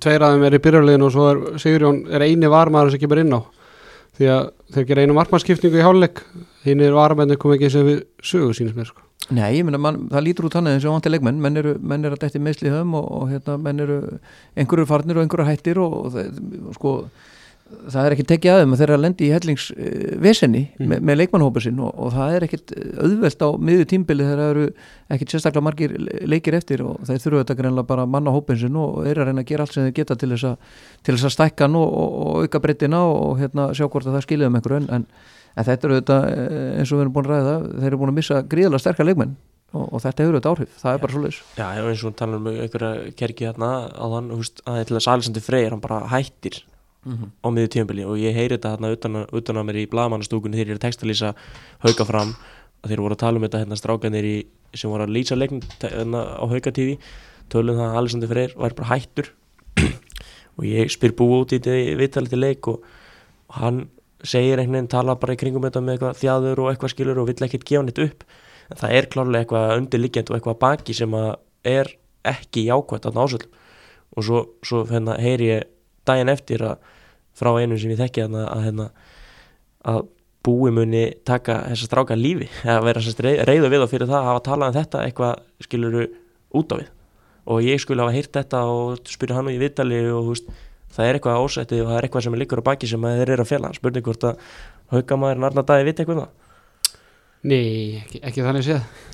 tveir 0.00 0.24
af 0.24 0.34
þeim 0.34 0.46
er 0.48 0.56
í 0.56 0.62
byrjarleginu 0.64 1.06
og 1.06 1.12
svo 1.14 1.26
er 1.30 1.42
Sigurjón 1.60 2.02
er 2.12 2.24
eini 2.24 2.50
varmaður 2.52 2.94
sem 2.94 3.02
kemur 3.04 3.20
inn 3.22 3.36
á. 3.36 3.40
Því 4.16 4.30
að 4.32 4.44
þeir 4.72 4.86
gera 4.88 5.04
einu 5.04 5.16
markmannskipningu 5.16 5.80
í 5.80 5.84
hálfleik. 5.84 6.22
Hinn 6.64 6.84
er 6.84 6.96
varmennir 6.96 7.40
kom 7.40 7.52
ekki 7.52 7.70
sem 7.72 7.84
við 7.84 8.00
sögu 8.24 8.56
sínist 8.56 8.78
mér 8.78 8.88
sko. 8.88 9.04
Nei, 9.36 9.58
ég 9.58 9.64
meina, 9.66 9.78
man, 9.82 10.04
það 10.12 10.22
lítur 10.22 10.46
út 10.46 10.54
þannig 10.54 10.76
eins 10.76 10.84
og 10.86 10.94
vantir 10.94 11.12
leikmenn, 11.12 11.40
menn 11.42 11.58
eru, 11.58 11.72
menn 11.82 12.04
eru 12.06 12.14
að 12.14 12.22
detti 12.22 12.40
meðsli 12.42 12.70
höfum 12.70 12.94
og, 12.94 13.06
og 13.16 13.30
hérna, 13.32 13.56
menn 13.58 13.82
eru 13.82 13.96
einhverju 14.54 14.86
farnir 14.86 15.18
og 15.18 15.24
einhverju 15.24 15.46
hættir 15.48 15.80
og, 15.82 15.96
og 15.98 16.12
það, 16.14 16.36
sko, 16.76 16.92
það 17.66 18.06
er 18.06 18.14
ekki 18.14 18.24
tekið 18.30 18.52
aðeim 18.52 18.74
að 18.74 18.80
þeirra 18.82 18.96
lendi 19.02 19.26
í 19.26 19.30
hellingsvesenni 19.34 20.62
Mm. 20.76 20.88
með, 20.90 21.00
með 21.08 21.16
leikmannhópa 21.20 21.62
sinn 21.64 21.78
og, 21.82 21.92
og 21.98 22.12
það 22.14 22.34
er 22.36 22.44
ekkit 22.46 22.72
auðvelt 23.02 23.42
á 23.42 23.48
miður 23.68 23.88
tímbili 23.90 24.26
þegar 24.26 24.42
það 24.42 24.50
eru 24.52 24.66
ekkit 25.16 25.32
sérstaklega 25.34 25.64
margir 25.66 25.94
leikir 26.30 26.56
eftir 26.58 26.82
og 26.86 27.00
þeir 27.08 27.22
þurfu 27.24 27.40
þetta 27.42 27.56
greinlega 27.60 27.88
bara 27.88 28.04
að 28.06 28.12
manna 28.14 28.34
hópin 28.34 28.60
sinn 28.60 28.76
og 28.78 29.00
eru 29.06 29.24
að 29.24 29.30
reyna 29.30 29.42
að 29.44 29.50
gera 29.50 29.66
allt 29.66 29.74
sem 29.76 29.86
þeir 29.88 29.96
geta 30.00 30.18
til 30.20 30.30
þess 30.34 30.48
að, 30.50 30.76
til 31.02 31.16
þess 31.16 31.28
að 31.30 31.34
stækka 31.36 31.66
hann 31.66 31.78
og, 31.80 31.96
og, 31.96 32.44
auka 32.44 32.62
breytina 32.66 33.02
og, 33.08 33.34
hérna, 33.40 33.68
sjá 33.74 33.86
hvort 33.88 34.06
að 34.06 34.18
það 34.18 34.26
skilja 34.28 34.50
um 34.52 34.60
einhverju 34.60 34.80
en, 34.82 34.88
en, 35.00 35.08
en 35.56 35.68
þetta 35.70 35.88
eru 35.90 35.98
þetta 36.00 36.20
eins 36.76 36.92
og 36.92 37.00
við 37.00 37.04
erum 37.06 37.16
búin 37.16 37.26
að 37.30 37.34
ræða 37.34 37.56
þeir 37.80 37.90
eru 37.90 38.00
búin 38.04 38.14
að 38.14 38.18
missa 38.20 38.42
gríðalega 38.54 38.84
sterkar 38.84 39.10
leikmenn 39.10 39.34
og, 39.74 39.84
og 39.90 40.00
þetta 40.04 40.22
hefur 40.22 40.38
þetta 40.38 40.52
áhrif, 40.54 40.78
það 40.84 40.92
er 40.94 41.02
bara 41.02 41.16
svo 41.16 41.24
leis 41.26 41.42
Já, 41.58 41.66
eins 41.82 42.04
og 42.06 42.16
tala 42.20 42.38
um 42.38 42.46
einhverja 42.52 43.10
kerki 43.18 43.48
hérna 43.48 43.70
þann, 43.96 44.30
þú 44.34 44.40
veist, 44.44 44.62
að 44.68 44.82
til 44.86 44.96
þess 45.00 45.10
Alexander 45.16 45.46
Freyr 45.48 45.74
hann 45.74 45.82
bara 45.84 46.04
hættir 46.12 46.60
á 47.06 47.48
miður 47.54 47.72
tímabili 47.74 48.04
og 48.04 48.18
ég 48.18 48.34
heyri 48.34 48.56
þetta 48.56 48.74
hérna 48.74 48.92
utan, 48.94 49.18
utan 49.30 49.60
að 49.60 49.66
mér 49.68 49.80
í 49.82 49.88
blagamannastúkunni 49.90 50.58
þegar 50.58 50.72
ég 50.72 50.76
er 50.78 50.82
textalýsa 50.82 51.32
hauka 51.84 52.06
fram 52.08 52.34
að 52.82 52.92
þeir 52.92 53.02
voru 53.04 53.16
að 53.16 53.22
tala 53.22 53.38
um 53.38 53.46
þetta 53.46 53.62
hérna 53.62 53.78
strákanir 53.78 54.28
sem 54.74 54.90
voru 54.90 55.06
að 55.06 55.14
lýsa 55.14 55.38
leikn 55.38 55.62
hérna, 55.80 56.22
á 56.38 56.44
hauka 56.50 56.72
TV 56.74 56.96
tölum 57.52 57.78
það 57.78 57.90
að 57.90 57.98
Alexander 58.00 58.30
Freyr 58.32 58.54
var 58.58 58.74
bara 58.78 58.90
hættur. 58.94 59.30
Og 60.56 60.64
ég 60.66 60.90
spyr 60.90 61.14
búið 61.16 61.42
út 61.42 61.52
í 61.52 61.60
þetta 61.60 61.98
viðtalið 62.00 62.32
til 62.32 62.40
leik 62.40 62.68
og, 62.72 62.84
og 63.52 63.58
hann 63.60 63.82
segir 64.24 64.58
einhvern 64.58 64.78
veginn 64.78 64.90
tala 64.94 65.16
bara 65.20 65.36
í 65.36 65.40
kringum 65.40 65.66
þetta 65.66 65.82
með 65.84 65.96
eitthvað 65.96 66.20
þjáður 66.22 66.62
og 66.62 66.70
eitthvað 66.70 66.92
skilur 66.94 67.20
og 67.20 67.28
vill 67.28 67.46
ekkert 67.46 67.66
gefa 67.68 67.84
neitt 67.84 68.00
upp. 68.02 68.24
En 68.72 68.80
það 68.80 68.94
er 68.96 69.08
klárlega 69.12 69.44
eitthvað 69.44 69.74
undirliggjandi 69.82 70.32
og 70.32 70.38
eitthvað 70.38 70.58
baki 70.64 70.96
sem 70.96 71.16
er 71.76 71.92
ekki 72.26 72.66
jákvæmt 72.66 73.06
að 73.06 73.20
násöld 73.20 73.46
og 74.16 74.24
svo, 74.24 74.40
svo 74.64 74.82
hérna, 74.88 75.18
heyri 75.20 75.50
ég 75.52 75.68
daginn 76.08 76.32
eftir 76.32 76.64
að 76.64 76.80
frá 77.36 77.52
einu 77.60 77.78
sem 77.78 77.92
ég 77.92 78.00
þekki 78.00 78.24
hérna, 78.24 78.44
að, 78.50 78.66
hérna, 78.66 78.86
að 79.86 80.04
búi 80.46 80.70
muni 80.74 81.04
taka 81.26 81.62
þessa 81.70 81.88
stráka 81.88 82.18
lífi 82.18 82.48
að 82.76 82.84
vera 82.88 83.02
reyðu 83.48 83.72
við 83.72 83.86
og 83.86 83.90
fyrir 83.92 84.10
það 84.10 84.20
að 84.20 84.30
hafa 84.30 84.44
talað 84.50 84.68
um 84.68 84.78
þetta 84.78 85.02
eitthvað 85.06 85.66
skiluru 85.66 86.06
út 86.56 86.72
á 86.72 86.76
við. 86.80 86.92
Og 87.46 87.62
ég 87.62 87.82
skulle 87.82 88.02
hafa 88.02 88.14
heyrt 88.14 88.32
þetta 88.34 88.62
og 88.70 89.10
spyrja 89.10 89.38
hann 89.38 89.50
og 89.50 89.54
ég 89.54 89.62
viðtali 89.62 90.00
og 90.10 90.32
veist, 90.32 90.48
það 90.96 91.08
er 91.08 91.18
eitthvað 91.18 91.42
ásættið 91.42 91.82
og 91.82 91.90
það 91.90 91.98
er 91.98 92.06
eitthvað 92.08 92.24
sem 92.26 92.34
er 92.34 92.42
líkur 92.42 92.62
á 92.62 92.68
baki 92.68 92.88
sem 92.90 93.06
að 93.06 93.20
þeir 93.20 93.32
eru 93.36 93.44
að 93.44 93.50
fela. 93.52 93.70
Spurning 93.76 94.06
hvort 94.06 94.26
að 94.26 94.48
haugamæðurinn 94.94 95.46
Arnar 95.50 95.66
Dæði 95.68 95.86
viti 95.86 96.02
eitthvað 96.02 96.16
um 96.16 96.24
það? 96.24 96.96
Nei, 97.46 98.00
ekki, 98.00 98.22
ekki 98.26 98.46
þannig 98.46 98.66
séð. 98.66 99.04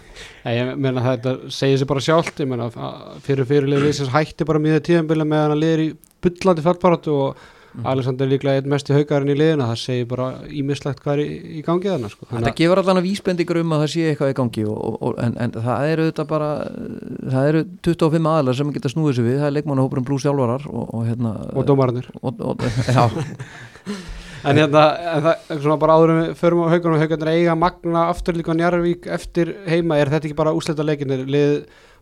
Ég 0.48 0.70
meina 0.80 1.02
þetta 1.04 1.34
segir 1.52 1.80
sér 1.80 1.90
bara 1.90 2.04
sjálft. 2.04 2.40
Ég 2.40 2.48
meina 2.48 2.68
að 2.70 3.18
fyrir 3.26 3.92
sem 3.96 4.12
hætti 4.12 4.46
bara 4.48 4.62
mjög 4.62 4.84
tíðanbila 4.88 5.26
meðan 5.28 5.52
hann 5.54 5.60
liður 5.60 5.84
í 5.84 5.88
bullandi 6.24 6.64
fjöldbaratu 6.64 7.16
og 7.26 7.44
Alexander 7.80 8.26
er 8.26 8.32
líklega 8.34 8.60
einn 8.60 8.70
mest 8.72 8.90
í 8.90 8.96
haugarinn 8.96 9.32
í 9.32 9.36
liðina 9.38 9.68
það 9.70 9.80
segir 9.80 10.08
bara 10.10 10.28
ímislegt 10.52 11.02
hvað 11.02 11.14
er 11.14 11.22
í, 11.24 11.36
í 11.58 11.62
gangi 11.64 11.88
þarna 11.88 12.10
sko. 12.12 12.28
Þetta 12.30 12.54
gefur 12.58 12.82
allan 12.82 13.00
að 13.00 13.08
vísbendingur 13.08 13.60
um 13.62 13.74
að 13.76 13.84
það 13.84 13.92
sé 13.94 14.06
eitthvað 14.10 14.32
í 14.32 14.38
gangi 14.40 14.64
og, 14.68 14.80
og, 14.88 14.96
og, 15.00 15.20
en, 15.24 15.36
en 15.40 15.54
það 15.56 15.90
eru 15.92 16.08
þetta 16.10 16.26
bara 16.32 16.50
það 17.34 17.50
eru 17.52 17.62
25 17.88 18.32
aðlar 18.32 18.58
sem 18.60 18.72
geta 18.76 18.92
snúið 18.92 19.18
sér 19.18 19.28
við 19.28 19.38
það 19.40 19.50
er 19.50 19.56
leikmannahópurum 19.58 20.08
blús 20.08 20.26
sjálfarar 20.26 20.66
og, 20.68 20.82
og 20.92 21.06
hérna 21.08 21.36
og 21.52 21.72
og, 21.72 22.44
og, 22.52 22.66
já, 22.92 23.06
En 24.42 24.58
hérna, 24.58 24.82
en 25.06 25.22
það, 25.22 25.50
svona 25.62 25.78
bara 25.78 25.94
áður 25.94 26.12
við 26.16 26.30
förum 26.40 26.64
á 26.66 26.72
haugunum, 26.72 26.98
haugarnir 26.98 27.30
eiga 27.30 27.54
magna 27.54 28.08
aftur 28.10 28.34
líka 28.34 28.56
Njarvík 28.58 29.06
eftir 29.14 29.52
heima, 29.70 30.00
er 30.02 30.10
þetta 30.10 30.28
ekki 30.28 30.38
bara 30.38 30.54
úslita 30.56 30.86
leikinir, 30.86 31.22
lið 31.30 31.52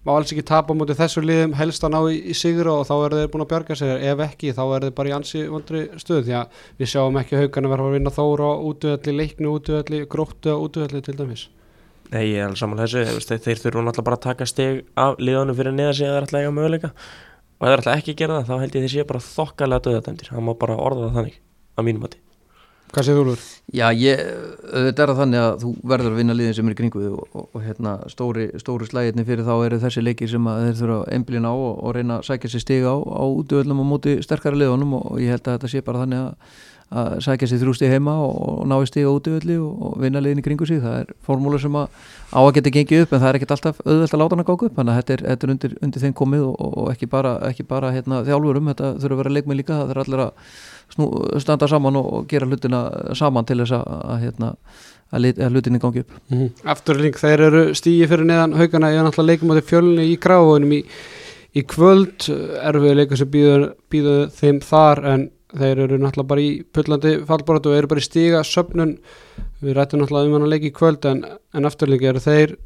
má 0.07 0.13
alls 0.15 0.33
ekki 0.33 0.45
tapa 0.49 0.75
móti 0.77 0.97
þessu 0.97 1.23
liðum, 1.25 1.55
helst 1.59 1.85
að 1.85 1.93
ná 1.95 1.99
í, 2.09 2.19
í 2.33 2.35
sigur 2.37 2.71
og 2.73 2.87
þá 2.89 2.95
eru 2.97 3.21
þeir 3.21 3.31
búin 3.33 3.45
að 3.45 3.51
bjarga 3.53 3.77
sig, 3.77 3.93
ef 4.11 4.23
ekki 4.25 4.55
þá 4.57 4.63
eru 4.65 4.89
þeir 4.89 4.95
bara 4.97 5.11
í 5.11 5.15
ansi 5.17 5.43
vondri 5.51 5.83
stöð, 6.01 6.23
því 6.27 6.37
að 6.41 6.63
við 6.81 6.93
sjáum 6.95 7.19
ekki 7.21 7.41
haugarnir 7.41 7.75
verða 7.75 7.89
að 7.91 7.97
vinna 7.99 8.15
þóra 8.17 8.49
á 8.49 8.55
útöðalli, 8.71 9.17
leiknu 9.19 9.53
útöðalli, 9.59 10.01
gróttu 10.11 10.55
á 10.55 10.57
útöðalli 10.57 11.03
til 11.05 11.17
dæmis. 11.21 11.47
Nei, 12.11 12.25
ég 12.33 12.41
er 12.41 12.49
alveg 12.49 12.63
saman 12.63 12.81
þessu. 12.81 13.05
Þeir, 13.29 13.61
þurfa 13.61 13.85
náttúrulega 13.87 14.07
bara 14.09 14.19
að 14.19 14.25
taka 14.25 14.49
steg 14.49 14.81
af 14.99 15.21
liðanum 15.23 15.59
fyrir 15.61 15.77
neða 15.77 15.93
sig 15.95 16.09
að 16.09 16.17
það 16.17 16.17
er 16.17 16.27
alltaf 16.27 16.41
eiga 16.41 16.57
möguleika. 16.57 16.91
Og 17.61 17.69
ef 17.69 17.69
það 17.69 17.77
er 17.77 17.83
alltaf 17.85 18.01
ekki 18.01 18.17
að 18.17 18.19
gera 18.23 18.41
það 18.41 18.49
þá 18.49 18.65
held 18.65 18.75
ég 18.81 18.87
þeir 18.87 18.95
sé 18.97 19.07
bara 19.13 19.23
þokkalega 19.29 19.87
döðatæmdir 19.87 20.33
það 20.33 20.49
má 20.49 20.53
bara 20.65 20.81
orða 20.81 21.07
það 21.07 21.21
þannig 21.21 21.39
að 21.77 21.89
mínum 21.91 22.07
mati 22.09 22.30
Hvað 22.91 23.07
segir 23.07 23.19
þú 23.21 23.23
Úlfur? 23.23 23.43
Já, 23.71 23.85
ég, 23.95 24.21
þetta 24.67 25.05
er 25.05 25.11
það 25.13 25.21
þannig 25.21 25.41
að 25.45 25.61
þú 25.63 25.69
verður 25.93 26.11
að 26.11 26.17
vinna 26.19 26.35
liðin 26.35 26.57
sem 26.57 26.71
er 26.71 26.75
í 26.75 26.79
kringu 26.81 27.03
þig 27.05 27.13
og, 27.15 27.37
og, 27.39 27.45
og 27.55 27.63
hérna, 27.63 27.93
stóri, 28.11 28.47
stóri 28.59 28.89
slægirni 28.89 29.25
fyrir 29.29 29.47
þá 29.47 29.53
eru 29.69 29.79
þessi 29.85 30.03
leikir 30.03 30.33
sem 30.33 30.49
að 30.51 30.65
þeir 30.65 30.79
þurfa 30.81 30.97
einblín 31.15 31.47
á 31.47 31.53
og, 31.55 31.71
og 31.79 31.95
reyna 31.95 32.17
að 32.19 32.27
sækja 32.27 32.51
sér 32.51 32.65
stiga 32.65 32.91
á, 32.91 32.99
á 32.99 33.25
útvöldum 33.31 33.85
og 33.85 33.89
móti 33.93 34.17
sterkara 34.27 34.59
liðunum 34.59 34.97
og 34.99 35.23
ég 35.23 35.37
held 35.37 35.47
að 35.47 35.61
þetta 35.61 35.71
sé 35.71 35.85
bara 35.87 36.03
þannig 36.03 36.25
að, 36.25 36.59
að 36.91 37.21
sækja 37.23 37.47
sér 37.47 37.61
þrjústi 37.63 37.89
heima 37.91 38.17
og 38.19 38.65
ná 38.67 38.75
í 38.83 38.87
stiga 38.89 39.13
útvöldi 39.15 39.57
og 39.63 40.01
vinna 40.03 40.23
liðin 40.23 40.41
í 40.43 40.45
kringu 40.45 40.67
sig, 40.67 40.81
það 40.83 40.97
er 41.05 41.13
formúla 41.23 41.61
sem 41.63 41.77
að 41.79 41.87
á 42.35 42.41
að 42.43 42.51
geta 42.57 42.73
gengið 42.75 43.05
upp 43.05 43.15
en 43.15 43.23
það 43.23 43.29
er 43.29 43.39
ekkert 43.39 43.55
alltaf 43.55 43.79
auðvelt 43.85 44.17
að 44.17 44.23
láta 44.23 44.35
hann 44.35 44.43
að 44.43 44.49
gáka 44.49 44.67
upp, 44.67 44.75
þannig 44.81 44.93
að 44.93 44.99
þetta 44.99 45.15
er, 45.15 45.25
þetta 45.29 45.47
er 45.47 45.55
undir, 45.55 45.77
undir 45.87 46.05
þeim 46.05 46.17
komið 46.19 46.45
og 46.51 46.91
ekki 46.91 47.11
bara, 47.13 47.37
ekki 47.47 47.67
bara 47.71 47.93
hérna, 47.95 48.21
þjálfurum, 48.27 48.73
þetta 48.73 48.93
þurfa 48.99 49.17
að 49.17 49.23
vera 49.23 49.35
leikmið 49.37 49.61
líka, 49.61 49.79
það 49.79 49.93
þurfa 49.93 50.07
allir 50.09 50.25
að 50.27 50.61
snú, 50.97 51.09
standa 51.47 51.71
saman 51.71 52.03
og 52.03 52.29
gera 52.31 52.51
hlutina 52.51 52.85
saman 53.15 53.47
til 53.47 53.61
þess 53.63 53.79
að, 53.79 54.15
hérna, 54.25 54.53
að, 55.15 55.33
hlutinni 55.47 55.79
gangi 55.83 56.03
upp. 56.03 56.21
Mm 56.29 56.39
-hmm. 56.39 56.71
Afturling, 56.75 57.15
þeir 57.15 57.41
eru 57.47 57.65
stígi 57.75 58.11
fyrir 58.11 58.27
neðan 58.27 58.59
haugana, 58.59 58.91
ég 58.91 58.99
er 58.99 59.07
náttúrulega 59.07 59.31
leikum 59.31 59.51
á 59.51 59.55
því 59.55 59.67
fjölunni 59.71 60.11
í 60.11 60.19
gráðunum 60.19 60.73
í, 60.73 60.85
í 61.55 61.63
kvöld. 61.63 62.31
Erfið 62.63 62.97
leikum 62.97 63.17
sem 63.17 63.31
býðu 63.31 64.17
þeim 64.35 64.61
þar 64.61 65.05
en 65.07 65.31
þeir 65.57 65.85
eru 65.87 65.99
náttúrulega 66.01 66.31
bara 66.31 66.45
í 66.45 66.51
pullandi 66.75 67.15
fallbortu 67.29 67.73
og 67.73 67.79
eru 67.79 67.91
bara 67.91 68.03
í 68.03 68.07
stíga 68.07 68.43
söpnun 68.47 68.97
við 69.61 69.77
rættum 69.77 70.03
náttúrulega 70.03 70.31
um 70.31 70.37
hann 70.39 70.47
að 70.47 70.53
leiki 70.55 70.71
í 70.71 70.77
kvöld 70.77 71.07
en, 71.11 71.25
en 71.55 71.69
afturling 71.69 72.05
eru 72.11 72.23
þeir 72.23 72.57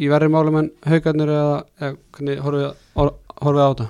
í 0.00 0.08
verri 0.10 0.30
málum 0.32 0.60
en 0.60 0.70
haugarnir 0.86 1.32
eða, 1.34 1.56
eða 1.80 1.96
hvernig 2.16 2.44
horfið, 2.44 2.68
á 3.40 3.68
þetta? 3.72 3.88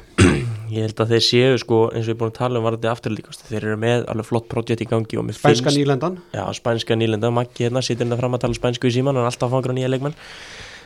Ég 0.71 0.87
held 0.87 1.03
að 1.03 1.13
þeir 1.15 1.25
séu 1.27 1.59
sko 1.59 1.79
eins 1.91 2.05
og 2.05 2.07
við 2.07 2.13
erum 2.13 2.21
búin 2.21 2.31
að 2.31 2.39
tala 2.39 2.61
um 2.61 2.67
varðandi 2.67 2.91
afturlíkast. 2.91 3.43
Þeir 3.49 3.65
eru 3.65 3.79
með 3.83 4.05
alveg 4.13 4.29
flott 4.29 4.47
projekt 4.51 4.85
í 4.85 4.87
gangi 4.87 5.19
Spænska 5.19 5.67
finnst, 5.67 5.79
nýlendan. 5.81 6.21
Já, 6.31 6.45
spænska 6.55 6.95
nýlendan, 6.95 7.35
Maggi 7.35 7.67
hérna 7.67 7.83
sittir 7.83 8.07
hérna 8.07 8.19
fram 8.21 8.37
að 8.39 8.45
tala 8.45 8.59
spænsku 8.59 8.87
í 8.87 8.95
síman 8.95 9.19
og 9.19 9.25
er 9.25 9.33
alltaf 9.33 9.49
að 9.49 9.57
fanga 9.57 9.75
nýja 9.75 9.91
leikmenn. 9.91 10.15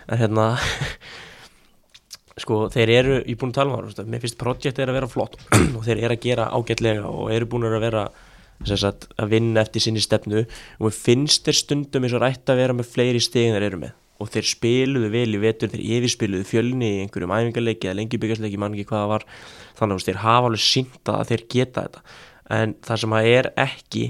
En 0.09 0.21
hérna 0.23 0.47
sko 2.41 2.65
þeir 2.73 2.91
eru, 2.91 3.17
ég 3.23 3.35
er 3.37 3.41
búin 3.41 3.53
að 3.53 3.59
tala 3.61 3.79
um 3.79 3.91
það 3.95 4.09
mér 4.11 4.23
finnst 4.25 4.39
projekt 4.41 4.79
er 4.83 4.91
að 4.91 4.99
vera 4.99 5.11
flott 5.11 5.37
og 5.77 5.83
þeir 5.87 6.01
eru 6.01 6.17
að 6.17 6.23
gera 6.25 6.49
ágætlega 6.51 7.11
og 7.11 7.29
eru 7.35 7.51
búin 7.51 7.69
að 7.69 7.83
vera 7.85 8.07
sagt, 8.63 9.09
að 9.19 9.35
vinna 9.35 9.63
eftir 9.63 9.85
sinni 9.85 10.03
stefnu 10.03 10.45
og 10.45 10.87
mér 10.87 10.97
finnst 10.97 11.47
þeir 11.47 11.61
stundum 11.61 12.07
eins 12.07 12.17
og 12.17 12.25
rætt 12.25 12.51
að 12.51 12.63
vera 12.63 12.77
með 12.77 12.91
fleiri 12.91 13.23
stegin 13.23 13.55
þeir 13.57 13.69
eru 13.69 13.83
með. 13.85 13.95
Og 14.23 14.31
þeir 14.31 14.47
spiluðu 14.47 15.09
vel 15.11 15.35
í 15.35 15.41
vetur, 15.43 15.71
þeir 15.73 15.83
yfirspiluðu 15.99 16.47
fjölni 16.47 16.87
í 16.87 17.01
einhverjum 17.03 17.33
æfingarleiki 17.35 17.89
eða 17.89 17.99
lengjubíkarsleiki, 17.99 18.61
mann 18.63 18.77
ekki 18.77 18.87
hvaða 18.93 19.09
var. 19.11 19.25
Þannig 19.75 19.99
að 19.99 20.07
þeir 20.07 20.21
hafa 20.23 20.51
alveg 20.51 20.63
synda 20.63 21.17
að 21.19 21.33
þeir 21.33 21.43
geta 21.51 21.83
þetta. 21.83 22.05
En 22.55 22.77
það 22.87 23.01
sem 23.03 23.17
að 23.19 23.31
er 23.33 23.49
ekki 23.65 24.05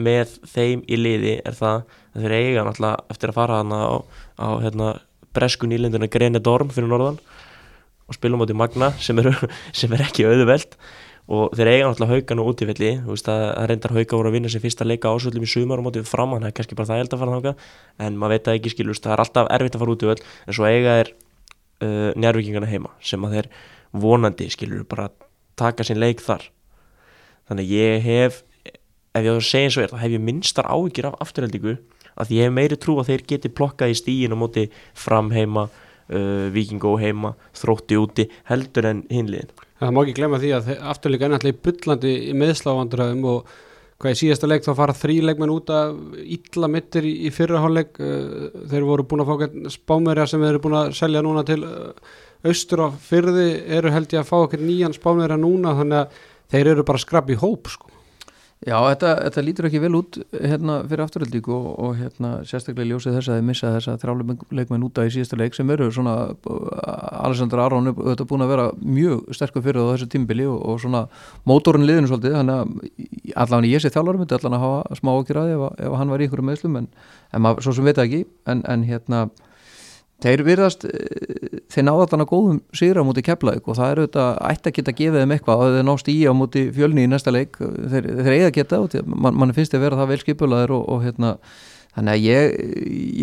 með 0.00 0.32
þeim 0.48 0.84
í 0.88 0.98
liði 0.98 1.34
er 1.44 1.58
það 1.58 1.82
að 1.82 2.24
þeir 2.24 2.36
eiga 2.38 2.64
náttúrulega 2.64 3.12
eftir 3.12 3.32
að 3.32 3.38
fara 3.38 3.60
hana 3.60 3.80
á, 3.84 3.94
á 4.40 4.48
hérna, 4.64 4.88
bresku 5.36 5.68
nýlinduna 5.68 6.08
Grene 6.10 6.40
Dorm 6.40 6.72
fyrir 6.72 6.88
norðan 6.90 7.20
og 8.08 8.16
spilum 8.16 8.42
átti 8.44 8.56
Magna 8.56 8.90
sem 9.02 9.20
er, 9.20 9.30
sem 9.76 9.92
er 9.94 10.06
ekki 10.08 10.26
auðveld. 10.28 10.76
Og 11.28 11.52
þeir 11.52 11.68
eiga 11.68 11.88
náttúrulega 11.90 12.14
haugan 12.16 12.40
og 12.40 12.50
útífelli 12.54 12.90
það 13.04 13.42
reyndar 13.68 13.92
hauga 13.92 14.16
voru 14.16 14.30
að 14.30 14.36
vinna 14.38 14.48
sem 14.52 14.62
fyrsta 14.62 14.86
leika 14.88 15.10
ásvöldum 15.12 15.44
í 15.44 15.50
sumar 15.52 15.82
og 15.82 15.84
mótið 15.90 16.06
fram 16.08 16.32
hann, 16.32 16.46
það 16.46 16.48
er 16.48 16.56
kannski 16.56 16.78
bara 16.78 16.88
það 16.88 17.02
held 17.02 17.16
að 17.16 17.20
fara 17.22 17.34
þáka 17.36 17.52
en 18.06 18.16
maður 18.16 18.32
veit 18.32 18.48
að 18.48 18.56
ekki 18.56 18.72
skilust, 18.72 19.04
það 19.04 19.12
er 19.12 19.22
alltaf 19.26 19.50
erfitt 19.52 19.76
að 19.76 19.82
fara 19.82 19.92
útífell 19.92 20.22
en 20.24 20.56
svo 20.56 20.68
eiga 20.70 20.94
þeir 20.96 21.10
uh, 21.84 22.08
njárvíkingana 22.16 22.70
heima 22.70 22.94
sem 23.04 23.28
að 23.28 23.36
þeir 23.36 23.50
vonandi 23.92 24.48
skilur 24.56 24.88
bara 24.88 25.10
taka 25.60 25.84
sín 25.84 26.00
leik 26.00 26.24
þar. 26.24 26.48
Þannig 27.52 27.76
ég 27.76 28.08
hef 28.08 28.40
ef 29.12 29.24
ég 29.24 29.28
á 29.28 29.36
að 29.36 29.44
segja 29.44 29.68
eins 29.68 29.76
og 29.76 29.84
er, 29.84 29.92
þá 29.92 30.02
hef 30.02 30.14
ég 30.14 30.24
minnstar 30.24 30.68
áhyggjur 30.68 31.10
af 31.10 31.20
afturheldingu 31.24 31.76
að 32.18 32.32
ég 32.34 32.48
hef 32.48 32.54
meiri 32.54 32.78
trú 32.80 32.96
að 33.00 33.12
þeir 33.12 33.24
geti 33.32 33.52
plokkað 33.52 33.92
í 33.92 33.98
stígin 33.98 34.34
og 34.34 34.42
móti 34.42 34.66
fram 34.96 35.30
heima 35.34 35.68
uh, 36.08 36.48
vikingó 36.54 36.96
heima, 37.00 37.34
þrótti 37.56 37.98
úti 38.00 38.28
heldur 38.50 38.90
en 38.90 39.06
hinliðin 39.12 39.54
Það 39.78 39.94
má 39.94 40.00
ekki 40.02 40.14
glemja 40.18 40.42
því 40.42 40.52
að 40.56 40.70
afturleika 40.90 41.26
er 41.26 41.32
náttúrulega 41.34 41.64
byllandi 41.68 42.14
í 42.18 42.36
meðsláfandröðum 42.38 43.26
og 43.30 43.52
hvað 43.98 44.14
í 44.14 44.18
síðasta 44.20 44.48
leik 44.50 44.64
þá 44.66 44.72
fara 44.78 44.94
þrý 44.94 45.18
leikmenn 45.26 45.52
út 45.54 45.70
af 45.74 45.98
illa 46.22 46.70
mittir 46.70 47.06
í, 47.06 47.12
í 47.26 47.34
fyrraháleik 47.34 48.00
uh, 48.02 48.48
þeir 48.70 48.88
voru 48.88 49.06
búin 49.10 49.24
að 49.24 49.30
fá 49.30 49.70
spámerja 49.74 50.26
sem 50.30 50.42
þeir 50.42 50.54
eru 50.54 50.64
búin 50.66 50.80
að 50.80 50.96
selja 50.98 51.22
núna 51.26 51.44
til 51.46 51.60
uh, 51.66 52.16
austur 52.46 52.86
á 52.86 52.88
fyrði 53.02 53.48
eru 53.78 53.92
held 53.94 54.14
ég 54.14 54.22
að 54.22 54.30
fá 54.30 54.58
nýjan 54.58 54.96
spámerja 54.96 55.38
núna 55.40 55.74
þannig 55.78 56.02
að 56.04 56.26
þeir 56.54 56.72
eru 56.74 56.86
bara 56.88 57.02
skrapp 57.02 57.30
í 57.34 57.38
hóp 57.38 57.70
sko 57.70 57.97
Já, 58.66 58.74
þetta, 58.82 59.10
þetta 59.22 59.42
lítur 59.46 59.66
ekki 59.68 59.80
vel 59.84 59.92
út 59.94 60.16
hérna 60.34 60.80
fyrir 60.90 61.04
afturhaldík 61.04 61.46
og, 61.54 61.66
og 61.78 61.92
hérna 62.00 62.30
sérstaklega 62.42 62.88
ljósið 62.90 63.14
þess 63.14 63.30
að 63.30 63.36
þið 63.38 63.44
missa 63.46 63.70
þess 63.76 63.90
að 63.92 64.00
þráleikmenn 64.02 64.86
úta 64.88 65.04
í 65.06 65.12
síðasta 65.14 65.38
leik 65.38 65.54
sem 65.54 65.70
eru 65.70 65.86
svona 65.94 66.14
Alessandra 67.22 67.68
Aron 67.68 67.92
þetta 67.94 68.26
búin 68.26 68.42
að 68.42 68.50
vera 68.50 68.66
mjög 68.82 69.30
sterkur 69.38 69.62
fyrir 69.62 69.86
á 69.86 69.90
þessu 69.92 70.08
tímbili 70.10 70.48
og, 70.50 70.58
og 70.58 70.82
svona 70.82 71.04
mótorinn 71.46 71.86
liðinu 71.86 72.10
svolítið 72.10 72.34
þannig 72.40 72.58
að 72.58 73.44
allavega 73.44 73.70
ég 73.76 73.84
sé 73.84 73.94
þjálfur 73.94 74.18
myndi 74.24 74.38
allavega 74.40 74.58
að 74.58 74.66
hafa 74.66 74.98
smá 74.98 75.12
okkur 75.14 75.42
að 75.44 75.54
ef, 75.54 75.66
ef 75.86 75.98
hann 76.02 76.14
var 76.16 76.24
í 76.24 76.26
ykkur 76.26 76.46
meðslum 76.50 76.80
en, 76.82 76.90
en 77.30 77.46
maður 77.46 77.68
svo 77.68 77.78
sem 77.78 77.86
veit 77.86 78.02
ekki 78.02 78.24
en, 78.50 78.66
en 78.66 78.88
hérna 78.90 79.28
þeir 80.24 80.42
virðast 80.46 80.84
eh, 80.88 81.62
þeir 81.70 81.86
náða 81.86 82.08
þarna 82.10 82.26
góðum 82.28 82.60
sigra 82.76 83.04
á 83.04 83.08
múti 83.08 83.24
keflaug 83.26 83.70
og 83.70 83.78
það 83.78 83.90
er 83.92 84.02
auðvitað 84.02 84.30
ætti 84.50 84.70
að 84.70 84.76
geta 84.78 84.92
að 84.92 85.00
gefa 85.00 85.22
þeim 85.22 85.34
eitthvað 85.36 85.64
og 85.64 85.74
þeir 85.76 85.88
nást 85.88 86.12
í 86.12 86.16
á 86.26 86.32
múti 86.34 86.62
fjölni 86.74 87.06
í 87.06 87.10
næsta 87.10 87.34
leik. 87.34 87.58
Þeir, 87.58 88.08
þeir 88.18 88.34
eiga 88.34 88.50
að 88.50 88.56
geta 88.58 88.80
og 88.82 88.96
mann 89.06 89.38
man 89.38 89.56
finnst 89.56 89.76
að 89.76 89.84
vera 89.86 90.00
það 90.00 90.12
vel 90.12 90.20
skipulaður 90.24 90.74
og, 90.78 90.86
og 90.94 91.04
hérna 91.06 91.34
þannig 91.94 92.14
að 92.14 92.24
ég, 92.26 92.56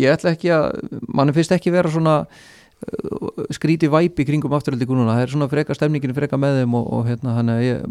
ég 0.02 0.14
ætla 0.14 0.32
ekki 0.36 0.52
að 0.56 0.96
mann 1.08 1.34
finnst 1.36 1.54
ekki 1.56 1.74
vera 1.74 1.92
svona 1.92 2.16
uh, 2.24 3.44
skríti 3.54 3.90
væpi 3.92 4.26
kringum 4.28 4.56
afturhaldikununa 4.56 5.18
það 5.18 5.26
er 5.26 5.34
svona 5.34 5.50
freka 5.52 5.76
stemningin 5.76 6.16
freka 6.16 6.40
með 6.40 6.62
þeim 6.62 6.80
og, 6.80 6.88
og 6.96 7.06
hérna 7.10 7.36
þannig 7.38 7.60
að 7.60 7.68
ég, 7.68 7.86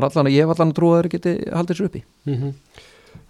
allan, 0.00 0.32
ég 0.32 0.46
hef 0.46 0.54
allan 0.54 0.72
að 0.72 0.78
trúa 0.78 0.96
að 0.96 1.02
þeir 1.02 1.12
geti 1.16 1.36
haldið 1.50 1.80
sér 1.80 1.90
uppi. 1.90 2.04
Mm 2.30 2.40
-hmm. 2.40 2.56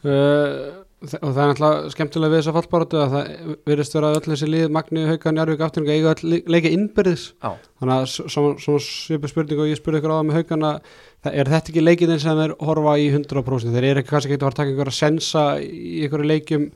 uh, 0.05 0.80
og 1.01 1.31
það 1.33 1.39
er 1.41 1.49
náttúrulega 1.51 1.91
skemmtilega 1.95 2.33
við 2.33 2.43
þessa 2.43 2.53
fallbáratu 2.57 2.99
að 3.01 3.15
það 3.15 3.29
verðist 3.71 3.95
vera 3.97 4.11
öll 4.13 4.25
þessi 4.27 4.49
lið 4.51 4.73
Magni, 4.77 5.05
Haukan, 5.09 5.41
Járvík, 5.41 5.63
Afturninga 5.65 5.95
eiga 5.97 6.43
leika 6.53 6.73
innbyrðis. 6.77 7.25
Á. 7.41 7.57
þannig 7.81 7.95
að 7.97 8.11
svona 8.35 8.83
svipu 8.85 9.31
spurning 9.31 9.63
og 9.65 9.71
ég 9.71 9.81
spurði 9.81 10.03
ykkur 10.03 10.13
á 10.13 10.19
það 10.19 10.27
með 10.29 10.39
Haukan 10.41 10.67
að 10.69 11.33
er 11.41 11.53
þetta 11.55 11.73
ekki 11.73 11.85
leikinn 11.85 12.15
sem 12.21 12.43
þeir 12.43 12.57
horfa 12.69 12.97
í 13.01 13.09
100% 13.15 13.77
þeir 13.77 13.89
eru 13.91 14.03
ekki 14.03 14.13
kannski 14.13 14.35
ekki 14.35 14.41
að 14.41 14.47
fara 14.47 14.55
að 14.55 14.61
taka 14.61 14.75
ykkur 14.75 14.93
að 14.93 14.99
sensa 14.99 15.45
í 15.65 16.05
ykkur 16.05 16.27
leikjum 16.29 16.69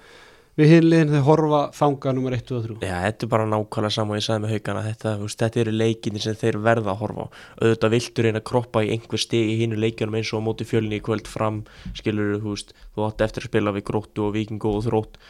við 0.58 0.70
hinliðin 0.70 1.12
þegar 1.12 1.26
horfa 1.26 1.60
þanga 1.74 2.14
nummer 2.14 2.36
1 2.36 2.52
og 2.54 2.66
3 2.68 2.76
Já, 2.86 2.94
þetta 3.04 3.26
er 3.26 3.30
bara 3.32 3.46
nákvæmlega 3.50 3.96
saman 3.96 4.14
og 4.14 4.20
ég 4.20 4.26
sagði 4.26 4.44
með 4.44 4.54
haugana 4.54 4.84
þetta, 4.84 5.14
veist, 5.22 5.40
þetta 5.42 5.62
eru 5.64 5.74
leikinni 5.74 6.22
sem 6.22 6.38
þeir 6.38 6.60
verða 6.64 6.94
að 6.94 7.00
horfa 7.02 7.26
á. 7.26 7.28
Auðvitað 7.60 7.94
viltur 7.96 8.28
einn 8.30 8.40
að 8.40 8.46
kroppa 8.50 8.84
í 8.84 8.92
einhver 8.94 9.24
steg 9.24 9.52
í 9.52 9.58
hínu 9.62 9.80
leikjunum 9.82 10.18
eins 10.20 10.32
og 10.32 10.44
á 10.44 10.46
móti 10.46 10.68
fjölni 10.68 11.00
í 11.00 11.04
kvöld 11.04 11.30
fram 11.30 11.62
skilur 11.98 12.38
þú, 12.44 12.56
þú 12.94 13.08
átti 13.08 13.26
eftir 13.26 13.46
að 13.46 13.50
spila 13.50 13.74
við 13.74 13.88
gróttu 13.90 14.28
og 14.28 14.34
vikingu 14.38 14.76
og 14.78 14.86
þrótt. 14.86 15.20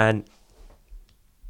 En 0.00 0.24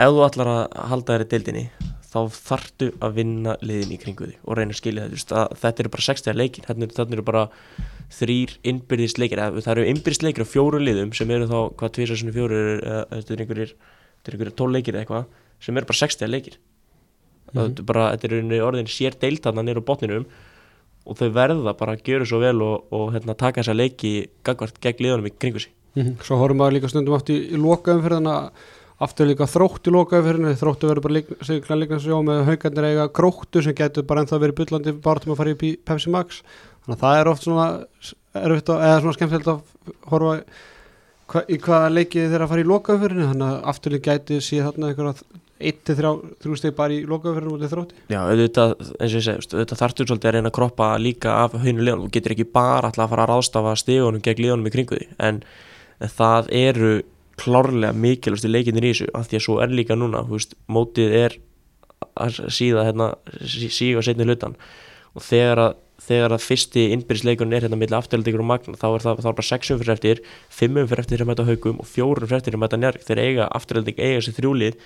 ef 0.02 0.12
þú 0.12 0.26
ætlar 0.26 0.52
að 0.52 0.62
halda 0.90 1.16
þér 1.16 1.26
í 1.26 1.30
deildinni 1.32 1.66
þá 2.12 2.20
þartu 2.34 2.90
að 3.00 3.16
vinna 3.16 3.56
liðin 3.64 3.94
í 3.94 3.98
kringu 4.00 4.28
því 4.28 4.36
og 4.42 4.58
reyna 4.58 4.74
að 4.74 4.80
skilja 4.82 5.08
þetta 5.12 5.46
þetta 5.62 5.82
eru 5.84 5.92
bara 5.94 6.06
60 6.08 6.36
leikin, 6.36 6.66
þetta 6.68 7.06
eru 7.08 7.24
bara 7.24 7.44
þrýr 8.12 8.54
innbyrðisleikir 8.68 9.40
það 9.40 9.72
eru 9.74 9.88
innbyrðisleikir 9.92 10.44
á 10.44 10.52
fjóru 10.52 10.80
liðum 10.82 11.12
sem 11.16 11.30
eru 11.32 11.48
þá 11.50 11.58
hvað 11.80 11.94
tviðsarsunni 11.96 12.34
fjóru 12.34 12.60
þetta 12.82 13.34
er 13.34 13.44
einhverjir, 13.44 13.74
einhverjir 14.26 14.56
tól 14.58 14.70
leikir 14.74 14.96
eða 14.96 15.04
eitthvað 15.04 15.26
sem 15.62 15.78
eru 15.78 15.90
bara 15.90 16.00
60 16.02 16.32
leikir 16.32 16.58
mm 16.58 17.52
-hmm. 17.52 17.68
þetta 17.68 17.82
er 17.82 17.88
bara, 17.92 18.08
þetta 18.16 18.56
er 18.56 18.66
orðin 18.68 18.90
sér 18.90 19.18
deiltanna 19.20 19.62
nýru 19.62 19.84
á 19.84 19.88
botninum 19.90 20.26
og 21.06 21.18
þau 21.18 21.30
verða 21.34 21.72
bara 21.78 21.96
að 21.96 22.04
gera 22.04 22.24
svo 22.24 22.38
vel 22.38 22.62
og, 22.62 22.84
og 22.92 23.12
hérna, 23.14 23.34
taka 23.34 23.62
þessa 23.62 23.74
leiki 23.74 24.28
gagvart 24.44 24.78
gegn 24.80 25.02
liðunum 25.02 25.26
í 25.26 25.34
kringu 25.38 25.58
sí 25.58 25.70
mm 25.94 26.02
-hmm. 26.02 26.22
Svo 26.22 26.36
horfum 26.36 26.58
við 26.58 26.72
líka 26.72 26.88
stundum 26.88 27.14
átt 27.14 27.30
í, 27.30 27.38
í 27.54 27.56
loka 27.56 27.94
umferðana 27.94 28.52
aftur 29.02 29.26
líka 29.26 29.48
þróttu 29.50 29.92
lokaumferðinu 29.94 30.52
þróttu 30.58 30.88
verður 30.90 31.06
bara 31.06 31.16
líka 31.18 31.78
líka 31.78 31.98
sjó 32.02 32.20
með 32.22 32.44
haugarnir 32.46 32.88
eiga 32.90 33.08
gróttu 33.08 33.62
sem 33.64 33.74
getur 33.74 34.06
bara 34.06 34.22
ennþá 34.22 34.38
verið 34.42 34.58
byllandi 34.60 34.94
bara 35.02 35.22
til 35.22 35.32
að 35.32 35.40
fara 35.40 35.54
í 35.54 35.72
Pepsi 35.88 36.12
Max 36.12 36.42
þannig 36.82 36.96
að 36.96 37.02
það 37.04 37.20
er 37.20 37.30
oft 37.32 37.46
svona 37.46 37.68
erfitt 38.42 38.72
og, 38.72 38.82
eða 38.88 39.00
svona 39.02 39.16
skemmtilegt 39.18 39.50
að 39.52 39.62
horfa 40.10 40.34
hva, 41.32 41.44
í 41.46 41.58
hvaða 41.62 41.92
leikið 41.92 42.28
þeirra 42.32 42.46
að 42.46 42.52
fara 42.52 42.64
í 42.64 42.68
lokaumferðinu 42.68 43.30
þannig 43.30 43.48
að 43.48 43.70
aftur 43.72 43.96
líka 43.96 44.16
gæti 44.16 44.40
síðan 44.44 44.68
þarna 44.70 44.90
einhverja 44.92 45.40
1-3 45.62 46.58
steg 46.58 46.74
bara 46.74 46.96
í 46.96 47.04
lokaumferðinu 47.06 47.54
út 47.54 47.62
í 47.62 47.70
þrótti. 47.70 47.98
Já, 48.10 48.18
auðvitað, 48.24 48.72
eins 48.98 49.12
og 49.12 49.18
ég 49.20 49.26
segi, 49.28 49.52
auðvitað 49.52 49.82
þartur 49.82 50.08
svolítið 50.08 50.30
að 50.30 50.36
reyna 50.36 50.50
að 50.50 50.56
kroppa 50.58 50.88
líka 50.98 51.36
af 51.44 51.54
haunu 51.54 51.84
leðunum 51.86 52.08
og 52.08 52.14
getur 52.16 52.34
ekki 52.34 52.48
bara 52.50 52.90
alltaf 52.90 53.04
að 53.06 53.12
fara 53.12 53.26
að 53.26 53.30
ráðstafa 53.30 53.74
stegunum 53.78 54.24
gegn 54.24 54.42
leðunum 54.42 54.68
í 54.68 54.74
kringu 54.74 54.98
því. 54.98 55.06
En, 55.22 55.38
en 56.02 56.12
það 56.16 56.50
eru 56.58 56.92
klárlega 57.38 57.94
mikilvægst 57.96 58.48
í 58.48 58.52
leikinir 58.52 58.88
í 58.88 58.92
þessu 58.92 59.08
af 59.16 59.30
því 59.30 59.38
að 59.38 59.46
svo 59.46 59.58
er 59.62 59.76
líka 59.78 59.96
núna, 59.98 60.24
veist, 60.28 60.56
mótið 60.66 61.16
er 61.22 61.38
að 62.20 62.42
síða 62.52 62.86
hérna, 62.88 63.12
síga 63.46 64.02
setni 64.04 64.26
hlutan 64.26 64.58
og 65.14 65.24
þegar 65.24 65.66
að 65.68 65.78
þegar 66.02 66.34
að 66.34 66.44
fyrsti 66.44 66.88
innbyrðisleikurinn 66.96 67.54
er 67.56 67.66
hérna 67.66 67.78
milli 67.78 67.96
afturhaldingur 67.96 68.42
og 68.42 68.48
magna 68.48 68.78
þá 68.78 68.88
er 68.88 69.04
það, 69.04 69.22
þá 69.22 69.28
er 69.30 69.36
bara 69.38 69.48
6 69.48 69.72
umfyrir 69.74 69.94
eftir 69.94 70.22
5 70.58 70.80
umfyrir 70.82 71.02
eftir 71.04 71.22
að 71.22 71.30
mæta 71.30 71.46
haugum 71.46 71.82
og 71.82 71.88
4 71.88 72.24
umfyrir 72.24 72.38
eftir 72.40 72.56
að 72.56 72.62
mæta 72.64 72.80
njárg 72.80 73.06
þeir 73.06 73.22
eiga 73.22 73.48
afturhalding 73.58 74.00
eiga 74.00 74.18
þessi 74.18 74.36
þrjúlið 74.38 74.78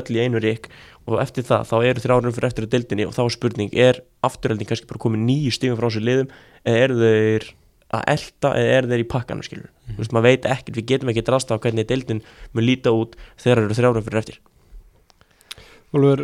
öll 0.00 0.16
í 0.16 0.20
einu 0.22 0.40
rík 0.40 0.68
og 1.06 1.18
eftir 1.20 1.46
það 1.48 1.66
þá 1.68 1.74
eru 1.90 2.04
þrjárum 2.04 2.36
fyrir 2.36 2.48
eftir 2.48 2.66
að 2.66 2.74
dildinni 2.76 3.08
og 3.08 3.16
þá 3.16 3.22
er 3.24 3.34
spurning 3.34 3.74
er 3.86 4.00
afturhalding 4.24 4.70
kannski 4.70 4.88
bara 4.88 5.02
komið 5.04 5.26
nýju 5.26 5.56
stífum 5.58 5.80
frá 5.80 5.90
sér 5.92 6.06
liðum 6.06 6.32
eða 6.62 6.86
eru 6.86 7.00
þeir 7.02 7.48
að 7.92 8.06
elda 8.14 8.54
eða 8.56 8.76
eru 8.78 8.92
þeir 8.92 9.02
í 9.02 9.10
pakkanu 9.12 9.44
skilur 9.44 9.68
mm. 9.68 9.98
veist, 9.98 10.14
maður 10.16 10.28
veit 10.30 10.48
ekkert, 10.48 10.78
við 10.78 10.88
getum 10.94 11.12
ekki 11.12 11.26
drasta 11.26 11.58
á 11.58 11.62
hvernig 11.62 11.88
dildin 11.90 12.22
mun 12.56 12.64
líta 12.64 12.94
út 12.96 13.18
þegar 13.42 13.66
eru 13.66 13.76
þrjárum 13.76 14.06
fyrir 14.06 14.22
eftir 14.22 14.40
Úlfur, 15.92 16.22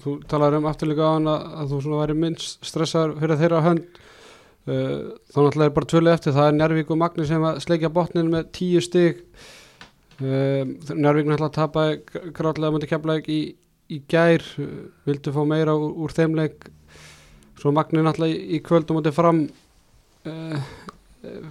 þú 0.00 0.16
talar 0.28 0.56
um 0.56 0.68
afturleika 0.70 1.08
á 1.08 1.12
hann 1.16 1.28
að, 1.28 1.72
þú 1.72 1.80
svona 1.84 2.00
væri 2.02 2.16
minnst 2.18 2.66
stressaður 2.66 3.16
fyrir 3.20 3.40
þeirra 3.40 3.62
hönd. 3.66 4.02
Uh, 4.62 5.18
þá 5.32 5.38
náttúrulega 5.42 5.66
er 5.66 5.74
bara 5.74 5.90
tvölið 5.90 6.12
eftir 6.16 6.36
það 6.36 6.48
er 6.48 6.54
Njárvík 6.58 6.92
og 6.94 7.00
Magni 7.00 7.26
sem 7.26 7.46
að 7.48 7.58
sleikja 7.64 7.90
botnin 7.92 8.30
með 8.32 8.52
tíu 8.54 8.82
stig. 8.84 9.24
Uh, 10.22 10.62
Njárvík 10.92 11.28
náttúrulega 11.28 11.56
tapaði 11.56 12.30
gráðlega 12.36 12.76
mútið 12.76 12.92
kemlaðið 12.92 13.32
í, 13.34 13.40
í 13.92 13.98
gær 14.08 14.46
uh, 14.62 14.68
vildu 15.08 15.34
fá 15.34 15.42
meira 15.50 15.74
úr, 15.74 15.96
úr 16.06 16.14
þeimleik 16.14 16.70
svo 17.58 17.74
Magni 17.74 18.04
náttúrulega 18.06 18.38
í, 18.38 18.56
í 18.56 18.62
kvöld 18.64 18.90
og 18.90 19.00
mútið 19.00 19.18
fram. 19.18 19.44
Uh, 20.22 20.70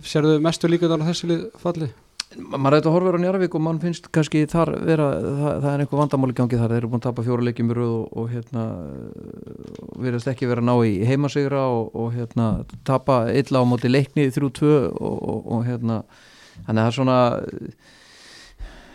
sérðu 0.07 0.39
mestu 0.43 0.71
líka 0.71 0.87
á 0.87 0.99
þessu 1.03 1.43
falli? 1.59 1.91
Maður 2.38 2.77
eitthvað 2.77 2.95
horfir 2.95 3.17
á 3.17 3.21
Njarvík 3.21 3.55
og 3.57 3.63
mann 3.65 3.79
finnst 3.82 4.07
kannski 4.13 4.43
þar 4.49 4.71
vera, 4.88 5.07
það, 5.21 5.55
það 5.63 5.69
er 5.71 5.84
einhver 5.84 6.01
vandamáli 6.01 6.36
gangi 6.38 6.59
þar, 6.59 6.73
þeir 6.73 6.79
eru 6.79 6.91
búin 6.91 7.01
að 7.01 7.07
tapa 7.07 7.25
fjóra 7.25 7.47
leikjum 7.47 7.71
og, 7.75 8.05
og 8.21 8.29
hérna 8.32 8.65
verðast 9.99 10.32
ekki 10.32 10.49
vera 10.49 10.63
að 10.63 10.69
ná 10.69 10.75
í 10.88 10.93
heimasigra 11.09 11.65
og, 11.75 11.89
og 11.95 12.13
hérna 12.15 12.49
tapa 12.88 13.23
illa 13.36 13.63
á 13.63 13.65
móti 13.67 13.91
leikni 13.91 14.29
þrjú 14.32 14.51
tvö 14.59 14.77
og, 14.95 15.41
og 15.57 15.65
hérna 15.67 16.03
þannig 16.65 16.77
að 16.77 16.82
það 16.82 16.88
er 16.88 16.97
svona 16.99 17.19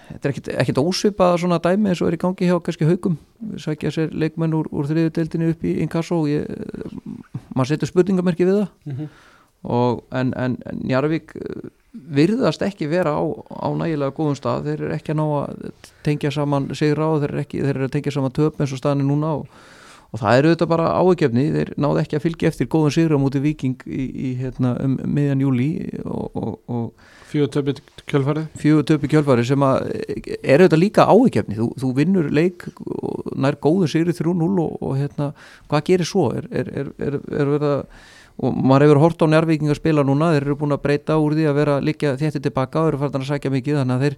þetta 0.07 0.29
er 0.29 0.33
ekkit, 0.33 0.51
ekkit 0.65 0.83
ósvipað 0.83 1.39
svona 1.43 1.61
dæmi 1.63 1.93
eins 1.93 2.03
og 2.03 2.11
er 2.11 2.17
í 2.17 2.23
gangi 2.23 2.49
hjá 2.49 2.59
kannski 2.65 2.89
haugum 2.89 3.19
sækja 3.61 3.93
sér 3.95 4.13
leikmenn 4.17 4.55
úr, 4.57 4.69
úr 4.73 4.89
þriðu 4.89 5.13
deildinu 5.17 5.53
upp 5.53 5.65
í 5.67 5.77
inkasso 5.85 6.23
maður 7.57 7.73
setur 7.73 7.91
spurningamerki 7.91 8.47
við 8.47 8.63
það. 8.63 8.69
Mm 8.87 8.97
-hmm. 8.97 10.05
en, 10.21 10.33
en, 10.37 10.57
en 10.71 10.81
Njarvík 10.85 11.35
virðast 12.17 12.65
ekki 12.67 12.89
vera 12.91 13.15
á, 13.17 13.23
á 13.25 13.69
nægilega 13.77 14.15
góðum 14.17 14.37
stað, 14.39 14.69
þeir 14.69 14.85
eru 14.85 14.93
ekki 14.97 15.15
að 15.15 15.21
ná 15.21 15.25
að 15.27 15.65
tengja 16.07 16.33
saman 16.35 16.69
sigra 16.77 17.09
og 17.13 17.23
þeir 17.23 17.33
eru, 17.33 17.43
ekki, 17.47 17.63
þeir 17.65 17.75
eru 17.75 17.89
að 17.89 17.97
tengja 17.97 18.15
saman 18.17 18.37
töp 18.37 18.61
eins 18.61 18.75
og 18.75 18.81
staðinu 18.83 19.09
núna 19.11 19.33
og, 19.41 19.59
og 20.13 20.23
það 20.23 20.41
eru 20.41 20.55
þetta 20.55 20.71
bara 20.71 20.93
áegjefni 21.01 21.47
þeir 21.57 21.75
náðu 21.83 22.03
ekki 22.03 22.19
að 22.19 22.25
fylgja 22.27 22.53
eftir 22.53 22.71
góðum 22.73 22.97
sigra 22.97 23.21
mútið 23.21 23.47
viking 23.51 23.87
í, 23.87 24.07
í 24.07 24.33
hérna, 24.41 24.77
um 24.85 24.97
miðjan 25.17 25.45
júli 25.47 25.71
og, 26.05 26.59
og 26.67 27.13
fjögur 27.27 27.53
töpi 27.57 27.77
kjölfari 28.07 28.45
fjögur 28.61 28.87
töpi 28.87 29.11
kjölfari 29.11 29.47
sem 29.47 29.63
að 29.67 29.89
er 30.41 30.63
þetta 30.63 30.79
líka 30.79 31.09
áegjefni, 31.11 31.59
þú, 31.59 31.71
þú 31.81 31.95
vinnur 31.97 32.29
leik 32.35 32.69
nær 33.37 33.59
góðu 33.63 33.89
sigri 33.91 34.15
3-0 34.17 34.47
og, 34.63 34.77
og 34.81 34.95
hérna, 34.99 35.33
hvað 35.71 35.89
gerir 35.91 36.09
svo? 36.09 36.29
Er, 36.37 36.47
er, 36.51 36.71
er, 36.73 37.19
er 37.21 37.51
verið 37.57 37.73
að 37.73 37.83
og 38.37 38.57
maður 38.57 38.85
hefur 38.85 39.01
hort 39.01 39.23
á 39.25 39.27
njárvíking 39.33 39.71
að 39.73 39.79
spila 39.79 40.05
núna 40.05 40.33
þeir 40.35 40.45
eru 40.45 40.57
búin 40.61 40.77
að 40.77 40.83
breyta 40.85 41.17
úr 41.17 41.37
því 41.39 41.47
að 41.49 41.57
vera 41.57 41.77
líka 41.81 42.13
þétti 42.21 42.43
tilbaka 42.45 42.83
og 42.83 42.91
eru 42.91 43.01
farin 43.01 43.23
að 43.23 43.31
sækja 43.31 43.53
mikið 43.55 43.79
þannig 43.81 43.95
að 43.97 44.05
þeir 44.05 44.17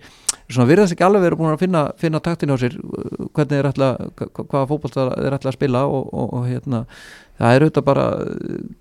svona 0.48 0.68
virðast 0.72 0.94
ekki 0.96 1.06
alveg 1.06 1.24
verið 1.26 1.38
búin 1.38 1.52
að 1.52 1.62
finna, 1.62 1.82
finna 2.02 2.20
taktin 2.24 2.50
á 2.50 2.56
sér 2.58 2.74
hvernig 3.36 3.52
þeir 3.54 3.70
ætla 3.70 3.90
hvaða 4.18 4.66
fókbalta 4.72 5.04
þeir 5.14 5.36
ætla 5.38 5.52
að 5.52 5.58
spila 5.58 5.84
og, 5.86 6.08
og, 6.10 6.32
og 6.34 6.48
hérna 6.48 6.80
það 7.38 7.54
er 7.54 7.64
auðvitað 7.64 7.86
bara 7.86 8.06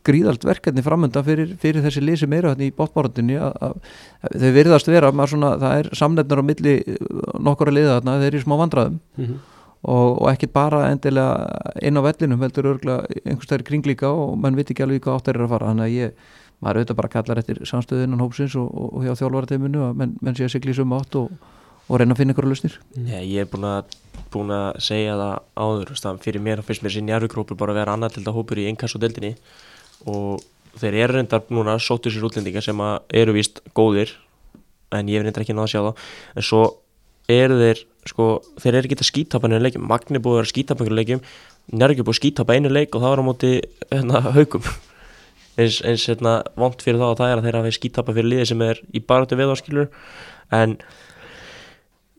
gríðalt 0.10 0.48
verkefni 0.50 0.86
framönda 0.86 1.22
fyrir, 1.28 1.52
fyrir 1.62 1.86
þessi 1.86 2.02
lisi 2.02 2.30
meira 2.30 2.56
hérna 2.56 2.66
í 2.66 2.74
bóttbárundinni 2.74 3.38
þau 3.38 4.50
virðast 4.56 4.90
vera, 4.90 5.14
svona, 5.30 5.54
það 5.62 5.84
er 5.84 5.92
samnefnar 6.02 6.42
á 6.42 6.50
milli 6.50 6.80
nokkura 7.38 7.76
liða 7.76 8.00
þarna 8.00 8.18
þeir 8.24 8.32
eru 8.32 8.42
í 8.42 8.48
smá 8.48 8.58
vandraðum 8.64 8.98
mm 8.98 9.28
-hmm 9.28 9.57
og, 9.88 10.18
og 10.22 10.28
ekkert 10.32 10.54
bara 10.56 10.82
endilega 10.92 11.74
inn 11.86 12.00
á 12.00 12.02
vellinum 12.04 12.44
heldur 12.44 12.74
örgulega 12.74 13.22
einhvers 13.24 13.52
þær 13.52 13.64
kringlíka 13.68 14.12
og 14.12 14.36
mann 14.42 14.58
viti 14.60 14.76
ekki 14.76 14.84
alveg 14.86 15.06
hvað 15.06 15.22
átt 15.22 15.32
er 15.32 15.40
að 15.44 15.54
fara. 15.54 15.70
Þannig 15.72 15.88
að 15.88 15.96
ég, 15.96 16.26
maður 16.64 16.82
auðvitað 16.82 17.00
bara 17.00 17.14
kallar 17.14 17.42
eftir 17.42 17.62
samstöðunan 17.70 18.24
hópsins 18.24 18.58
og, 18.60 18.68
og 18.68 19.06
hjá 19.06 19.14
þjálfvarateiminu 19.22 19.86
að 19.88 20.02
menn, 20.02 20.18
menn 20.26 20.38
sé 20.38 20.48
að 20.48 20.56
sigla 20.58 20.74
í 20.74 20.78
suma 20.78 21.00
átt 21.00 21.18
og, 21.20 21.32
og 21.88 22.02
reyna 22.02 22.16
að 22.16 22.22
finna 22.24 22.36
ykkur 22.36 22.48
að 22.48 22.54
lusnir 22.54 22.78
Nei, 22.98 23.24
ég 23.30 23.46
er 23.46 23.52
búin 23.52 23.68
að, 23.70 23.96
búin 24.34 24.54
að 24.56 24.82
segja 24.84 25.16
það 25.22 25.36
áður, 25.64 25.94
stað, 26.02 26.22
fyrir 26.26 26.44
mér 26.44 26.64
og 26.64 26.68
fyrst 26.68 26.86
mér 26.86 26.96
sín 26.98 27.12
jærugrópur 27.14 27.60
bara 27.60 27.76
að 27.76 27.82
vera 27.84 27.98
annar 27.98 28.14
til 28.14 28.24
þetta 28.24 28.36
hópur 28.36 28.62
í 28.64 28.68
einnkast 28.72 28.98
og 28.98 29.06
deldinni 29.06 29.36
og 30.10 30.42
þeir 30.78 31.00
eru 31.04 31.18
reyndar 31.20 31.46
núna 31.54 31.78
sóttu 31.82 32.12
sér 32.14 32.26
útlendingar 32.28 32.66
sem 32.66 32.82
eru 33.22 33.38
vist 33.38 33.62
góðir 33.78 34.18
en 34.98 35.10
ég 35.12 35.22
er 35.22 35.28
reyndar 35.28 35.46
ekki 35.46 35.56
náða 35.56 35.70
að 35.70 35.74
sjá 35.76 35.82
það 35.84 36.04
en 36.42 36.50
svo 36.50 36.64
eru 37.32 37.60
þeir 37.60 37.84
sko, 38.08 38.28
þeir 38.62 38.78
eru 38.80 38.88
ekki 38.88 39.00
að 39.02 39.10
skítapa 39.12 39.50
einu 39.50 39.62
leikjum, 39.62 39.88
Magni 39.90 40.22
búið 40.24 40.44
að 40.44 40.52
skítapa 40.54 40.86
einu 40.86 40.98
leikjum. 40.98 41.24
Njörgi 41.74 42.06
búið 42.06 42.14
að 42.16 42.20
skítapa 42.22 42.56
einu 42.56 42.72
leik 42.72 42.96
og 42.96 43.04
það 43.04 43.14
var 43.14 43.24
á 43.24 43.28
móti 43.28 43.52
hérna, 43.92 44.22
haugum 44.38 44.70
eins, 45.60 45.82
eins 45.84 46.08
hérna, 46.08 46.38
vond 46.56 46.80
fyrir 46.84 47.02
þá 47.02 47.10
að 47.10 47.20
það 47.20 47.34
er 47.34 47.42
að 47.42 47.50
þeir 47.50 47.60
hafa 47.60 47.76
skítapa 47.76 48.16
fyrir 48.16 48.32
liði 48.32 48.48
sem 48.52 48.64
er 48.64 48.82
í 48.94 49.04
barötu 49.04 49.40
viðvarskilur 49.40 49.92
en 50.56 50.78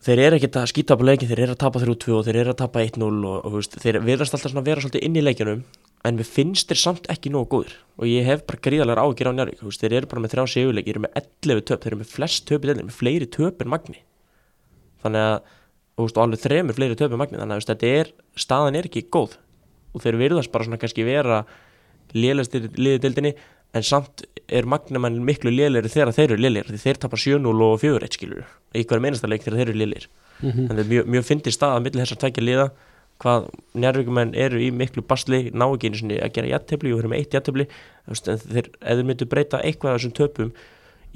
þeir 0.04 0.24
eru 0.26 0.38
ekki 0.38 0.50
að 0.52 0.70
skítapa 0.72 1.06
leikin, 1.06 1.30
þeir 1.30 1.44
eru 1.46 1.56
að 1.56 1.62
tapa 1.64 1.82
3-2 1.82 2.16
og 2.18 2.26
þeir 2.26 2.40
eru 2.42 2.54
að 2.54 2.60
tapa 2.62 2.84
1-0 2.84 3.08
og, 3.08 3.48
og 3.48 3.80
þeir 3.80 4.00
verðast 4.04 4.36
alltaf 4.36 4.56
að 4.56 4.68
vera 4.70 4.84
svolítið 4.84 5.06
inn 5.08 5.18
í 5.18 5.24
leikjunum 5.24 5.64
en 6.06 6.20
við 6.20 6.30
finnst 6.30 6.70
þeir 6.70 6.82
samt 6.82 7.08
ekki 7.10 7.32
nógu 7.34 7.48
góður 7.56 7.78
og 7.98 8.10
ég 8.10 8.28
hef 8.28 8.44
bara 8.48 8.62
gríðalega 8.68 9.04
ágjör 9.04 9.32
á 9.32 9.36
Njörg 9.38 9.80
þeir 9.80 9.96
eru 9.98 10.10
bara 10.12 10.22
með 10.24 10.34
þrjá 10.34 10.44
séuleik, 10.54 10.86
þeir 10.86 10.94
eru 10.94 11.04
með 11.06 11.18
11 11.22 11.64
töp 11.66 11.82
þeir 11.82 11.90
eru 11.90 12.00
með 12.02 12.12
flest 12.12 12.46
töp, 12.46 12.68
með 12.68 12.94
fleiri 12.94 13.30
töp 13.34 13.64
en 13.64 13.72
Magni 13.72 14.04
þannig 15.04 15.26
að 15.28 15.38
og, 15.98 16.10
alveg 16.14 16.42
þremur 16.44 16.78
fleiri 16.78 16.98
töfum 16.98 17.18
magni 17.18 17.40
þannig 17.40 17.58
að 17.58 17.70
þetta 17.72 17.92
er, 18.00 18.12
staðan 18.38 18.78
er 18.78 18.86
ekki 18.86 19.08
góð. 19.10 19.38
Og 19.94 20.04
þeir 20.04 20.18
virðast 20.20 20.52
bara 20.52 20.66
svona 20.66 20.78
kannski 20.78 21.06
vera 21.06 21.42
lélæstir 22.14 22.68
liðið 22.76 23.04
dildinni 23.04 23.34
en 23.76 23.84
samt 23.84 24.24
er 24.48 24.68
magnumenn 24.68 25.18
miklu 25.24 25.52
lélæri 25.52 25.90
þegar 25.92 26.14
þeir 26.16 26.30
eru 26.30 26.40
lélæri 26.40 26.72
því 26.72 26.80
þeir 26.84 27.00
tapar 27.02 27.20
7-0 27.20 27.64
og 27.66 27.74
4-1 27.82 28.16
skilur 28.16 28.46
í 28.72 28.84
hverjum 28.84 29.08
einasta 29.08 29.28
leik 29.28 29.44
þegar 29.44 29.58
þeir 29.60 29.72
eru 29.72 29.80
lélæri 29.82 30.08
mm 30.08 30.50
-hmm. 30.50 30.68
það 30.70 30.78
er 30.78 30.88
mjög, 30.92 31.10
mjög 31.14 31.26
fyndið 31.28 31.56
stað 31.56 31.74
að 31.74 31.82
millir 31.84 32.04
þessar 32.04 32.20
tækja 32.22 32.44
liða 32.46 32.66
hvað 33.18 33.48
njárvíkumenn 33.74 34.34
eru 34.34 34.62
í 34.62 34.70
miklu 34.72 35.02
basli 35.02 35.50
ná 35.52 35.66
ekki 35.66 35.90
einu 35.90 36.00
svona 36.00 36.20
að 36.24 36.34
gera 36.38 36.52
jættefli 36.54 36.92
og 36.92 37.00
vera 37.00 37.12
með 37.12 37.18
eitt 37.18 37.34
jættefli 37.34 37.66
þeir, 38.24 38.70
eða 38.80 39.04
myndu 39.04 39.26
breyta 39.26 39.60
eitthvað 39.60 39.92
af 39.92 40.00
þessum 40.00 40.16
töpum 40.16 40.52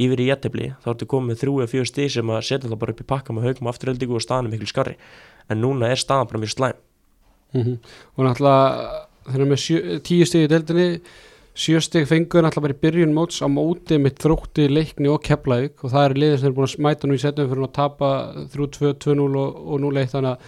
yfir 0.01 0.23
í 0.23 0.29
jættibli 0.31 0.71
þá 0.83 0.93
ertu 0.95 1.09
komið 1.11 1.43
þrjú 1.43 1.59
eða 1.61 1.73
fjögur 1.73 1.91
stíð 1.91 2.11
sem 2.17 2.33
að 2.33 2.47
setja 2.49 2.71
það 2.71 2.81
bara 2.81 2.95
upp 2.95 3.03
í 3.03 3.09
pakka 3.13 3.35
með 3.37 3.49
haugum 3.49 3.73
afturöldingu 3.73 4.17
og 4.17 4.25
staðan 4.25 4.49
er 4.49 4.55
miklu 4.55 4.71
skarri 4.71 4.95
en 5.51 5.61
núna 5.61 5.91
er 5.93 6.01
staðan 6.01 6.31
bara 6.31 6.43
mjög 6.43 6.55
slæm. 6.55 6.79
Mm 7.53 7.63
-hmm. 7.63 7.77
og 8.17 8.25
náttúrulega 8.25 9.07
þegar 9.29 9.49
með 9.51 9.61
sjö, 9.61 10.01
tíu 10.01 10.25
stíð 10.27 10.45
í 10.47 10.49
deildinni 10.49 11.01
sjö 11.55 11.81
stíð 11.85 12.07
fengur 12.09 12.43
náttúrulega 12.43 12.65
bara 12.65 12.77
í 12.77 12.83
byrjun 12.83 13.15
móts 13.15 13.43
á 13.45 13.49
móti 13.53 13.99
með 14.01 14.17
þrótti, 14.25 14.69
leikni 14.73 15.09
og 15.13 15.23
keflaug 15.23 15.85
og 15.85 15.91
það 15.93 16.05
er 16.05 16.15
liðið 16.17 16.39
sem 16.41 16.49
er 16.49 16.57
búin 16.57 16.69
að 16.69 16.75
smæta 16.77 17.07
nú 17.07 17.15
í 17.15 17.21
setjum 17.21 17.51
fyrir 17.51 17.67
að 17.67 17.77
tapa 17.77 18.09
3-2, 18.55 18.95
2-0 19.05 19.37
og, 19.37 19.51
og 19.69 19.81
0-1 19.81 20.13
þannig 20.15 20.31
að 20.33 20.39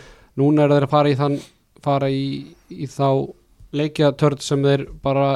núna 0.40 0.64
er 0.64 0.72
þeir 0.72 0.86
að 0.86 0.94
fara 0.94 1.10
í 1.10 1.18
þann 1.20 1.38
fara 1.84 2.08
í, 2.08 2.24
í 2.70 2.86
þá 2.88 3.08
leikjatörð 3.74 4.40
sem 4.44 4.64
þeir 4.64 4.86
bara 5.04 5.28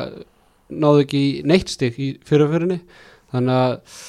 náðu 0.68 1.04
ekki 1.04 1.22
neitt 1.48 1.72
stíð 1.72 2.00
í 2.00 2.09
fyrirfyrinni 2.28 2.80
þannig 3.32 3.60
að 3.62 4.00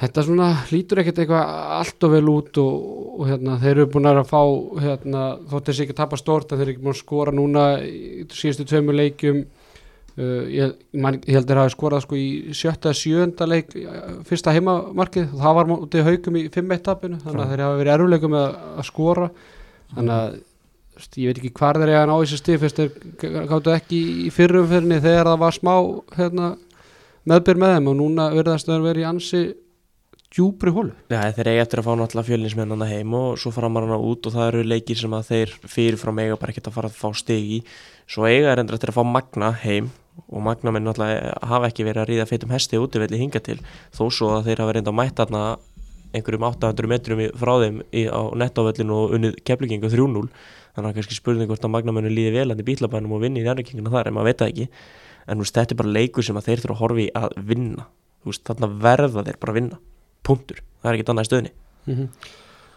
þetta 0.00 0.24
svona 0.24 0.48
lítur 0.70 1.02
ekkert 1.02 1.20
eitthvað 1.22 1.54
allt 1.76 2.06
og 2.06 2.12
vel 2.14 2.26
út 2.32 2.60
og, 2.62 2.74
og 3.20 3.24
hérna, 3.28 3.56
þeir 3.60 3.72
eru 3.74 3.88
búin 3.92 4.10
að 4.10 4.20
fá 4.30 4.40
hérna, 4.86 5.24
þótt 5.50 5.70
þessi 5.70 5.84
ekki 5.84 5.96
að 5.96 6.02
tapa 6.02 6.20
stort 6.20 6.52
þeir 6.54 6.64
eru 6.64 6.74
ekki 6.74 6.84
búin 6.86 6.94
að 6.94 7.02
skora 7.02 7.34
núna 7.36 7.64
í 7.84 8.26
síðustu 8.32 8.68
tveimu 8.70 8.96
leikjum. 8.96 9.42
Uh, 10.20 10.44
ég, 10.50 10.72
man, 10.98 11.20
ég 11.22 11.36
held 11.36 11.46
að 11.46 11.52
þeir 11.52 11.60
hafi 11.62 11.74
skorað 11.76 12.04
sko 12.04 12.16
í 12.18 12.54
sjötta, 12.56 12.92
sjönda 12.96 13.46
leik 13.46 13.70
fyrsta 14.26 14.52
heimamarkið, 14.56 15.28
það 15.38 15.56
var 15.60 15.68
mútið 15.70 16.08
haugum 16.08 16.38
í 16.40 16.46
5-1 16.50 16.82
tapinu, 16.88 17.20
þannig 17.22 17.44
að 17.44 17.52
þeir 17.52 17.62
hafi 17.66 17.80
verið 17.80 17.94
erfuleikum 17.94 18.38
að, 18.40 18.56
að 18.74 18.88
skora. 18.88 19.28
Þannig 19.94 20.16
að 20.16 21.20
ég 21.20 21.30
veit 21.30 21.40
ekki 21.40 21.52
hvar 21.60 21.78
þeir 21.80 21.94
að 22.00 22.08
ná 22.10 22.14
þessi 22.18 22.58
fyrst 22.60 22.80
þeir 22.80 23.46
gáttu 23.52 23.72
ekki 23.72 24.00
í 24.26 24.32
fyrrumfyrni 24.34 24.98
þegar 25.00 25.30
það 25.30 25.40
var 25.44 25.56
smá 25.56 25.72
hérna 26.18 26.50
meðbyr 27.28 27.60
með 27.60 27.74
þeim 27.76 27.90
og 27.90 27.98
núna 27.98 28.30
verðast 28.36 28.68
þau 28.68 28.76
að 28.78 28.86
vera 28.88 29.02
í 29.02 29.08
ansi 29.08 29.42
djúbri 30.30 30.70
hólu. 30.70 30.92
Já, 31.10 31.24
þeir 31.34 31.48
eiga 31.50 31.62
eftir 31.64 31.80
að 31.80 31.88
fá 31.88 31.94
náttúrulega 31.98 32.28
fjölinsmennana 32.28 32.86
heim 32.86 33.14
og 33.18 33.38
svo 33.42 33.50
fara 33.54 33.70
maður 33.72 33.90
hana 33.90 34.10
út 34.12 34.28
og 34.28 34.34
það 34.36 34.50
eru 34.52 34.66
leikir 34.70 35.00
sem 35.00 35.16
að 35.16 35.32
þeir 35.32 35.54
fyrir 35.72 35.98
frá 35.98 36.12
og 36.14 36.38
bara 36.38 36.54
ekkert 36.54 36.70
að 36.70 36.76
fara 36.76 36.90
að 36.90 37.00
fá 37.00 37.08
steg 37.18 37.50
í. 37.58 37.58
Svo 38.06 38.28
eiga 38.30 38.52
er 38.52 38.62
endur 38.62 38.78
eftir 38.78 38.92
að 38.92 39.00
fá 39.00 39.04
Magna 39.06 39.50
heim 39.64 39.90
og 40.28 40.44
Magna 40.46 40.70
minn 40.70 40.86
náttúrulega 40.86 41.34
hafa 41.50 41.70
ekki 41.70 41.86
verið 41.88 42.02
að 42.04 42.08
ríða 42.12 42.28
feitum 42.30 42.54
hesti 42.54 42.78
útivelli 42.78 43.18
hinga 43.18 43.42
til 43.42 43.58
þó 43.90 44.04
svo 44.06 44.30
að 44.36 44.50
þeir 44.50 44.62
hafa 44.62 44.76
reynda 44.76 44.94
að 44.94 44.98
mæta 45.00 45.26
þarna 45.26 45.42
einhverjum 46.14 46.46
800 46.46 46.90
metrum 46.90 47.22
frá 47.38 47.52
þeim 47.64 47.82
í, 47.90 48.06
á 48.06 48.20
nettávellinu 48.38 48.96
og 48.96 49.14
unnið 49.18 49.38
keflingingu 49.46 49.90
3-0 49.90 50.26
þannig 50.74 50.88
að 50.90 50.96
kannski 50.98 51.18
spurning 51.18 51.50
hvort 51.50 51.66
að 51.66 51.74
Magna 51.74 51.94
minn 51.94 52.10
líði 52.10 52.34
vel 52.38 52.50
hann 52.50 52.62
í 52.62 52.66
bílabænum 52.66 53.14
og 53.14 53.22
vinni 53.24 53.42
í 53.42 54.68
en 55.26 55.42
veist, 55.42 55.56
þetta 55.56 55.76
er 55.76 55.80
bara 55.82 55.96
leikur 55.96 56.26
sem 56.26 56.38
þeir 56.40 56.62
þurfa 56.64 56.76
að 56.76 56.82
horfa 56.84 57.02
í 57.04 57.08
að 57.20 57.40
vinna. 57.50 57.88
Veist, 58.28 58.44
þarna 58.48 58.70
verða 58.84 59.24
þeir 59.26 59.40
bara 59.40 59.54
að 59.54 59.60
vinna. 59.60 59.80
Punktur, 60.26 60.62
það 60.80 60.90
er 60.90 60.98
ekkert 60.98 61.12
annað 61.14 61.26
í 61.26 61.30
stöðni 61.30 61.52
Mm 61.88 62.08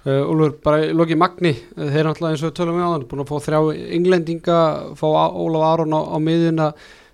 uh, 0.08 0.32
Úlfur, 0.32 0.58
bara 0.64 0.82
í 0.88 0.92
loki 0.96 1.18
Magni 1.20 1.54
uh, 1.54 1.88
þeir 1.88 2.02
er 2.02 2.12
alltaf 2.12 2.30
eins 2.32 2.44
og 2.46 2.54
tölum 2.58 2.80
við 2.80 2.88
á 2.88 2.94
þann 2.94 3.08
búin 3.12 3.24
að 3.24 3.32
fá 3.32 3.48
þrjá 3.48 3.60
englendinga 3.98 4.60
fá 5.00 5.08
Ólaf 5.08 5.66
Aron 5.70 5.96
á, 5.96 6.02
á 6.04 6.18
miðuna 6.24 6.72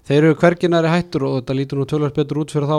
þeir 0.09 0.19
eru 0.23 0.37
hverginari 0.41 0.93
hættur 0.93 1.27
og 1.27 1.35
þetta 1.39 1.57
lítur 1.57 1.81
nú 1.81 1.87
tölvöld 1.89 2.17
betur 2.17 2.41
út 2.43 2.53
fyrir 2.53 2.69
þá 2.69 2.77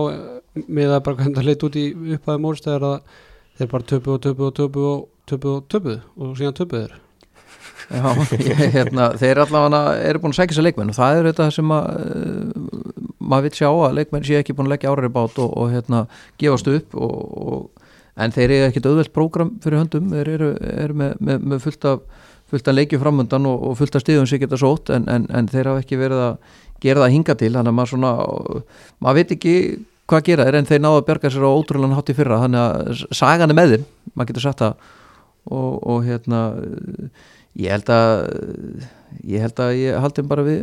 með 0.67 0.97
að 0.97 1.05
bara 1.07 1.21
hvernig 1.21 1.39
það 1.39 1.49
leit 1.51 1.67
út 1.69 1.79
í 1.79 1.87
upphæði 2.17 2.45
mórstæðar 2.47 2.89
að 2.89 3.15
þeir 3.61 3.73
bara 3.75 3.89
töpu 3.93 4.17
og 4.17 4.25
töpu 4.27 4.49
og 4.49 4.57
töpu 4.59 4.87
og 4.89 5.07
töpu 5.31 5.55
og 5.55 5.69
töpu 5.71 5.97
og 6.17 6.35
síðan 6.41 6.59
töpu 6.59 6.83
þeir 6.83 6.99
Já, 7.91 8.05
ég, 8.39 8.61
hérna, 8.71 9.11
þeir 9.19 9.41
allavega 9.43 9.81
eru 10.07 10.21
búin 10.23 10.35
að 10.35 10.39
sækja 10.39 10.57
sér 10.59 10.67
leikmenn 10.69 10.93
og 10.93 10.99
það 10.99 11.17
er 11.17 11.29
þetta 11.31 11.47
sem 11.57 11.73
að 11.75 11.89
uh, 12.05 12.81
maður 13.19 13.47
vil 13.49 13.59
sjá 13.59 13.69
að 13.71 13.97
leikmenn 13.99 14.27
sé 14.29 14.39
ekki 14.39 14.55
búin 14.55 14.69
að 14.69 14.77
leggja 14.77 14.93
áræri 14.93 15.11
bát 15.15 15.41
og, 15.43 15.51
og 15.59 15.73
hérna, 15.75 16.05
gefast 16.39 16.71
upp 16.71 16.95
og, 16.95 17.17
og, 17.43 17.87
en 18.21 18.35
þeir 18.35 18.55
eru 18.55 18.69
ekkit 18.69 18.87
auðvelt 18.91 19.15
prógram 19.17 19.55
fyrir 19.65 19.81
höndum, 19.81 20.11
þeir 20.15 20.33
eru, 20.37 20.51
eru 20.85 20.99
með, 21.03 21.15
með, 21.19 21.47
með 21.51 21.63
fullt 21.67 21.87
af, 21.91 22.05
af 22.61 22.73
leikju 22.75 23.01
framöndan 23.03 23.49
og, 23.51 23.71
fullt 23.79 23.99
af 23.99 24.05
stíðum 24.05 24.29
sem 24.31 24.43
geta 24.43 24.59
sótt 24.61 24.93
en, 24.95 25.09
en, 25.11 25.27
en 25.35 25.51
þeir 25.51 25.73
hafa 25.73 25.83
ekki 25.83 25.99
verið 25.99 26.25
að 26.29 26.59
gera 26.85 27.05
það 27.05 27.15
hinga 27.17 27.37
til 27.43 27.53
þannig 27.57 27.73
að 27.73 27.79
maður 27.81 27.93
svona 27.95 28.13
maður 29.03 29.19
veit 29.19 29.35
ekki 29.37 29.57
hvað 30.11 30.25
gera 30.27 30.47
þeir 30.47 30.59
en 30.61 30.71
þeir 30.71 30.83
náðu 30.85 31.01
að 31.01 31.09
berga 31.11 31.31
sér 31.31 31.47
á 31.47 31.51
ótrúlega 31.51 31.99
hátt 31.99 32.11
í 32.11 32.17
fyrra 32.19 32.41
þannig 32.45 32.63
að 32.63 33.05
sagan 33.15 33.53
er 33.53 33.59
með 33.59 33.75
þeim 33.75 33.85
maður 34.15 34.31
getur 34.31 34.47
sagt 34.47 34.63
það. 34.65 34.89
Og 35.51 36.03
hérna 36.05 36.41
ég 37.59 37.75
held 37.75 37.91
að 37.95 38.89
ég 39.27 39.43
held 39.45 39.63
að 39.63 39.73
ég 39.79 40.01
haldi 40.01 40.25
bara 40.27 40.45
við 40.47 40.61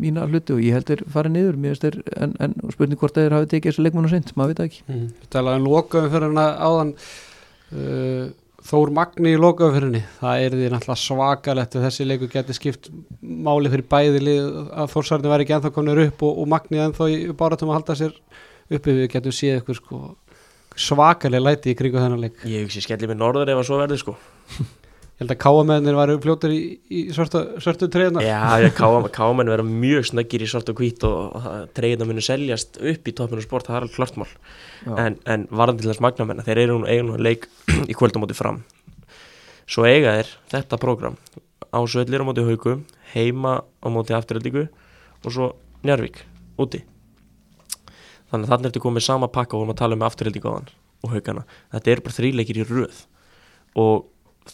mína 0.00 0.26
hluti 0.28 0.54
og 0.54 0.62
ég 0.64 0.76
held 0.76 0.90
þeir 0.90 1.02
farið 1.12 1.34
niður. 1.36 1.56
Mér 1.60 1.74
finnst 1.74 1.86
þeir, 1.86 1.96
en, 2.24 2.36
en 2.40 2.54
spurning 2.74 3.00
hvort 3.00 3.16
þeir 3.16 3.36
hafi 3.36 3.50
tekið 3.50 3.72
þessu 3.72 3.86
leikmennu 3.86 4.12
seint, 4.12 4.30
maður 4.38 4.52
veit 4.52 4.60
það 4.60 4.68
ekki. 4.70 4.84
Mm. 4.86 5.08
Við 5.22 5.32
talaðum 5.34 5.66
lokaum 5.68 6.12
fyrir 6.12 6.30
hana 6.30 6.46
áðan. 6.68 6.94
Uh, 7.70 8.30
Þór 8.70 8.90
Magni 8.92 9.30
í 9.32 9.38
lokaum 9.40 9.70
fyrir 9.72 9.86
henni 9.88 10.00
það 10.18 10.42
er 10.44 10.54
því 10.58 10.66
náttúrulega 10.68 11.00
svakalegt 11.00 11.76
ef 11.78 11.84
þessi 11.86 12.04
leikur 12.04 12.28
geti 12.28 12.52
skipt 12.52 12.90
máli 13.24 13.70
fyrir 13.72 13.86
bæði 13.88 14.20
lið 14.20 14.58
að 14.82 14.90
Þórsarni 14.92 15.30
væri 15.32 15.46
ekki 15.46 15.54
ennþá 15.56 15.70
komnir 15.72 16.00
upp 16.02 16.24
og, 16.28 16.42
og 16.42 16.50
Magni 16.52 16.82
ennþá 16.84 17.08
í 17.08 17.16
báratum 17.40 17.72
að 17.72 17.78
halda 17.78 17.96
sér 18.02 18.12
uppi. 18.68 18.98
Við 18.98 19.08
getum 19.14 19.32
séð 19.32 19.56
eitthvað 19.56 19.80
sko 19.80 20.02
svakalega 20.76 21.46
læti 21.46 21.72
í 21.72 21.78
kringu 21.78 22.02
þennan 22.02 22.20
leik. 22.26 22.44
Ég 22.44 22.66
hugsi 22.66 22.84
skelli 22.84 23.08
með 23.08 23.22
norður 23.22 23.54
ef 23.54 23.62
að 23.62 23.66
svo 23.70 23.80
verður 23.80 24.02
sko 24.04 24.18
Ég 25.20 25.26
held 25.26 25.34
að 25.34 25.40
káamennir 25.42 25.96
varu 25.98 26.14
fljótur 26.16 26.48
í, 26.48 26.60
í 26.88 27.00
svörtu, 27.12 27.42
svörtu 27.60 27.90
treyðna 27.92 28.22
Já, 28.24 28.70
káamenn 28.72 29.50
vera 29.52 29.64
mjög 29.68 30.06
snöggir 30.08 30.40
í 30.40 30.46
svart 30.48 30.70
og 30.72 30.78
hvít 30.80 31.02
og 31.04 31.34
treyðina 31.76 32.06
munu 32.08 32.22
seljast 32.24 32.78
upp 32.80 33.10
í 33.10 33.12
toppinu 33.18 33.42
sport, 33.44 33.66
það 33.68 33.76
er 33.76 33.84
alveg 33.84 33.98
klart 33.98 34.16
mál. 34.16 34.30
En, 34.96 35.18
en 35.28 35.42
varðan 35.52 35.82
til 35.82 35.90
þess 35.90 36.00
magnamenn 36.00 36.40
þeir 36.46 36.60
eru 36.62 36.78
nú 36.80 36.88
eiga 36.88 37.04
nú 37.04 37.18
leik 37.20 37.44
í 37.84 37.96
kvöldum 37.98 38.24
móti 38.24 38.36
fram. 38.38 38.62
Svo 39.68 39.84
eiga 39.84 40.14
þeir 40.16 40.30
þetta 40.54 40.78
prógram. 40.80 41.18
Á 41.68 41.84
Söllir 41.84 42.24
á 42.24 42.28
móti 42.30 42.46
Hauku 42.46 42.78
heima 43.12 43.58
á 43.60 43.88
móti 43.92 44.16
Afturöldingu 44.16 44.70
og 45.20 45.34
svo 45.34 45.50
Njarvík 45.84 46.22
úti. 46.56 46.80
Þannig 48.32 48.48
að 48.48 48.54
þannig 48.54 48.70
ertu 48.70 48.82
komið 48.86 49.04
sama 49.04 49.28
pakka 49.28 49.58
og 49.58 49.66
vorum 49.66 49.74
að 49.76 49.82
tala 49.82 50.00
um 50.00 50.06
Afturöldingu 50.08 50.48
á 50.48 50.56
þann 50.56 50.72
og 51.04 51.12
Haukana. 51.12 51.44
Þetta 51.76 51.92
eru 51.92 52.06
bara 52.08 52.18
þríleikir 52.22 52.62
í 52.62 52.66
röð. 52.72 53.04
Og 53.76 54.08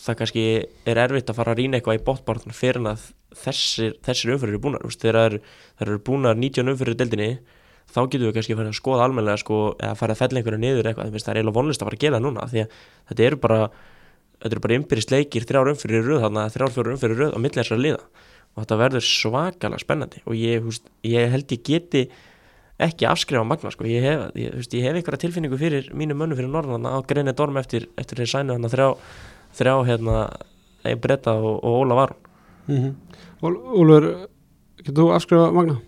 það 0.05 0.19
kannski 0.21 0.45
er 0.87 1.01
erfitt 1.03 1.31
að 1.33 1.39
fara 1.41 1.55
að 1.55 1.61
rýna 1.63 1.79
eitthvað 1.79 1.99
í 1.99 2.05
bóttbarðan 2.07 2.57
fyrir 2.57 2.81
en 2.83 2.91
að 2.93 3.05
þessir, 3.37 3.97
þessir 4.07 4.35
umfyrir 4.37 4.55
eru 4.55 4.63
búnar. 4.65 4.87
Þegar 4.87 5.39
það 5.39 5.87
eru- 5.87 6.03
búnar 6.07 6.37
19 6.39 6.73
umfyrir 6.73 6.97
í 6.97 7.01
deildinni 7.01 7.31
þá 7.87 8.01
getum 8.11 8.27
við 8.27 8.35
kannski 8.37 8.55
að 8.55 8.61
fara 8.63 8.73
að 8.73 8.79
skoða 8.81 9.05
almennilega 9.07 9.43
sko, 9.43 9.59
eða 9.79 9.97
fara 9.97 10.15
að 10.17 10.23
fella 10.23 10.41
einhverju 10.41 10.63
niður 10.63 10.89
eitthvað. 10.91 11.13
Það 11.17 11.29
er 11.33 11.41
eiginlega 11.41 11.59
vonlist 11.59 11.83
að 11.83 11.87
fara 11.91 11.97
að 11.97 12.05
gera 12.07 12.23
núna 12.23 12.49
því 12.51 12.63
að 12.65 12.79
þetta 13.11 13.27
eru 13.27 13.37
bara 13.45 13.61
þetta 14.37 14.53
eru 14.53 14.65
bara 14.67 14.77
ymbirist 14.77 15.13
leikir 15.15 15.47
þrjár 15.49 15.71
umfyrir 15.73 16.05
röð 16.05 16.25
þannig 16.27 16.43
að 16.43 16.57
þrjár 16.57 16.73
fjóru 16.75 16.95
umfyrir 16.97 17.21
röð 17.23 17.37
á 17.37 17.39
milli 17.41 17.61
þessara 17.61 17.83
liða. 17.83 18.01
Og 18.57 18.65
þetta 18.65 18.81
verður 18.81 19.05
svakalega 19.05 19.81
spennandi. 19.83 20.23
Og 20.27 20.37
ég, 20.37 20.65
veist, 20.65 20.91
ég 21.05 21.31
held 21.33 21.53
ég 21.53 21.63
geti 21.65 22.03
ekki 22.81 23.07
afskrifa 23.09 23.45
Magna 23.45 23.71
sko. 23.73 23.87
ég 23.89 24.05
hef, 24.05 24.37
hef 24.37 24.99
einhverja 24.99 25.23
tilfinningu 25.25 25.57
fyrir 25.61 25.89
mínu 25.97 26.17
mönnu 26.17 26.37
fyrir 26.37 26.53
norðan 26.53 26.85
á 26.85 27.01
Greinni 27.09 27.33
Dorm 27.37 27.57
eftir, 27.57 27.89
eftir 27.97 28.21
þeir 28.21 28.33
sænu 28.33 28.57
hann 28.57 28.69
þrjá, 28.69 28.91
þrjá 29.59 29.75
hérna, 29.89 30.23
ein 30.87 31.03
bretta 31.03 31.37
og, 31.41 31.59
og 31.65 31.83
Óla 31.83 31.99
Varum 32.01 32.17
mm 32.69 32.77
-hmm. 32.77 32.95
Úlfur, 33.43 34.29
getur 34.83 35.03
þú 35.03 35.13
afskrifa 35.15 35.53
Magna? 35.53 35.81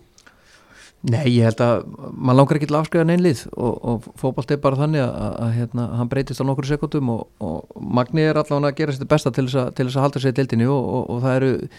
Nei, 0.99 1.29
ég 1.31 1.45
held 1.47 1.61
að 1.63 1.85
maður 2.11 2.35
langar 2.35 2.57
ekki 2.57 2.67
til 2.67 2.75
að 2.75 2.81
afskrifa 2.81 3.05
neinn 3.07 3.21
lið 3.23 3.45
og, 3.55 3.75
og 3.87 4.07
fótbolt 4.19 4.51
er 4.51 4.59
bara 4.59 4.75
þannig 4.81 4.99
að, 4.99 5.13
að, 5.15 5.37
að 5.45 5.53
hérna, 5.55 5.85
hann 5.95 6.09
breytist 6.11 6.43
á 6.43 6.47
nokkru 6.49 6.67
sekundum 6.67 7.11
og, 7.13 7.21
og 7.39 7.79
Magni 7.79 8.25
er 8.27 8.35
allavega 8.35 8.73
að 8.73 8.75
gera 8.81 8.91
sér 8.91 8.99
þetta 8.99 9.13
besta 9.13 9.31
til 9.31 9.45
þess 9.47 9.61
að, 9.61 9.69
til 9.77 9.85
þess 9.87 9.95
að 9.95 10.05
halda 10.05 10.19
sér 10.19 10.33
í 10.33 10.37
deildinni 10.41 10.67
og, 10.67 10.91
og, 10.97 11.07
og 11.13 11.21
það 11.23 11.37
eru, 11.37 11.69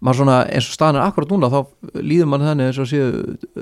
maður 0.00 0.20
svona 0.22 0.38
eins 0.48 0.70
og 0.72 0.78
staðan 0.78 1.00
er 1.02 1.04
akkurat 1.10 1.34
núna 1.34 1.52
þá 1.52 1.60
líður 2.00 2.30
mann 2.32 2.46
þannig 2.48 2.70
eins 2.70 2.80
og 2.80 2.88
séu 2.88 3.10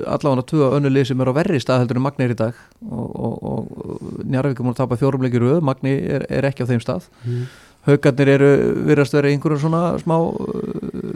allavega 0.05 0.47
tvö 0.53 0.73
önnu 0.79 0.93
lið 0.95 1.09
sem 1.11 1.23
eru 1.25 1.35
á 1.35 1.39
verri 1.41 1.59
stað 1.59 1.83
heldur 1.83 1.99
en 1.99 2.07
Magni 2.07 2.29
er 2.29 2.35
í 2.37 2.39
dag 2.39 2.61
og, 2.87 3.09
og, 3.27 3.35
og 3.51 4.23
Njarvík 4.23 4.55
er 4.55 4.69
múin 4.69 4.77
að 4.77 4.85
tapa 4.85 4.99
fjórum 5.03 5.27
leikir 5.27 5.43
röð, 5.43 5.59
Magni 5.67 5.97
er, 5.99 6.29
er 6.31 6.47
ekki 6.47 6.63
á 6.63 6.69
þeim 6.71 6.79
stað 6.85 7.11
Mm. 7.25 7.49
Haugarnir 7.87 8.33
eru 8.35 8.49
virðast 8.89 9.15
vera 9.15 9.29
í 9.29 9.37
einhverjum 9.37 9.63
svona 9.63 9.83
smá 10.01 10.17
uh, 10.19 10.33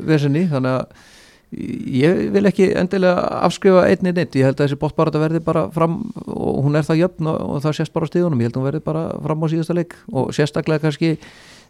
vesenni 0.07 0.45
þannig 0.51 0.79
að 0.79 1.11
ég 1.53 2.21
vil 2.33 2.45
ekki 2.49 2.69
endilega 2.79 3.27
afskrifa 3.45 3.83
einni 3.85 4.13
neitt, 4.15 4.35
ég 4.37 4.47
held 4.47 4.57
að 4.57 4.67
þessi 4.67 4.79
bóttbarata 4.81 5.21
verði 5.21 5.41
bara 5.45 5.67
fram 5.73 5.99
og 6.25 6.63
hún 6.65 6.77
er 6.79 6.87
það 6.87 7.03
jöfn 7.03 7.29
og 7.29 7.59
það 7.61 7.75
sést 7.77 7.93
bara 7.93 8.09
á 8.09 8.11
stíðunum, 8.11 8.41
ég 8.41 8.49
held 8.49 8.57
að 8.57 8.61
hún 8.61 8.69
verði 8.71 8.85
bara 8.87 9.03
fram 9.25 9.45
á 9.45 9.47
síðasta 9.51 9.77
leik 9.77 9.93
og 10.11 10.31
sérstaklega 10.33 10.87
kannski 10.87 11.11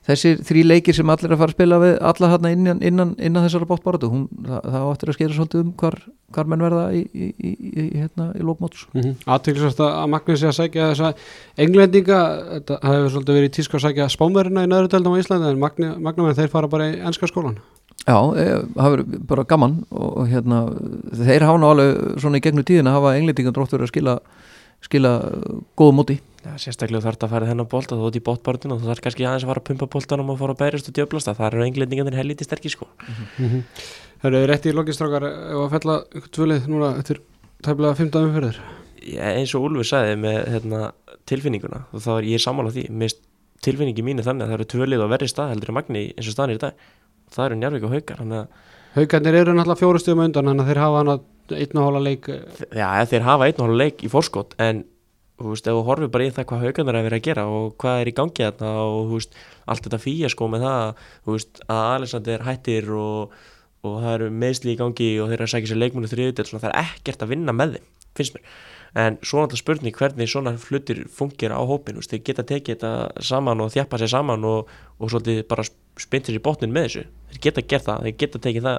þessir 0.08 0.42
þrý 0.44 0.64
leikir 0.68 0.96
sem 0.98 1.12
allir 1.12 1.30
er 1.30 1.36
að 1.36 1.42
fara 1.42 1.54
að 1.54 1.56
spila 1.56 1.80
við 1.82 1.94
alla 2.10 2.30
hérna 2.34 2.52
innan, 2.54 2.82
innan, 2.84 3.14
innan 3.24 3.46
þessara 3.46 3.68
bóttbaratu 3.70 4.10
hún, 4.12 4.26
það, 4.36 4.66
það 4.74 4.88
áttir 4.90 5.12
að 5.12 5.18
skera 5.18 5.38
svolítið 5.38 5.62
um 5.64 5.70
hvar, 5.80 5.98
hvar 6.36 6.50
menn 6.52 6.66
verða 6.66 6.86
í, 6.98 7.04
í, 7.14 7.30
í, 7.34 7.86
hérna, 8.02 8.30
í 8.36 8.44
lókmóts 8.44 8.88
Mm 8.94 9.02
-hmm. 9.02 9.14
Aðtöklisast 9.26 9.80
að 9.80 10.10
Magnus 10.12 10.40
sé 10.40 10.48
að 10.48 10.58
sækja 10.58 10.90
þessa 10.92 11.14
englendinga, 11.58 12.20
þetta 12.52 12.80
það 12.82 12.98
hefur 12.98 13.14
svolítið 13.14 13.38
verið 13.38 13.50
í 13.50 13.54
tísku 13.58 13.78
að 13.78 13.86
sækja 13.86 14.10
spámverina 14.10 14.64
í 14.64 14.70
nöðru 14.70 14.92
deildum 14.92 15.16
á 15.16 15.22
Íslandi 15.22 15.50
en 15.50 15.60
Magni, 15.60 15.90
Magnamenn 15.98 16.36
þeir 16.36 16.52
fara 16.52 16.68
bara 16.68 16.90
í 16.92 17.00
ennska 17.00 17.28
skólan 17.28 17.58
Já, 18.04 18.18
e, 18.36 18.44
það 18.76 18.92
verður 18.92 19.26
bara 19.28 19.44
gaman 19.44 19.84
og, 19.90 20.28
hérna, 20.28 20.66
þeir 21.16 21.48
nú 21.48 21.70
alveg 21.70 22.20
svona 22.20 22.38
í 22.38 22.44
gegnum 22.44 22.66
tíðina 22.68 22.92
hafa 22.92 23.16
englendingan 23.16 23.54
drótt 23.54 23.72
verið 23.72 23.88
að 23.88 23.94
skila 23.94 24.20
skila 24.84 25.14
góðu 25.80 25.96
móti 25.96 26.20
sérstaklega 26.62 27.04
þarf 27.04 27.18
þetta 27.18 27.28
að 27.28 27.34
fara 27.34 27.50
þennan 27.50 27.70
bolta 27.72 27.98
þú 27.98 28.08
ert 28.08 28.18
í 28.20 28.24
bóttbarðin 28.28 28.74
og 28.76 28.82
þú 28.82 28.90
þarf 28.90 29.04
kannski 29.06 29.26
aðeins 29.28 29.46
að 29.46 29.52
fara 29.52 29.62
að 29.64 29.68
pumpa 29.70 29.88
boltanum 29.96 30.32
og 30.34 30.40
fara 30.40 30.56
að 30.56 30.62
bærist 30.62 30.90
og 30.90 30.96
djöblast 30.98 31.30
það. 31.30 31.44
Eru 31.48 31.66
englendingarnir 31.66 32.18
helítið 32.20 32.50
sterkir 32.50 32.74
sko. 32.74 32.88
Mm 33.00 33.50
-hmm. 33.50 33.64
Það 34.22 34.30
eru 34.30 34.48
rétt 34.48 34.66
í 34.66 34.74
lokistrákar 34.74 35.24
ef 35.24 35.60
að 35.64 35.74
fella 35.76 35.96
tvölið 36.32 36.68
núna 36.68 36.98
eftir 37.00 37.22
tæmlega 37.64 37.96
15 37.96 38.24
umferðir? 38.28 38.60
Já, 39.04 39.24
eins 39.36 39.56
og 39.56 39.64
Úlfur 39.64 39.84
sagði 39.84 40.16
með 40.16 40.40
hérna, 40.48 40.92
tilfinninguna 41.26 41.86
og 41.92 42.00
þá 42.00 42.12
er 42.18 42.24
ég 42.24 42.40
sammála 42.40 42.72
því. 42.72 42.90
Mist, 42.90 43.20
tilfinningi 43.62 44.04
mín 44.04 44.20
er 44.20 44.24
þannig 44.24 44.44
að 44.44 44.50
það 44.50 44.60
eru 44.60 44.72
tvölið 44.74 45.04
á 45.04 45.08
verri 45.08 45.28
stað 45.28 45.50
heldur 45.50 45.70
en 45.70 45.74
Magni 45.74 46.14
eins 46.18 46.28
og 46.28 46.34
staðan 46.34 46.50
er 46.50 46.56
í 46.56 46.60
dag. 46.60 46.74
Það 47.34 47.46
eru 47.46 47.56
Njarvík 47.56 47.84
og 47.84 47.92
Haukar 47.92 48.20
að 48.22 48.48
Haukarnir 48.94 49.40
eru 49.40 49.54
náttúrulega 49.58 49.80
fjórustuðum 49.80 50.28
undan 50.28 50.52
en 50.52 50.66
þeir 50.68 50.80
hafa 50.84 51.00
einn 51.58 51.80
og 51.82 51.88
hóla 51.88 52.02
leik 52.04 52.28
eh, 52.30 52.44
Já, 52.78 52.88
þeir 53.10 53.26
hafa 53.26 53.48
einn 53.48 53.58
og 53.58 53.66
hálf 53.66 53.80
leik 53.80 54.04
í 54.06 54.10
fórskot 54.12 54.54
en 54.62 54.84
þú 55.40 55.54
veist, 55.54 55.68
ef 55.68 55.78
þú 55.78 55.86
horfir 55.88 56.12
bara 56.14 56.28
í 56.28 56.34
það 56.34 56.48
hvað 56.50 56.66
haugarnir 56.68 56.98
er 57.00 57.08
verið 57.08 57.20
að 57.20 57.28
gera 57.28 57.46
og 57.50 57.74
hvað 57.82 58.02
er 58.02 58.12
í 58.12 58.16
gangi 58.20 58.46
þarna 58.46 58.74
og 58.84 59.00
þú 59.10 59.18
veist, 59.18 59.40
allt 59.66 59.88
þetta 59.88 60.02
fíja 60.04 60.30
sko 60.32 60.50
með 60.52 60.68
það 60.68 61.08
þú 61.26 61.38
veist, 61.38 61.64
að 61.68 61.82
Alexander 61.94 62.46
hættir 62.48 62.92
og, 62.98 63.34
og 63.84 63.98
það 64.04 64.14
eru 64.18 64.30
meðsli 64.44 64.76
í 64.76 64.80
gangi 64.80 65.10
og 65.24 65.32
þeir 65.32 65.40
eru 65.40 65.48
að 65.48 65.54
sækja 65.56 65.72
sér 65.72 65.82
leikmennu 65.82 66.12
þriðut 66.12 66.44
það 66.54 66.70
er 66.70 66.78
ekkert 66.84 67.26
að 67.26 67.34
vinna 67.34 67.58
með 67.58 67.78
þeim, 67.78 67.90
finnst 68.20 68.38
mér. 68.38 68.54
En 68.94 69.16
svo 69.26 69.42
náttúrulega 69.42 69.58
spurning 69.58 69.96
hvernig 69.98 70.30
svona 70.30 70.52
hlutir 70.68 71.00
fungir 71.10 71.50
á 71.50 71.58
hópin, 71.66 71.98
þú 71.98 72.04
veist, 72.04 72.12
þeir 72.14 72.26
geta 72.28 72.44
tekið 72.52 72.76
þetta 72.76 72.92
saman 73.26 73.64
og 73.66 73.72
þjappa 73.74 73.98
sér 73.98 74.12
saman 74.12 74.46
og, 74.46 74.70
og 75.02 75.10
svolítið 75.10 75.40
bara 75.50 75.66
spynt 75.66 76.30
sér 76.30 76.38
í 76.38 76.44
botnin 76.46 76.76
með 76.76 76.86
þessu. 76.86 77.04
Þeir 77.32 77.42
geta 77.48 77.64
gert 77.74 77.88
það, 77.88 78.06
þeir 78.06 78.20
geta 78.22 78.44
tekið 78.46 78.68
það, 78.70 78.78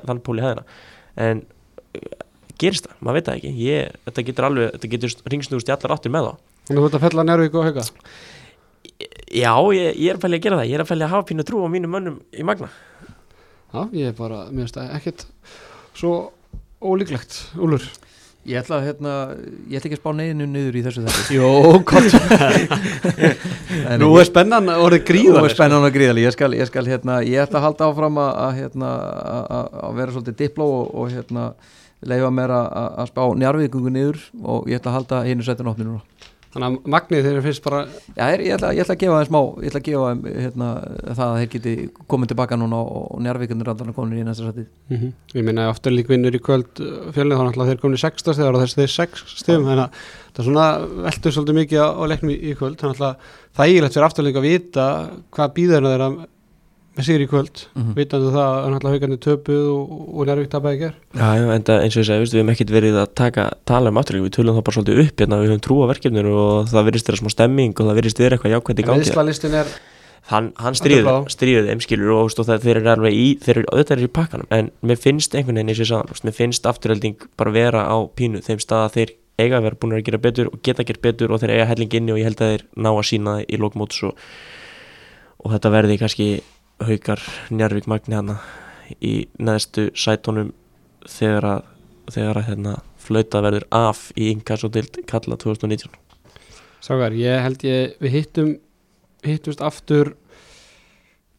gerist 2.63 2.89
það, 2.89 2.97
maður 3.01 3.19
veit 3.19 3.29
það 3.29 3.41
ekki. 3.41 3.53
Ég, 3.65 3.99
þetta 4.09 4.27
getur 4.29 4.49
alveg, 4.49 4.71
þetta 4.77 4.93
getur 4.95 5.17
ringsnúst 5.35 5.71
í 5.71 5.75
allar 5.75 5.97
áttir 5.97 6.15
með 6.15 6.29
þá. 6.29 6.33
Þú 6.71 6.87
ert 6.87 6.97
að 6.99 7.05
fella 7.09 7.27
Njárvík 7.29 7.59
og 7.59 7.69
Hauka? 7.69 7.87
Já, 9.35 9.53
ég, 9.75 9.89
ég 9.99 10.09
er 10.13 10.19
að 10.19 10.25
fælja 10.25 10.39
að 10.39 10.47
gera 10.47 10.61
það. 10.61 10.71
Ég 10.71 10.79
er 10.79 10.85
að 10.85 10.91
fælja 10.93 11.09
að 11.09 11.15
hafa 11.17 11.29
pínu 11.31 11.47
trú 11.49 11.65
á 11.65 11.69
mínum 11.73 11.95
mönnum 11.97 12.21
í 12.33 12.47
Magna. 12.47 12.71
Já, 13.75 13.83
ég 13.91 14.13
er 14.13 14.17
bara, 14.17 14.45
mér 14.55 14.69
finnst 14.69 14.79
það 14.79 14.97
ekkert 15.01 15.27
svo 15.99 16.15
ólíklegt 16.79 17.41
Úlur 17.59 17.83
Ég 18.45 18.61
ætla, 18.61 18.77
að, 18.77 18.91
hérna, 18.91 19.13
ég 19.73 19.79
ætla 19.79 19.89
ekki 19.89 19.97
að 19.97 20.01
spá 20.03 20.11
neyðinu 20.19 20.47
niður 20.53 20.75
í 20.77 20.83
þessu 20.85 21.03
þetta 21.07 21.33
Jó, 21.39 21.79
gott. 21.89 22.17
Nú 24.03 24.11
er 24.21 24.29
spennan 24.29 24.69
orðið 24.69 25.01
Nú 25.01 25.07
gríðan 25.09 25.49
er 25.49 25.55
spennan 25.55 25.87
að 25.89 25.95
gríðali, 25.95 26.27
ég 26.27 26.35
skal, 26.37 26.51
ég 26.53 26.69
skal 26.69 26.85
hérna, 26.85 27.23
ég 27.25 27.41
ætla 27.41 27.63
að 27.63 27.67
halda 27.71 27.89
áfram 27.89 28.21
að, 28.21 28.29
að, 28.45 28.59
hérna, 28.61 28.91
að, 29.41 29.79
að 29.89 29.97
vera 30.03 30.15
svolítið 30.15 30.37
dipló 30.43 30.69
og, 30.75 30.93
og 30.93 31.15
hérna, 31.15 31.47
leifa 32.11 32.31
mér 32.35 32.55
að- 32.55 32.71
að 32.83 32.89
að 33.05 33.11
spá 33.13 33.23
njárvíkungu 33.41 33.91
niður 33.95 34.23
og 34.45 34.69
ég 34.71 34.81
ætla 34.81 34.93
að 34.93 34.99
halda 35.01 35.25
hinu 35.29 35.43
sættin 35.47 35.71
opni 35.73 35.85
núna. 35.89 36.03
Þannig 36.55 36.69
að 36.71 36.85
magnið 36.95 37.25
þeir 37.27 37.39
finnst 37.43 37.63
bara 37.65 37.79
Já, 38.15 38.25
ég, 38.39 38.53
ætla, 38.55 38.69
ég 38.77 38.85
ætla 38.85 38.95
að 38.95 39.01
gefa 39.01 39.17
þeim 39.19 39.27
smá 39.27 39.41
ég 39.65 39.71
ætla 39.73 39.81
að 39.81 39.87
gefa 39.89 40.11
þeim 40.11 40.21
hérna, 40.45 40.67
það 41.03 41.23
að 41.25 41.39
þeir 41.41 41.49
geti 41.55 41.73
komið 42.13 42.29
tilbaka 42.31 42.59
núna 42.61 42.79
og, 42.79 43.01
og 43.11 43.23
njárvíkundur 43.25 43.71
allan 43.73 43.91
að 43.91 43.97
komin 43.97 44.21
í 44.21 44.27
næsta 44.29 44.47
sætti 44.47 44.67
mm 44.95 45.09
Ég 45.35 45.43
minna 45.49 45.65
aftur 45.73 45.91
lík 45.97 46.07
vinnur 46.13 46.31
í 46.31 46.39
kvöld 46.39 46.79
fjölnið 47.11 47.41
þá 47.41 47.43
náttúrulega 47.49 47.71
þeir 47.73 47.81
komin 47.83 47.99
í 47.99 48.03
6 48.05 48.23
stegar 48.23 48.55
og 48.55 48.63
þessi 48.63 48.79
þeir 48.85 48.93
6 48.95 49.25
stegum 49.43 49.67
þannig 49.67 49.83
að 49.83 49.99
það 50.31 50.39
er 50.39 50.47
svona 50.47 50.69
veldur 51.09 51.35
svolítið 51.35 51.59
mikið 51.59 51.83
á, 51.83 51.89
á 51.91 52.03
leiknum 52.07 52.31
í, 52.31 52.39
í 52.39 52.55
kvöld. 52.55 52.79
Þannig 52.79 53.03
að 53.03 53.17
það 53.59 53.67
er 53.67 53.75
ílægt 53.75 53.95
fyrir 53.99 54.07
afturleik 54.07 54.39
að 54.39 54.47
vita 54.47 54.87
hvað 55.35 55.53
býður 55.59 55.91
þeirra 55.91 56.09
sigur 57.03 57.25
í 57.25 57.29
kvöld. 57.31 57.65
Mhm. 57.75 57.95
vitandi 57.99 58.31
það 58.31 58.79
að 58.79 58.87
haugandi 58.93 59.19
töpuð 59.25 59.65
og, 59.73 59.95
og 60.15 60.29
njárvík 60.29 60.53
tapaði 60.53 60.75
ekki 60.77 60.87
er 60.87 60.95
Já, 61.19 61.29
já, 61.35 61.49
en 61.55 61.65
það, 61.67 61.81
eins 61.83 61.97
og 61.97 62.03
ég 62.03 62.07
segi, 62.07 62.21
við 62.23 62.39
hefum 62.39 62.53
ekkert 62.55 62.71
verið 62.71 63.01
að 63.03 63.09
taka, 63.19 63.49
tala 63.67 63.91
um 63.91 63.99
afturleik, 63.99 64.29
við 64.29 64.37
tölum 64.39 64.55
það 64.55 64.67
bara 64.69 64.77
svolítið 64.79 65.03
upp 65.05 65.25
hérna, 65.25 65.41
við 65.43 65.51
höfum 65.51 65.65
trú 65.67 65.81
á 65.83 65.87
verkefninu 65.91 66.37
og 66.45 66.71
það 66.71 66.87
virðist 66.91 67.11
vera 67.11 67.23
smá 67.23 67.35
stemming 67.35 67.75
og 67.75 67.91
það 67.91 67.99
virðist 67.99 68.23
vera 68.23 68.39
eitthvað 68.39 68.55
jákvæmt 68.55 68.79
í 68.79 68.87
gangi. 68.87 69.59
Er 69.59 69.75
hann, 70.31 70.53
hann 70.61 70.77
stríður, 70.79 71.67
þeim 71.69 71.83
skilur 71.85 72.15
og, 72.15 72.31
og 72.33 72.47
það, 72.49 72.63
þeir 72.65 72.81
eru 72.81 72.93
alveg 72.95 73.19
í, 73.19 73.27
þeir 73.45 73.61
eru 73.61 73.73
auðvitað 73.73 74.05
í 74.07 74.11
pakkanum 74.19 74.55
en 74.57 74.71
mér 74.87 75.01
finnst 75.01 75.37
einhvern 75.37 75.59
veginn 75.61 75.73
eins 75.75 75.83
og 75.83 75.85
ég 75.85 75.91
sagði, 75.91 76.25
mér 76.25 76.37
finnst 76.39 76.69
afturhelding 76.71 77.29
bara 77.37 77.53
vera 77.55 77.85
á 77.85 77.97
pínu 78.17 78.41
þeim 78.45 78.63
stað 78.63 78.87
að 78.87 78.97
þeir 78.97 79.15
eiga 79.43 79.59
að 79.59 79.67
vera 79.67 79.81
búin 79.83 79.97
að 79.97 80.05
gera 80.07 80.23
betur 80.23 80.51
og 80.53 80.61
geta 80.65 80.87
gert 80.87 81.03
betur 81.05 81.35
og 81.35 81.43
þeir 81.43 81.57
eiga 81.57 81.69
helling 81.73 81.97
inni 81.99 82.15
og 82.15 82.21
ég 82.21 82.29
held 82.31 82.41
að 82.41 82.53
þeir 82.55 82.67
ná 82.87 82.91
að 82.93 83.07
sína 83.11 83.37
í 83.45 83.61
lókmóts 83.61 84.01
og, 84.09 84.27
og 85.45 85.57
þetta 85.57 85.73
verði 85.75 85.99
kannski 86.01 86.29
haukar 86.83 87.23
Njarvík 87.55 87.87
Magni 87.91 88.19
hana 88.19 88.39
í 89.01 89.29
neðstu 89.39 89.91
sætonum 89.97 90.53
þegar 91.09 91.49
að, 91.51 91.63
þegar 92.15 92.41
að 92.41 92.49
hérna, 92.49 92.75
flauta 93.05 93.43
verður 93.45 93.69
af 93.75 94.09
í 94.17 94.31
inkass 94.33 94.65
og 94.65 94.75
dild 94.75 94.99
kalla 95.07 95.37
2019 95.37 95.93
Ságar, 96.85 97.15
ég 97.17 97.41
held 97.41 97.63
ég 97.65 97.95
við 98.03 98.13
hittum 98.19 98.51
hittumst 99.25 99.63
aftur 99.65 100.13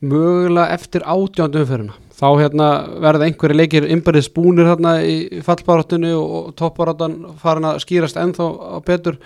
mögulega 0.01 0.73
eftir 0.73 1.05
átjándu 1.05 1.61
umferðina. 1.61 1.95
Þá 2.15 2.27
hérna 2.39 2.67
verða 3.03 3.27
einhverju 3.27 3.57
leikir 3.57 3.87
innbærið 3.91 4.27
spúnir 4.29 4.69
hérna 4.69 4.95
í 5.03 5.41
fallbaráttinu 5.45 6.13
og 6.17 6.51
topparáttan 6.59 7.17
farin 7.41 7.67
að 7.69 7.81
skýrast 7.83 8.19
ennþá 8.19 8.47
betur. 8.87 9.19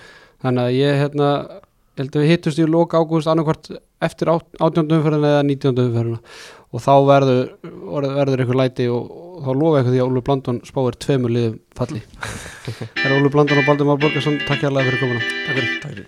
Þannig 0.43 0.65
að 0.65 0.77
ég 0.79 1.01
hérna 1.03 1.29
heldur 1.99 2.23
við 2.23 2.31
hittust 2.33 2.61
í 2.61 2.67
lók 2.67 2.95
ágúst 2.95 3.29
annarkvart 3.29 3.65
eftir 4.03 4.27
18. 4.31 4.87
umferðina 4.87 5.33
eða 5.35 5.43
19. 5.49 5.81
umferðina 5.85 6.19
og 6.69 6.79
þá 6.85 6.93
verður, 7.09 7.45
verður 7.63 8.43
eitthvað 8.43 8.61
læti 8.61 8.85
og, 8.93 9.03
og 9.09 9.39
þá 9.45 9.51
lofa 9.51 9.75
eitthvað 9.79 9.95
því 9.95 10.01
að 10.03 10.09
Ólu 10.11 10.21
Blandón 10.29 10.59
spáir 10.69 10.93
tveimur 11.05 11.31
liðum 11.35 11.57
falli 11.79 12.01
Það 12.69 13.05
er 13.05 13.17
Ólu 13.17 13.29
Blandón 13.33 13.61
og 13.63 13.67
Baldur 13.69 13.87
Már 13.89 14.01
Borgarsson 14.03 14.37
Takk 14.45 14.59
hjá 14.63 14.69
allar 14.71 14.87
fyrir 14.87 15.01
komuna 15.03 15.21
Takk 15.47 15.57
fyrir 15.89 16.05